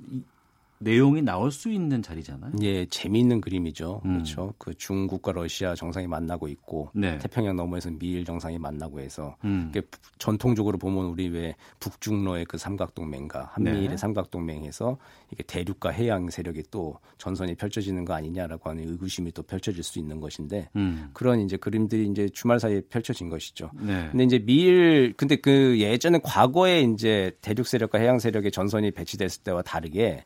[0.83, 2.53] 내용이 나올 수 있는 자리잖아요.
[2.61, 4.01] 예, 재미있는 그림이죠.
[4.05, 4.13] 음.
[4.13, 4.53] 그렇죠.
[4.57, 7.17] 그 중국과 러시아 정상이 만나고 있고 네.
[7.19, 9.71] 태평양 너머에서 미일 정상이 만나고 해서 음.
[10.17, 13.97] 전통적으로 보면 우리 왜 북중러의 그 삼각동맹과 한미일의 네.
[13.97, 14.97] 삼각동맹에서
[15.31, 20.19] 이게 대륙과 해양 세력이 또 전선이 펼쳐지는 거 아니냐라고 하는 의구심이 또 펼쳐질 수 있는
[20.19, 21.09] 것인데 음.
[21.13, 23.71] 그런 이제 그림들이 이제 주말 사이에 펼쳐진 것이죠.
[23.79, 24.09] 네.
[24.11, 29.61] 근데 이제 미일 근데 그 예전에 과거에 이제 대륙 세력과 해양 세력의 전선이 배치됐을 때와
[29.61, 30.23] 다르게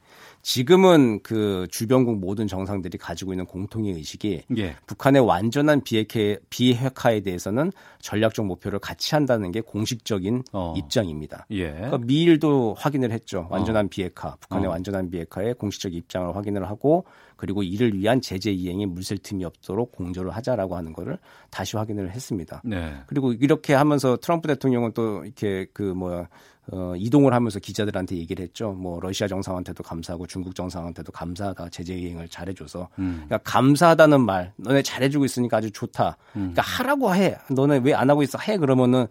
[0.48, 4.76] 지금은 그 주변국 모든 정상들이 가지고 있는 공통의 의식이 예.
[4.86, 10.74] 북한의 완전한 비핵화, 비핵화에 대해서는 전략적 목표를 같이 한다는 게 공식적인 어.
[10.78, 11.48] 입장입니다.
[11.52, 11.74] 예.
[11.74, 13.48] 그러니까 미일도 확인을 했죠.
[13.50, 13.90] 완전한 어.
[13.92, 14.72] 비핵화, 북한의 어.
[14.72, 17.04] 완전한 비핵화의 공식적 입장을 확인을 하고
[17.36, 21.18] 그리고 이를 위한 제재 이행에 물샐 틈이 없도록 공조를 하자라고 하는 거를
[21.50, 22.62] 다시 확인을 했습니다.
[22.64, 22.94] 네.
[23.08, 26.30] 그리고 이렇게 하면서 트럼프 대통령은 또 이렇게 그 뭐야
[26.72, 28.72] 어, 이동을 하면서 기자들한테 얘기를 했죠.
[28.74, 31.70] 뭐 러시아 정상한테도 감사하고 중국 정상한테도 감사하다.
[31.70, 32.90] 제재 이행을 잘해줘서.
[33.00, 33.24] 음.
[33.26, 36.18] 그러니까 감사하다는 말, 너네 잘해주고 있으니까 아주 좋다.
[36.36, 36.52] 음.
[36.54, 37.38] 그러니까 하라고 해.
[37.52, 38.38] 너네 왜 안 하고 있어?
[38.40, 39.08] 해 그러면은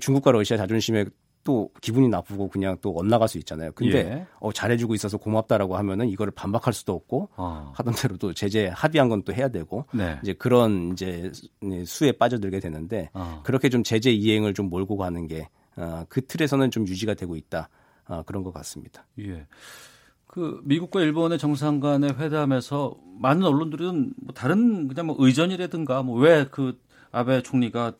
[0.00, 1.04] 중국과 러시아 자존심에
[1.44, 3.70] 또 기분이 나쁘고 그냥 또 엇나갈 수 있잖아요.
[3.72, 4.26] 근데 예.
[4.40, 7.72] 어, 잘해주고 있어서 고맙다라고 하면은 이거를 반박할 수도 없고 어.
[7.76, 10.18] 하던 대로 또 제재 합의한 건 또 해야 되고 네.
[10.22, 11.30] 이제 그런 이제
[11.84, 13.42] 수에 빠져들게 되는데 어.
[13.44, 17.68] 그렇게 좀 제재 이행을 좀 몰고 가는 게 어, 그 틀에서는 좀 유지가 되고 있다
[18.08, 19.04] 어, 그런 것 같습니다.
[19.20, 19.46] 예.
[20.26, 26.46] 그 미국과 일본의 정상 간의 회담에서 많은 언론들은 뭐 다른 그냥 뭐 의전이라든가 뭐 왜
[26.50, 26.78] 그
[27.12, 27.92] 아베 총리가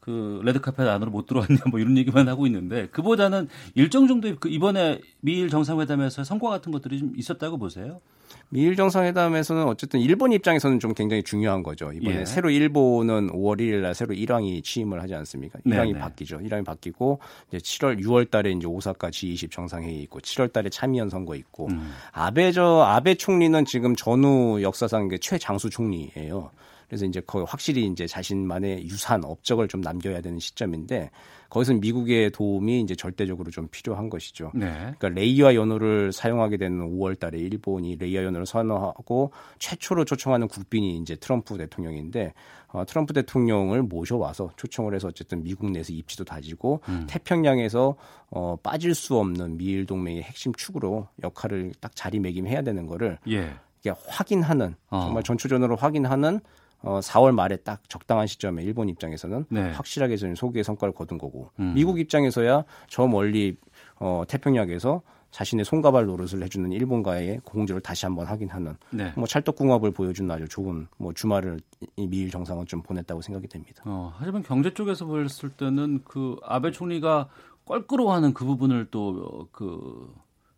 [0.00, 5.00] 그 레드카펫 안으로 못 들어왔냐 뭐 이런 얘기만 하고 있는데 그보다는 일정 정도의 그 이번에
[5.20, 8.00] 미일 정상회담에서 성과 같은 것들이 좀 있었다고 보세요?
[8.48, 11.92] 미일 정상회담에서는 어쨌든 일본 입장에서는 좀 굉장히 중요한 거죠.
[11.92, 12.24] 이번에 예.
[12.24, 15.58] 새로 일본은 5월 1일 날 새로 일왕이 취임을 하지 않습니까?
[15.64, 16.00] 일왕이 네네.
[16.02, 16.40] 바뀌죠.
[16.40, 21.34] 일왕이 바뀌고 이제 7월 6월 달에 이제 오사카 G20 정상회의 있고 7월 달에 참의원 선거
[21.34, 21.92] 있고 음.
[22.12, 26.50] 아베 저 아베 총리는 지금 전후 역사상 최장수 총리예요.
[26.88, 31.10] 그래서 이제 거의 확실히 이제 자신만의 유산 업적을 좀 남겨야 되는 시점인데
[31.50, 34.50] 거기서 미국의 도움이 이제 절대적으로 좀 필요한 것이죠.
[34.54, 34.70] 네.
[34.98, 41.16] 그러니까 레이와 연호를 사용하게 되는 5월 달에 일본이 레이와 연호를 선언하고 최초로 초청하는 국빈이 이제
[41.16, 42.32] 트럼프 대통령인데
[42.68, 47.06] 어, 트럼프 대통령을 모셔와서 초청을 해서 어쨌든 미국 내에서 입지도 다지고 음.
[47.08, 47.96] 태평양에서
[48.30, 53.54] 어, 빠질 수 없는 미일 동맹의 핵심 축으로 역할을 딱 자리매김해야 되는 거를 예.
[53.80, 55.00] 이게 확인하는 어.
[55.00, 56.40] 정말 전초전으로 확인하는
[56.86, 59.72] 어, 4월 말에 딱 적당한 시점에 일본 입장에서는 네.
[59.72, 61.72] 확실하게 저는 소기의 성과를 거둔 거고 음.
[61.74, 63.56] 미국 입장에서야 저 멀리
[63.98, 65.02] 어, 태평양에서
[65.32, 69.12] 자신의 손가발 노릇을 해주는 일본과의 공조를 다시 한번 확인하는 네.
[69.16, 71.60] 뭐 찰떡궁합을 보여준 아주 좋은 뭐 주말을
[71.96, 73.82] 이 미일 정상은 좀 보냈다고 생각이 됩니다.
[73.84, 77.28] 어, 하지만 경제 쪽에서 봤을 때는 그 아베 총리가
[77.66, 80.14] 껄끄러워하는 그 부분을 또그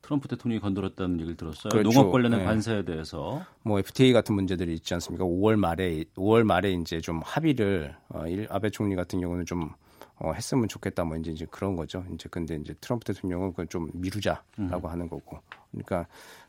[0.09, 1.69] 트럼프 대통령이 건드렸다는 얘기를 들었어요.
[1.69, 1.91] 그렇죠.
[1.91, 2.47] 농업 관련된 네.
[2.47, 5.27] 관세에 대해서 뭐 FTA 같은 문제들이 있지 않습니까?
[5.27, 9.69] 5월 말에 5월 말에 이제 좀 합의를 어, 아베 총리 같은 경우는 좀
[10.17, 12.07] 어, 했으면 좋겠다 뭐 이제, 이제 그런 거죠.
[12.15, 14.85] 이제 근데 이제 트럼프 대통령은 그걸 좀 미루자라고 음.
[14.87, 15.41] 하는 거고.
[15.73, 16.07] 그러니까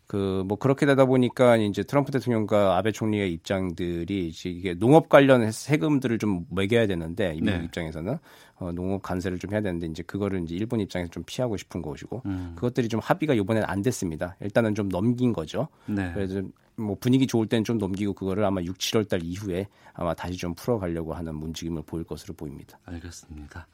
[0.09, 6.17] 그 뭐 그렇게 되다 보니까 이제 트럼프 대통령과 아베 총리의 입장들이 이게 농업 관련 세금들을
[6.17, 7.63] 좀 매겨야 되는데 미국 네.
[7.65, 8.17] 입장에서는
[8.55, 12.23] 어, 농업 관세를 좀 해야 되는데 이제 그거를 이제 일본 입장에서 좀 피하고 싶은 것이고
[12.25, 12.53] 음.
[12.55, 14.35] 그것들이 좀 합의가 이번에는 안 됐습니다.
[14.41, 15.67] 일단은 좀 넘긴 거죠.
[15.85, 16.11] 네.
[16.15, 16.41] 그래서
[16.75, 20.55] 뭐 분위기 좋을 때는 좀 넘기고 그거를 아마 6, 7월 달 이후에 아마 다시 좀
[20.55, 22.79] 풀어가려고 하는 움직임을 보일 것으로 보입니다.
[22.85, 23.67] 알겠습니다.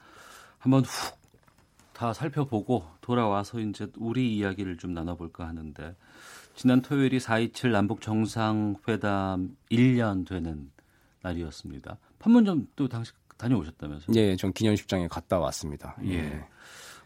[0.57, 1.24] 한번 훅
[1.96, 5.96] 다 살펴보고 돌아와서 이제 우리 이야기를 좀 나눠볼까 하는데
[6.54, 10.72] 지난 토요일이 4.27 남북 정상회담 1년 되는
[11.22, 11.98] 날이었습니다.
[12.20, 14.14] 판문점 또 당시 다녀오셨다면서요?
[14.14, 15.96] 네, 전 기념식장에 갔다 왔습니다.
[16.04, 16.16] 예.
[16.16, 16.46] 예.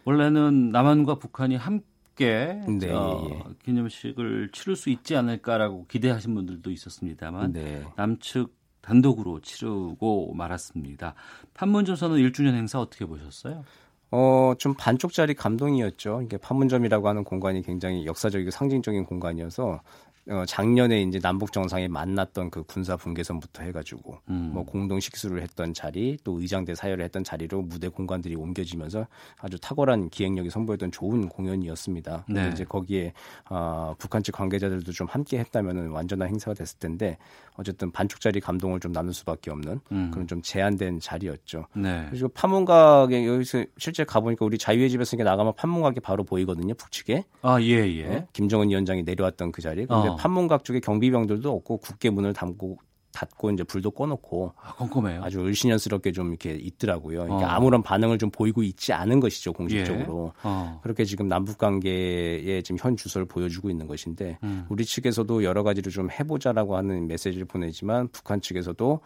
[0.05, 3.43] 원래는 남한과 북한이 함께 네, 어, 예.
[3.63, 7.83] 기념식을 치를 수 있지 않을까라고 기대하신 분들도 있었습니다만 네.
[7.95, 11.13] 남측 단독으로 치르고 말았습니다.
[11.53, 13.63] 판문점 선언 1주년 행사 어떻게 보셨어요?
[14.11, 16.21] 어, 좀 반쪽짜리 감동이었죠.
[16.23, 19.81] 이게 판문점이라고 하는 공간이 굉장히 역사적이고 상징적인 공간이어서
[20.29, 24.51] 어, 작년에 이제 남북 정상에 만났던 그 군사 분계선부터 해가지고 음.
[24.53, 29.07] 뭐 공동 식수를 했던 자리 또 의장대 사열을 했던 자리로 무대 공간들이 옮겨지면서
[29.39, 32.25] 아주 탁월한 기획력이 선보였던 좋은 공연이었습니다.
[32.27, 32.33] 네.
[32.33, 33.13] 근데 이제 거기에
[33.49, 37.17] 어, 북한 측 관계자들도 좀 함께 했다면은 완전한 행사가 됐을 텐데
[37.55, 40.11] 어쨌든 반쪽짜리 감동을 좀 나눌 수밖에 없는 음.
[40.11, 41.65] 그런 좀 제한된 자리였죠.
[41.73, 42.07] 네.
[42.09, 47.25] 그리고 판문각에 여기서 실제 가보니까 우리 자유의 집에서 나가면 판문각이 바로 보이거든요 북측에.
[47.41, 47.97] 아 예예.
[47.97, 48.07] 예.
[48.07, 48.27] 네?
[48.31, 49.85] 김정은 위원장이 내려왔던 그 자리.
[49.87, 50.18] 근데 어.
[50.19, 52.77] 판문각 쪽에 경비병들도 없고 국계 문을 담고
[53.11, 55.23] 닫고 이제 불도 꺼놓고 아, 꼼꼼해요.
[55.23, 57.23] 아주 을신연스럽게 좀 이렇게 있더라고요.
[57.23, 57.49] 그러니까 어.
[57.49, 60.31] 아무런 반응을 좀 보이고 있지 않은 것이죠 공식적으로.
[60.35, 60.39] 예.
[60.43, 60.79] 어.
[60.83, 64.65] 그렇게 지금 남북 관계의 지금 현 주소를 보여주고 있는 것인데 음.
[64.69, 68.99] 우리 측에서도 여러 가지를 좀 해보자라고 하는 메시지를 보내지만 북한 측에서도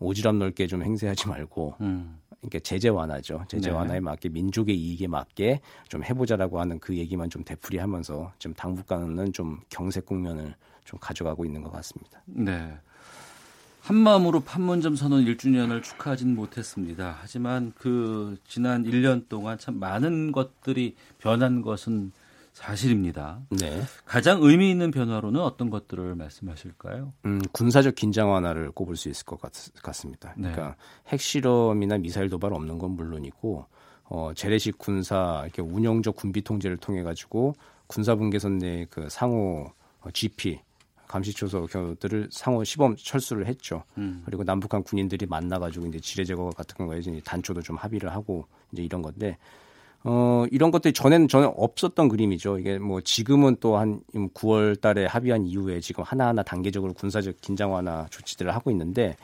[0.00, 2.18] 오지랖 넓게 좀 행세하지 말고 음.
[2.42, 3.44] 그러니까 제재 완화죠.
[3.46, 3.76] 제재 네.
[3.76, 9.32] 완화에 맞게 민족의 이익에 맞게 좀 해보자라고 하는 그 얘기만 좀 되풀이하면서 지금 당북 간은
[9.32, 10.54] 좀 경색 국면을
[10.84, 12.20] 좀 가져가고 있는 것 같습니다.
[12.26, 12.76] 네.
[13.82, 17.16] 한마음으로 판문점 선언 1주년을 축하하진 못했습니다.
[17.20, 22.12] 하지만 그 지난 1년 동안 참 많은 것들이 변한 것은
[22.52, 23.40] 사실입니다.
[23.50, 23.82] 네.
[24.04, 27.12] 가장 의미 있는 변화로는 어떤 것들을 말씀하실까요?
[27.24, 30.52] 음, 군사적 긴장 완화를 꼽을 수 있을 것 같, 습니다 네.
[30.52, 30.76] 그러니까
[31.08, 33.66] 핵실험이나 미사일 도발 없는 건 물론이고
[34.04, 37.54] 어, 재래식 군사 이렇게 운영적 군비 통제를 통해 가지고
[37.86, 40.60] 군사 분계선 내 그 상호 어, GP
[41.06, 43.84] 감시초소들을 상호 시범 철수를 했죠.
[43.98, 44.22] 음.
[44.24, 48.82] 그리고 남북한 군인들이 만나가지고 이제 지뢰 제거 같은 거에 이제 단초도 좀 합의를 하고 이제
[48.82, 49.36] 이런 건데
[50.04, 52.58] 어, 이런 것들이 전에는 전혀 없었던 그림이죠.
[52.58, 58.06] 이게 뭐 지금은 또 한 9월 달에 합의한 이후에 지금 하나하나 단계적으로 군사적 긴장 완화
[58.10, 59.16] 조치들을 하고 있는데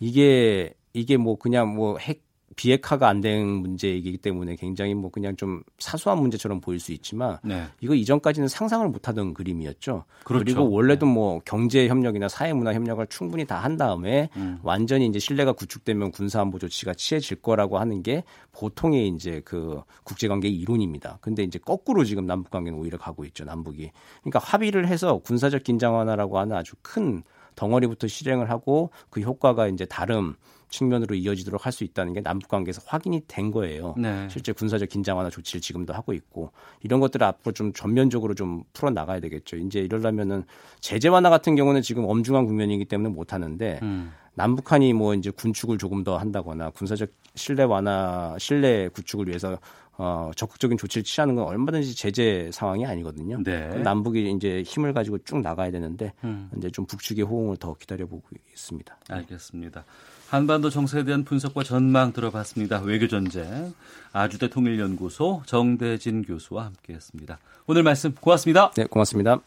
[0.00, 2.22] 이게 이게 뭐 그냥 뭐 핵
[2.56, 7.64] 비핵화가 안 된 문제이기 때문에 굉장히 뭐 그냥 좀 사소한 문제처럼 보일 수 있지만 네.
[7.80, 10.04] 이거 이전까지는 상상을 못하던 그림이었죠.
[10.24, 10.44] 그렇죠.
[10.44, 11.12] 그리고 원래도 네.
[11.12, 14.58] 뭐 경제 협력이나 사회 문화 협력을 충분히 다 한 다음에 음.
[14.64, 20.26] 완전히 이제 신뢰가 구축되면 군사 안보 조치가 취해질 거라고 하는 게 보통의 이제 그 국제
[20.26, 21.18] 관계의 이론입니다.
[21.20, 23.44] 근데 이제 거꾸로 지금 남북 관계는 오히려 가고 있죠.
[23.44, 23.92] 남북이.
[24.22, 27.22] 그러니까 합의를 해서 군사적 긴장 완화라고 하는 아주 큰
[27.54, 30.34] 덩어리부터 실행을 하고 그 효과가 이제 다른
[30.72, 33.94] 측면으로 이어지도록 할 수 있다는 게 남북 관계에서 확인이 된 거예요.
[33.96, 34.28] 네.
[34.28, 36.50] 실제 군사적 긴장 완화 조치를 지금도 하고 있고
[36.82, 39.56] 이런 것들을 앞으로 좀 전면적으로 좀 풀어 나가야 되겠죠.
[39.56, 40.44] 이제 이러려면은
[40.80, 44.12] 제재 완화 같은 경우는 지금 엄중한 국면이기 때문에 못 하는데 음.
[44.34, 49.58] 남북한이 뭐 이제 군축을 조금 더 한다거나 군사적 신뢰 완화, 신뢰 구축을 위해서
[49.98, 53.42] 어, 적극적인 조치를 취하는 건 얼마든지 제재 상황이 아니거든요.
[53.42, 53.68] 네.
[53.82, 56.50] 남북이 이제 힘을 가지고 쭉 나가야 되는데 음.
[56.56, 58.22] 이제 좀 북측의 호응을 더 기다려보고
[58.52, 58.96] 있습니다.
[59.10, 59.84] 알겠습니다.
[60.32, 62.80] 한반도 정세에 대한 분석과 전망 들어봤습니다.
[62.80, 63.74] 외교전쟁
[64.14, 67.38] 아주대 통일연구소 정대진 교수와 함께했습니다.
[67.66, 68.70] 오늘 말씀 고맙습니다.
[68.70, 69.40] 네, 고맙습니다.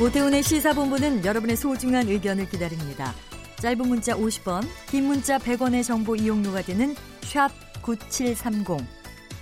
[0.00, 3.12] 오태훈의 시사본부는 여러분의 소중한 의견을 기다립니다.
[3.56, 7.50] 짧은 문자 50원, 긴 문자 100원의 정보 이용료가 되는 샵
[7.82, 8.78] 9730,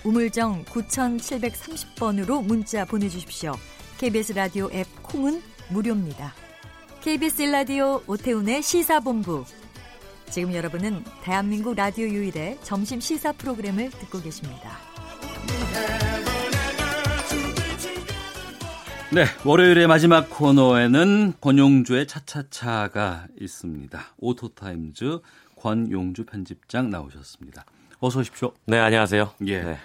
[0.02, 3.52] 우물정 9730번으로 문자 보내주십시오.
[3.98, 6.41] KBS 라디오 앱 콩은 무료입니다.
[7.02, 9.44] KBS 라디오 오태훈의 시사본부.
[10.30, 14.78] 지금 여러분은 대한민국 라디오 유일의 점심 시사 프로그램을 듣고 계십니다.
[19.12, 24.00] 네, 월요일의 마지막 코너에는 권용주의 차차차가 있습니다.
[24.18, 25.18] 오토타임즈
[25.56, 27.64] 권용주 편집장 나오셨습니다.
[27.98, 28.52] 어서 오십시오.
[28.66, 29.32] 네, 안녕하세요.
[29.46, 29.60] 예.
[29.60, 29.78] 네.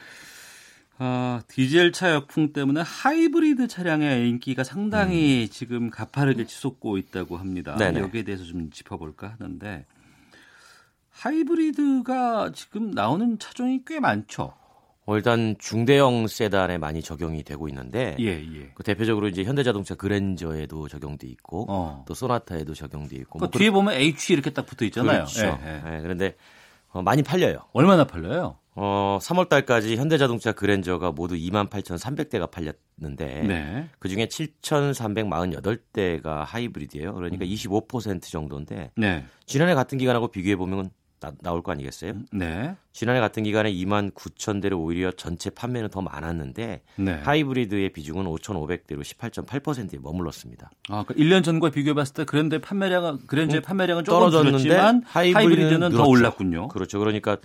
[0.99, 5.49] 아, 디젤 차 역풍 때문에 하이브리드 차량의 인기가 상당히 음.
[5.51, 7.75] 지금 가파르게 치솟고 있다고 합니다.
[7.75, 7.99] 네네.
[7.99, 9.85] 여기에 대해서 좀 짚어볼까 하는데
[11.11, 14.53] 하이브리드가 지금 나오는 차종이 꽤 많죠.
[15.05, 18.71] 어, 일단 중대형 세단에 많이 적용이 되고 있는데 예, 예.
[18.75, 22.03] 그 대표적으로 이제 현대자동차 그랜저에도 적용돼 있고 어.
[22.05, 25.23] 또 소나타에도 적용돼 있고 그뭐 뒤에 보면 H 이렇게 딱 붙어 있잖아요.
[25.23, 25.45] 그렇죠.
[25.45, 25.89] 예, 예.
[25.89, 26.35] 네, 그런데
[26.89, 27.59] 어, 많이 팔려요.
[27.71, 28.57] 얼마나 팔려요?
[28.79, 33.89] 어, 3월 달까지 현대자동차 그랜저가 모두 28,300대가 팔렸는데 네.
[33.97, 37.15] 그중에 7,348대가 하이브리드예요.
[37.15, 37.49] 그러니까 음.
[37.49, 39.25] 25% 정도인데 네.
[39.47, 42.13] 지난해 같은 기간하고 비교해 보면 나, 올거 아니겠어요?
[42.31, 42.75] 네.
[42.93, 47.13] 지난해 같은 기간에 2만 9천 대로 오히려 전체 판매는 더 많았는데 네.
[47.23, 50.69] 하이브리드의 비중은 5,500대로 18.8%에 머물렀습니다.
[50.89, 54.75] 아, 그 1년 전과 비교해 봤을 때 그랜드 판매량은 그랜저의 음, 판매량은 조금 떨어졌는데
[55.05, 56.67] 하이브리드는, 하이브리드는 더 올랐군요.
[56.67, 56.99] 그렇죠.
[56.99, 57.37] 그러니까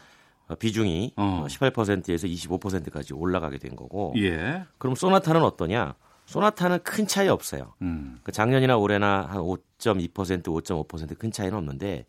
[0.54, 1.46] 비중이 어.
[1.48, 4.14] 18%에서 25%까지 올라가게 된 거고.
[4.16, 4.64] 예.
[4.78, 5.94] 그럼 소나타는 어떠냐?
[6.26, 7.74] 소나타는 큰 차이 없어요.
[7.82, 8.18] 음.
[8.22, 12.06] 그 작년이나 올해나 한 5.2%, 5.5%큰 차이는 없는데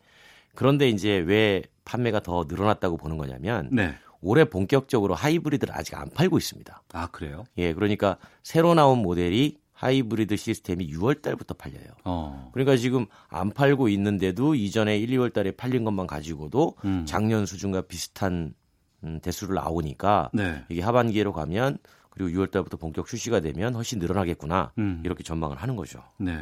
[0.55, 3.95] 그런데 이제 왜 판매가 더 늘어났다고 보는 거냐면 네.
[4.21, 6.83] 올해 본격적으로 하이브리드를 아직 안 팔고 있습니다.
[6.93, 7.43] 아 그래요?
[7.57, 11.91] 예, 그러니까 새로 나온 모델이 하이브리드 시스템이 6월 달부터 팔려요.
[12.05, 12.49] 어.
[12.53, 17.05] 그러니까 지금 안 팔고 있는데도 이전에 1, 2월 달에 팔린 것만 가지고도 음.
[17.05, 18.53] 작년 수준과 비슷한
[19.03, 20.63] 음, 대수를 나오니까 네.
[20.69, 21.77] 이게 하반기로 가면
[22.09, 25.01] 그리고 6월 달부터 본격 출시가 되면 훨씬 늘어나겠구나 음.
[25.03, 26.01] 이렇게 전망을 하는 거죠.
[26.17, 26.37] 네.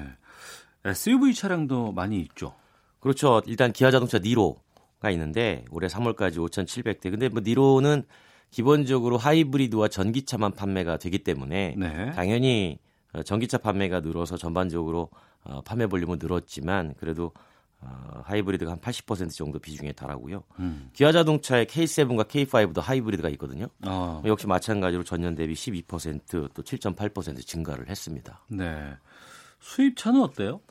[0.86, 2.54] SUV 차량도 많이 있죠.
[3.00, 3.42] 그렇죠.
[3.48, 7.10] 일단 기아 자동차 니로가 있는데 올해 3월까지 5,700대.
[7.10, 8.04] 근데 뭐 니로는
[8.52, 12.12] 기본적으로 하이브리드와 전기차만 판매가 되기 때문에 네.
[12.12, 12.91] 당연히 어,
[13.26, 15.10] 전기차 판매가 늘어서 전반적으로
[15.44, 17.32] 어, 판매 볼륨은 늘었지만 그래도
[17.82, 20.44] 어, 하이브리드가 한 80% 정도 비중에 달하고요.
[20.60, 20.90] 음.
[20.94, 23.68] 기아 자동차의 K7과 K5도 하이브리드가 있거든요.
[23.86, 24.22] 어.
[24.26, 28.44] 역시 마찬가지로 전년 대비 12%또 7.8% 증가를 했습니다.
[28.48, 28.94] 네.
[29.60, 30.62] 수입차는 어때요?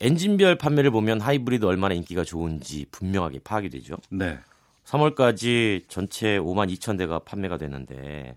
[0.00, 3.96] 엔진별 판매를 보면 하이브리드 얼마나 인기가 좋은지 분명하게 파악이 되죠.
[4.10, 4.38] 네.
[4.84, 8.36] 3월까지 전체 5만 2천 대가 판매가 됐는데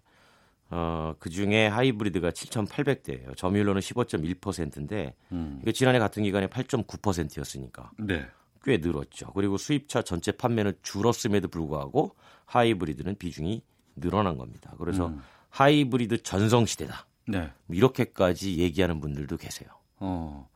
[0.70, 3.38] 어, 그 중에 하이브리드가 7,800대예요.
[3.38, 5.60] 점유율로는 15.1%인데 음.
[5.62, 8.26] 이거 지난해 같은 기간에 8.9%였으니까 네.
[8.64, 9.32] 꽤 늘었죠.
[9.34, 12.16] 그리고 수입차 전체 판매는 줄었음에도 불구하고
[12.46, 13.64] 하이브리드는 비중이
[13.96, 14.74] 늘어난 겁니다.
[14.78, 15.22] 그래서 음.
[15.50, 17.08] 하이브리드 전성 시대다.
[17.28, 17.52] 네.
[17.70, 19.70] 이렇게까지 얘기하는 분들도 계세요.
[20.00, 20.50] 어.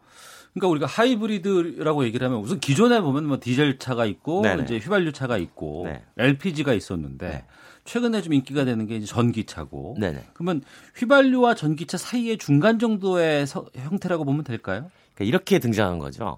[0.53, 4.63] 그러니까 우리가 하이브리드라고 얘기를 하면 우선 기존에 보면 뭐 디젤 차가 있고 네네.
[4.63, 6.03] 이제 휘발유 차가 있고 네.
[6.17, 7.45] LPG가 있었는데 네.
[7.85, 9.97] 최근에 좀 인기가 되는 게 이제 전기차고.
[9.99, 10.23] 네네.
[10.33, 10.61] 그러면
[10.97, 14.91] 휘발유와 전기차 사이의 중간 정도의 서, 형태라고 보면 될까요?
[15.15, 16.37] 그러니까 이렇게 등장한 거죠.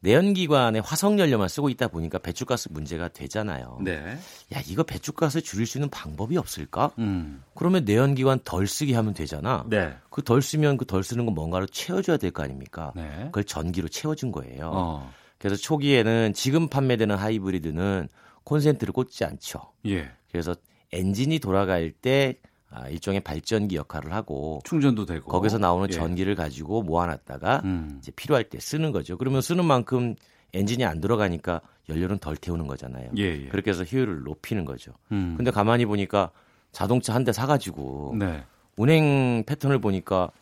[0.00, 3.78] 내연기관에 화석연료만 쓰고 있다 보니까 배출가스 문제가 되잖아요.
[3.82, 4.18] 네.
[4.52, 6.90] 야 이거 배출가스 줄일 수 있는 방법이 없을까?
[6.98, 7.42] 음.
[7.54, 9.64] 그러면 내연기관 덜 쓰게 하면 되잖아.
[9.66, 9.96] 네.
[10.10, 12.92] 그 덜 쓰면 그 덜 쓰는 건 뭔가로 채워줘야 될 거 아닙니까?
[12.94, 13.22] 네.
[13.26, 14.70] 그걸 전기로 채워준 거예요.
[14.74, 15.10] 어.
[15.38, 18.08] 그래서 초기에는 지금 판매되는 하이브리드는
[18.44, 19.72] 콘센트를 꽂지 않죠.
[19.86, 20.10] 예.
[20.34, 20.52] 그래서
[20.90, 22.34] 엔진이 돌아갈 때
[22.68, 25.92] 아, 일종의 발전기 역할을 하고 충전도 되고 거기서 나오는 예.
[25.92, 27.98] 전기를 가지고 모아놨다가 음.
[28.00, 29.16] 이제 필요할 때 쓰는 거죠.
[29.16, 30.16] 그러면 쓰는 만큼
[30.52, 33.10] 엔진이 안 들어가니까 연료는 덜 태우는 거잖아요.
[33.16, 33.46] 예, 예.
[33.46, 34.92] 그렇게 해서 효율을 높이는 거죠.
[35.12, 35.34] 음.
[35.36, 36.32] 근데 가만히 보니까
[36.72, 38.42] 자동차 한 대 사가지고 네.
[38.76, 40.32] 운행 패턴을 보니까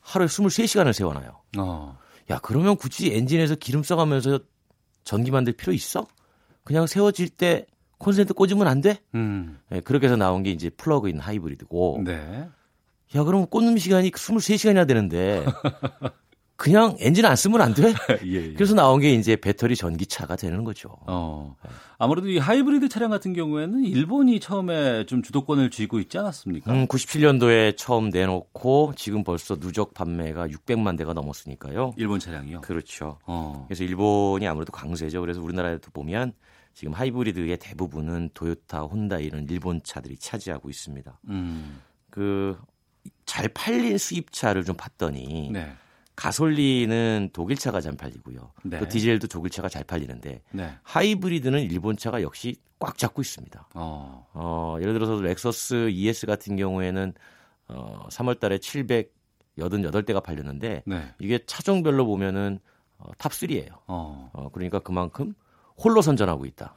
[0.00, 1.40] 하루에 23시간을 세워놔요.
[1.56, 1.98] 어.
[2.28, 4.40] 야 그러면 굳이 엔진에서 기름 써가면서
[5.04, 6.06] 전기 만들 필요 있어?
[6.64, 7.64] 그냥 세워질 때
[7.98, 8.98] 콘센트 꽂으면 안 돼?
[9.14, 9.58] 음.
[9.70, 12.02] 네, 그렇게 해서 나온 게 이제 플러그인 하이브리드고.
[12.04, 12.48] 네.
[13.16, 15.44] 야, 그럼 꽂는 시간이 23시간이나 되는데.
[16.58, 17.94] 그냥 엔진 안 쓰면 안 돼.
[18.26, 18.52] 예, 예.
[18.54, 20.88] 그래서 나온 게 이제 배터리 전기차가 되는 거죠.
[21.06, 21.54] 어.
[21.98, 26.72] 아무래도 이 하이브리드 차량 같은 경우에는 일본이 처음에 좀 주도권을 쥐고 있지 않았습니까?
[26.72, 31.94] 음, 97년도에 처음 내놓고 지금 벌써 누적 판매가 600만 대가 넘었으니까요.
[31.96, 32.62] 일본 차량이요?
[32.62, 33.20] 그렇죠.
[33.24, 33.64] 어.
[33.68, 35.20] 그래서 일본이 아무래도 강세죠.
[35.20, 36.32] 그래서 우리나라에도 보면
[36.78, 41.18] 지금 하이브리드의 대부분은 도요타, 혼다 이런 일본 차들이 차지하고 있습니다.
[41.28, 41.82] 음.
[42.08, 45.72] 그 잘 팔린 수입차를 좀 봤더니 네.
[46.14, 48.52] 가솔린은 독일 차가 잘 팔리고요.
[48.62, 48.78] 네.
[48.78, 50.70] 또 디젤도 독일 차가 잘 팔리는데 네.
[50.84, 53.70] 하이브리드는 일본 차가 역시 꽉 잡고 있습니다.
[53.74, 54.28] 어.
[54.34, 57.12] 어, 예를 들어서 렉서스 ES 같은 경우에는
[57.66, 61.14] 어, 3월 달에 788대가 팔렸는데 네.
[61.18, 62.60] 이게 차종별로 보면은
[62.98, 63.72] 어, 탑 3예요.
[63.88, 64.30] 어.
[64.32, 65.34] 어, 그러니까 그만큼
[65.82, 66.74] 홀로 선전하고 있다.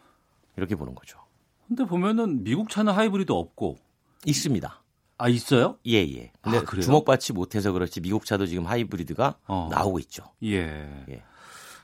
[0.57, 1.19] 이렇게 보는 거죠.
[1.67, 3.77] 근데 보면은 미국 차는 하이브리드 없고
[4.25, 4.81] 있습니다.
[5.17, 5.77] 아 있어요?
[5.87, 6.31] 예, 예.
[6.41, 6.81] 근데 아, 그래요?
[6.83, 9.69] 주목받지 못해서 그렇지 미국 차도 지금 하이브리드가 어.
[9.71, 10.23] 나오고 있죠.
[10.43, 11.03] 예.
[11.09, 11.23] 예.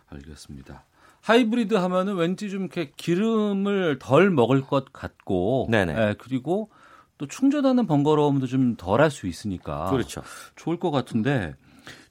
[0.10, 0.84] 알겠습니다.
[1.22, 5.94] 하이브리드 하면은 왠지 좀 이렇게 기름을 덜 먹을 것 같고, 네네.
[5.98, 6.69] 예, 그리고
[7.18, 10.22] 또 충전하는 번거로움도 좀 덜 할 수 있으니까 그렇죠.
[10.56, 11.56] 좋을 것 같은데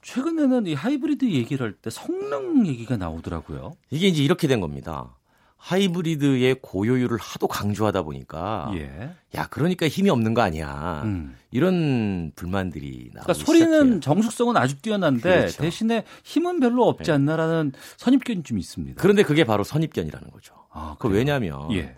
[0.06, 3.76] 최근에는 이 하이브리드 얘기를 할 때 성능 얘기가 나오더라고요.
[3.90, 5.16] 이게 이제 이렇게 된 겁니다.
[5.58, 9.10] 하이브리드의 고효율을 하도 강조하다 보니까 예.
[9.34, 11.34] 야 그러니까 힘이 없는 거 아니야 음.
[11.50, 14.00] 이런 불만들이 나오기 그러니까 소리는 시작해요.
[14.00, 15.62] 정숙성은 아주 뛰어난데 그렇죠.
[15.62, 19.00] 대신에 힘은 별로 없지 않나라는 선입견이 좀 있습니다.
[19.02, 20.54] 그런데 그게 바로 선입견이라는 거죠.
[20.70, 21.08] 아, 그?
[21.08, 21.96] 왜냐하면 예.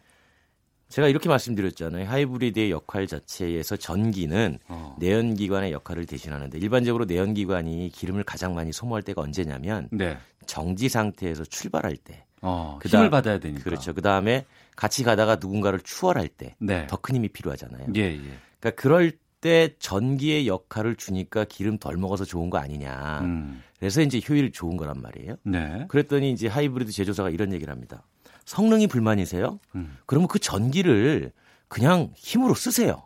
[0.89, 2.09] 제가 이렇게 말씀드렸잖아요.
[2.09, 4.97] 하이브리드의 역할 자체에서 전기는 어.
[4.98, 10.16] 내연기관의 역할을 대신하는데 일반적으로 내연기관이 기름을 가장 많이 소모할 때가 언제냐면 네.
[10.47, 12.24] 정지 상태에서 출발할 때.
[12.40, 13.65] 어, 그다음- 힘을 받아야 되니까.
[13.65, 13.93] 그렇죠.
[13.93, 14.47] 그 다음에
[14.77, 16.86] 같이 가다가 누군가를 추월할 때더 네.
[17.02, 17.89] 큰 힘이 필요하잖아요.
[17.97, 18.20] 예, 예.
[18.60, 23.20] 그러니까 그럴 때 전기의 역할을 주니까 기름 덜 먹어서 좋은 거 아니냐.
[23.23, 23.62] 음.
[23.78, 25.36] 그래서 이제 효율이 좋은 거란 말이에요.
[25.44, 25.85] 네.
[25.89, 28.05] 그랬더니 이제 하이브리드 제조사가 이런 얘기를 합니다.
[28.48, 29.60] 성능이 불만이세요?
[29.74, 29.98] 음.
[30.06, 31.32] 그러면 그 전기를
[31.68, 33.02] 그냥 힘으로 쓰세요.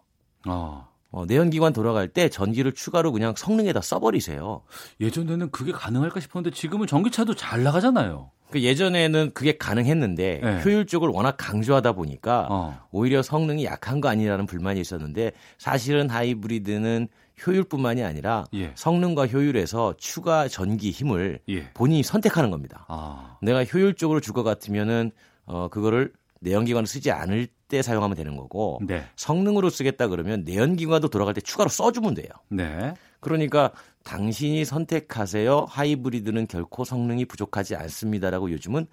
[0.47, 0.89] 어.
[1.11, 4.63] 어, 내연기관 돌아갈 때 전기를 추가로 그냥 성능에다 써버리세요.
[5.01, 8.31] 예전에는 그게 가능할까 싶었는데 지금은 전기차도 잘 나가잖아요.
[8.53, 10.63] 그 예전에는 그게 가능했는데 네.
[10.63, 12.79] 효율적을 워낙 강조하다 보니까 어.
[12.93, 17.09] 오히려 성능이 약한 거 아니라는 불만이 있었는데 사실은 하이브리드는
[17.45, 18.73] 효율뿐만이 아니라 예.
[18.77, 21.69] 성능과 효율에서 추가 전기 힘을 예.
[21.73, 22.85] 본인이 선택하는 겁니다.
[22.89, 23.39] 아.
[23.43, 25.11] 내가 효율적으로 줄 것 같으면은
[25.53, 29.05] 어 그거를 내연기관을 쓰지 않을 때 사용하면 되는 거고 네.
[29.17, 32.29] 성능으로 쓰겠다 그러면 내연기관도 돌아갈 때 추가로 써주면 돼요.
[32.49, 32.95] 네.
[33.21, 33.71] 그러니까
[34.05, 35.67] 당신이 선택하세요.
[35.69, 38.87] 하이브리드는 결코 성능이 부족하지 않습니다라고 요즘은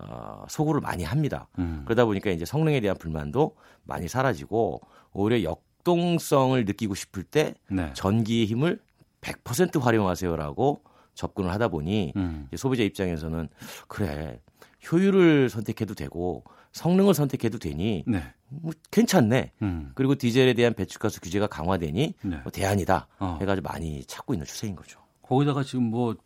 [0.00, 1.48] 어, 소구를 많이 합니다.
[1.58, 1.82] 음.
[1.84, 4.80] 그러다 보니까 이제 성능에 대한 불만도 많이 사라지고
[5.12, 7.90] 오히려 역동성을 느끼고 싶을 때 네.
[7.94, 8.80] 전기의 힘을
[9.20, 10.82] 100% 활용하세요라고
[11.14, 12.48] 접근을 하다 보니 음.
[12.56, 13.48] 소비자 입장에서는
[13.88, 14.40] 그래
[14.90, 18.22] 효율을 선택해도 되고 성능을 선택해도 되니 네.
[18.48, 19.52] 뭐 괜찮네.
[19.62, 19.92] 음.
[19.94, 22.36] 그리고 디젤에 대한 배출가스 규제가 강화되니 네.
[22.42, 23.38] 뭐 대안이다 어.
[23.40, 25.00] 해가지고 많이 찾고 있는 추세인 거죠.
[25.22, 26.16] 거기다가 지금 뭐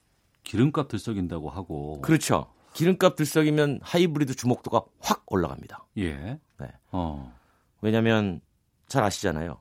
[0.43, 2.01] 기름값 들썩인다고 하고.
[2.01, 2.47] 그렇죠.
[2.75, 5.87] 기름값 들썩이면 하이브리드 주목도가 확 올라갑니다.
[5.99, 6.15] 예.
[6.59, 6.67] 네.
[6.91, 7.33] 어.
[7.81, 8.41] 왜냐하면
[8.89, 9.61] 잘 아시잖아요.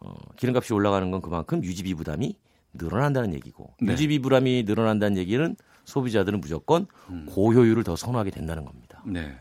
[0.00, 2.36] 어, 기름값이 올라가는 건 그만큼 유지비 부담이
[2.74, 3.92] 늘어난다는 얘기고 네.
[3.92, 7.26] 유지비 부담이 늘어난다는 얘기는 소비자들은 무조건 음.
[7.28, 9.02] 고효율을 더 선호하게 된다는 겁니다.
[9.06, 9.36] 네.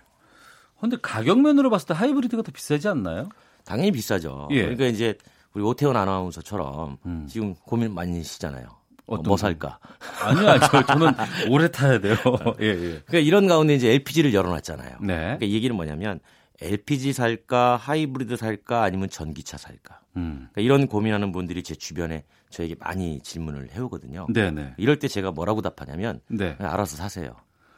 [0.79, 3.29] 근데 가격면으로 봤을 때 하이브리드가 더 비싸지 않나요?
[3.63, 4.47] 당연히 비싸죠.
[4.51, 4.61] 예.
[4.61, 5.15] 그러니까 이제
[5.53, 7.27] 우리 오태원 아나운서처럼 음.
[7.29, 8.65] 지금 고민 많이시잖아요.
[8.65, 9.37] 어, 어떤 뭐 거?
[9.37, 9.79] 살까?
[10.21, 11.11] 아니요, 저, 저는
[11.49, 12.15] 오래 타야 돼요.
[12.61, 13.01] 예, 예.
[13.05, 14.97] 그러니까 이런 가운데 이제 LPG를 열어놨잖아요.
[15.01, 15.15] 네.
[15.15, 16.19] 그러니까 이 얘기는 뭐냐면
[16.61, 20.01] LPG 살까, 하이브리드 살까, 아니면 전기차 살까.
[20.17, 20.49] 음.
[20.51, 24.27] 그러니까 이런 고민하는 분들이 제 주변에 저에게 많이 질문을 해오거든요.
[24.33, 24.75] 네네.
[24.77, 26.55] 이럴 때 제가 뭐라고 답하냐면 네.
[26.59, 27.35] 알아서 사세요.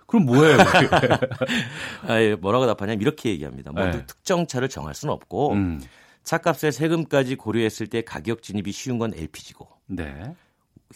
[0.08, 0.58] 그럼 뭐예요?
[0.58, 0.88] 그게?
[2.08, 3.72] 아, 예, 뭐라고 답하냐면 이렇게 얘기합니다.
[3.72, 4.06] 뭐 네.
[4.06, 5.82] 특정 차를 정할 수는 없고 음.
[6.24, 10.36] 차값에 세금까지 고려했을 때 가격 진입이 쉬운 건 LPG고 네.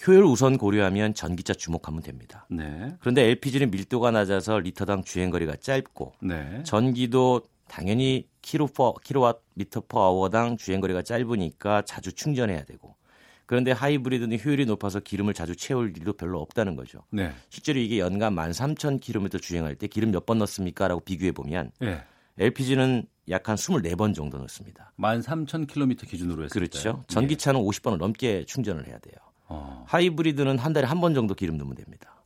[0.05, 2.45] 효율 우선 고려하면 전기차 주목하면 됩니다.
[2.49, 2.95] 네.
[2.99, 6.61] 그런데 LPG는 밀도가 낮아서 리터당 주행 거리가 짧고 네.
[6.63, 12.95] 전기도 당연히 킬로 per 킬로와트 미터 per hour당 주행 거리가 짧으니까 자주 충전해야 되고
[13.45, 17.03] 그런데 하이브리드는 효율이 높아서 기름을 자주 채울 일도 별로 없다는 거죠.
[17.11, 17.31] 네.
[17.49, 20.87] 실제로 이게 연간 13,000km 주행할 때 기름 몇 번 넣습니까?
[20.87, 22.01] 라고 비교해 보면 예.
[22.39, 24.91] LPG는 약 한 24번 정도 넣습니다.
[24.99, 26.59] 13,000km 기준으로 했을 때.
[26.59, 27.03] 그렇죠.
[27.07, 29.15] 전기차는 50번을 넘게 충전을 해야 돼요.
[29.47, 29.85] 어.
[29.87, 32.16] 하이브리드는 한 달에 한 번 정도 기름 넣으면 됩니다.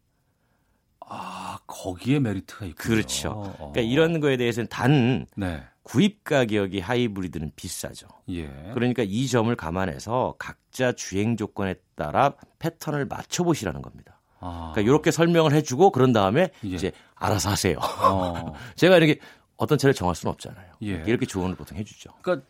[1.14, 2.96] 아, 거기에 메리트가 있군요.
[2.96, 3.30] 그렇죠.
[3.32, 3.72] 어.
[3.74, 5.62] 그러니까 이런 거에 대해서는 단 네.
[5.84, 8.08] 구입 가격이 하이브리드는 비싸죠.
[8.30, 8.48] 예.
[8.74, 14.22] 그러니까 이 점을 감안해서 각자 주행 조건에 따라 패턴을 맞춰 보시라는 겁니다.
[14.40, 14.72] 아.
[14.74, 16.68] 그러니까 이렇게 설명을 해주고 그런 다음에 예.
[16.70, 17.78] 이제 알아서 하세요.
[18.02, 18.54] 어.
[18.78, 19.20] 제가 이렇게
[19.58, 20.72] 어떤 차를 정할 수는 없잖아요.
[20.84, 21.04] 예.
[21.06, 22.12] 이렇게 조언을 보통 해주죠.
[22.22, 22.48] 그러니까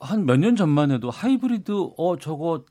[0.00, 2.64] 한 몇 년 전만 해도 하이브리드 어 저거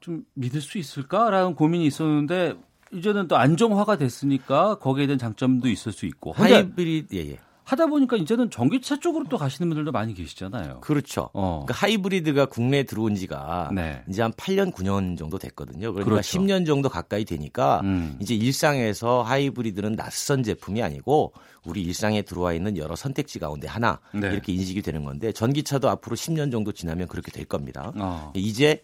[0.00, 2.54] 좀 믿을 수 있을까라는 고민이 있었는데
[2.92, 7.38] 이제는 또 안정화가 됐으니까 거기에 대한 장점도 있을 수 있고 하이브리드 예, 예.
[7.70, 10.80] 하다 보니까 이제는 전기차 쪽으로 또 가시는 분들도 많이 계시잖아요.
[10.80, 11.30] 그렇죠.
[11.34, 11.64] 어.
[11.64, 14.02] 그러니까 하이브리드가 국내에 들어온 지가 네.
[14.08, 15.92] 이제 한 8년, 9년 정도 됐거든요.
[15.92, 16.40] 그러니까 그렇죠.
[16.40, 18.16] 10년 정도 가까이 되니까 음.
[18.18, 21.32] 이제 일상에서 하이브리드는 낯선 제품이 아니고
[21.64, 24.32] 우리 일상에 들어와 있는 여러 선택지 가운데 하나 네.
[24.32, 27.92] 이렇게 인식이 되는 건데 전기차도 앞으로 10년 정도 지나면 그렇게 될 겁니다.
[27.94, 28.32] 어.
[28.34, 28.82] 이제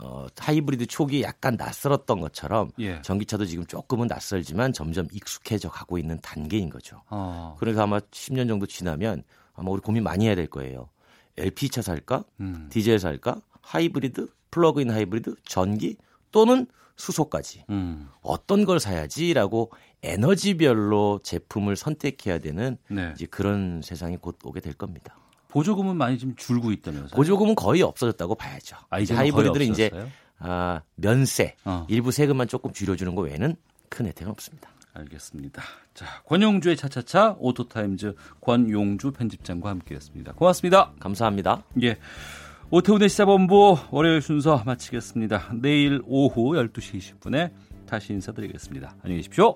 [0.00, 3.00] 어, 하이브리드 초기 약간 낯설었던 것처럼 예.
[3.02, 7.02] 전기차도 지금 조금은 낯설지만 점점 익숙해져 가고 있는 단계인 거죠.
[7.08, 7.56] 어.
[7.58, 9.22] 그래서 아마 10년 정도 지나면
[9.54, 10.90] 아마 우리 고민 많이 해야 될 거예요.
[11.38, 12.24] LP차 살까?
[12.40, 12.68] 음.
[12.70, 13.40] 디젤 살까?
[13.62, 14.28] 하이브리드?
[14.50, 15.36] 플러그인 하이브리드?
[15.44, 15.96] 전기?
[16.30, 16.66] 또는
[16.96, 17.64] 수소까지.
[17.70, 18.08] 음.
[18.22, 19.70] 어떤 걸 사야지라고
[20.02, 23.12] 에너지별로 제품을 선택해야 되는 네.
[23.14, 25.16] 이제 그런 세상이 곧 오게 될 겁니다.
[25.48, 27.16] 보조금은 많이 좀 줄고 있다면서요?
[27.16, 28.76] 보조금은 거의 없어졌다고 봐야죠.
[28.90, 29.90] 아, 이제 하이브리드는 이제
[30.38, 31.86] 아, 면세, 어.
[31.88, 33.56] 일부 세금만 조금 줄여주는 거 외에는
[33.88, 34.70] 큰 혜택은 없습니다.
[34.92, 35.62] 알겠습니다.
[35.94, 40.32] 자, 권용주의 차차차 오토타임즈 권용주 편집장과 함께했습니다.
[40.32, 40.92] 고맙습니다.
[40.98, 41.62] 감사합니다.
[41.82, 41.98] 예.
[42.70, 45.52] 오태훈의 시사본부 월요일 순서 마치겠습니다.
[45.60, 47.52] 내일 오후 12시 20분에
[47.86, 48.96] 다시 인사드리겠습니다.
[49.02, 49.54] 안녕히 계십시오.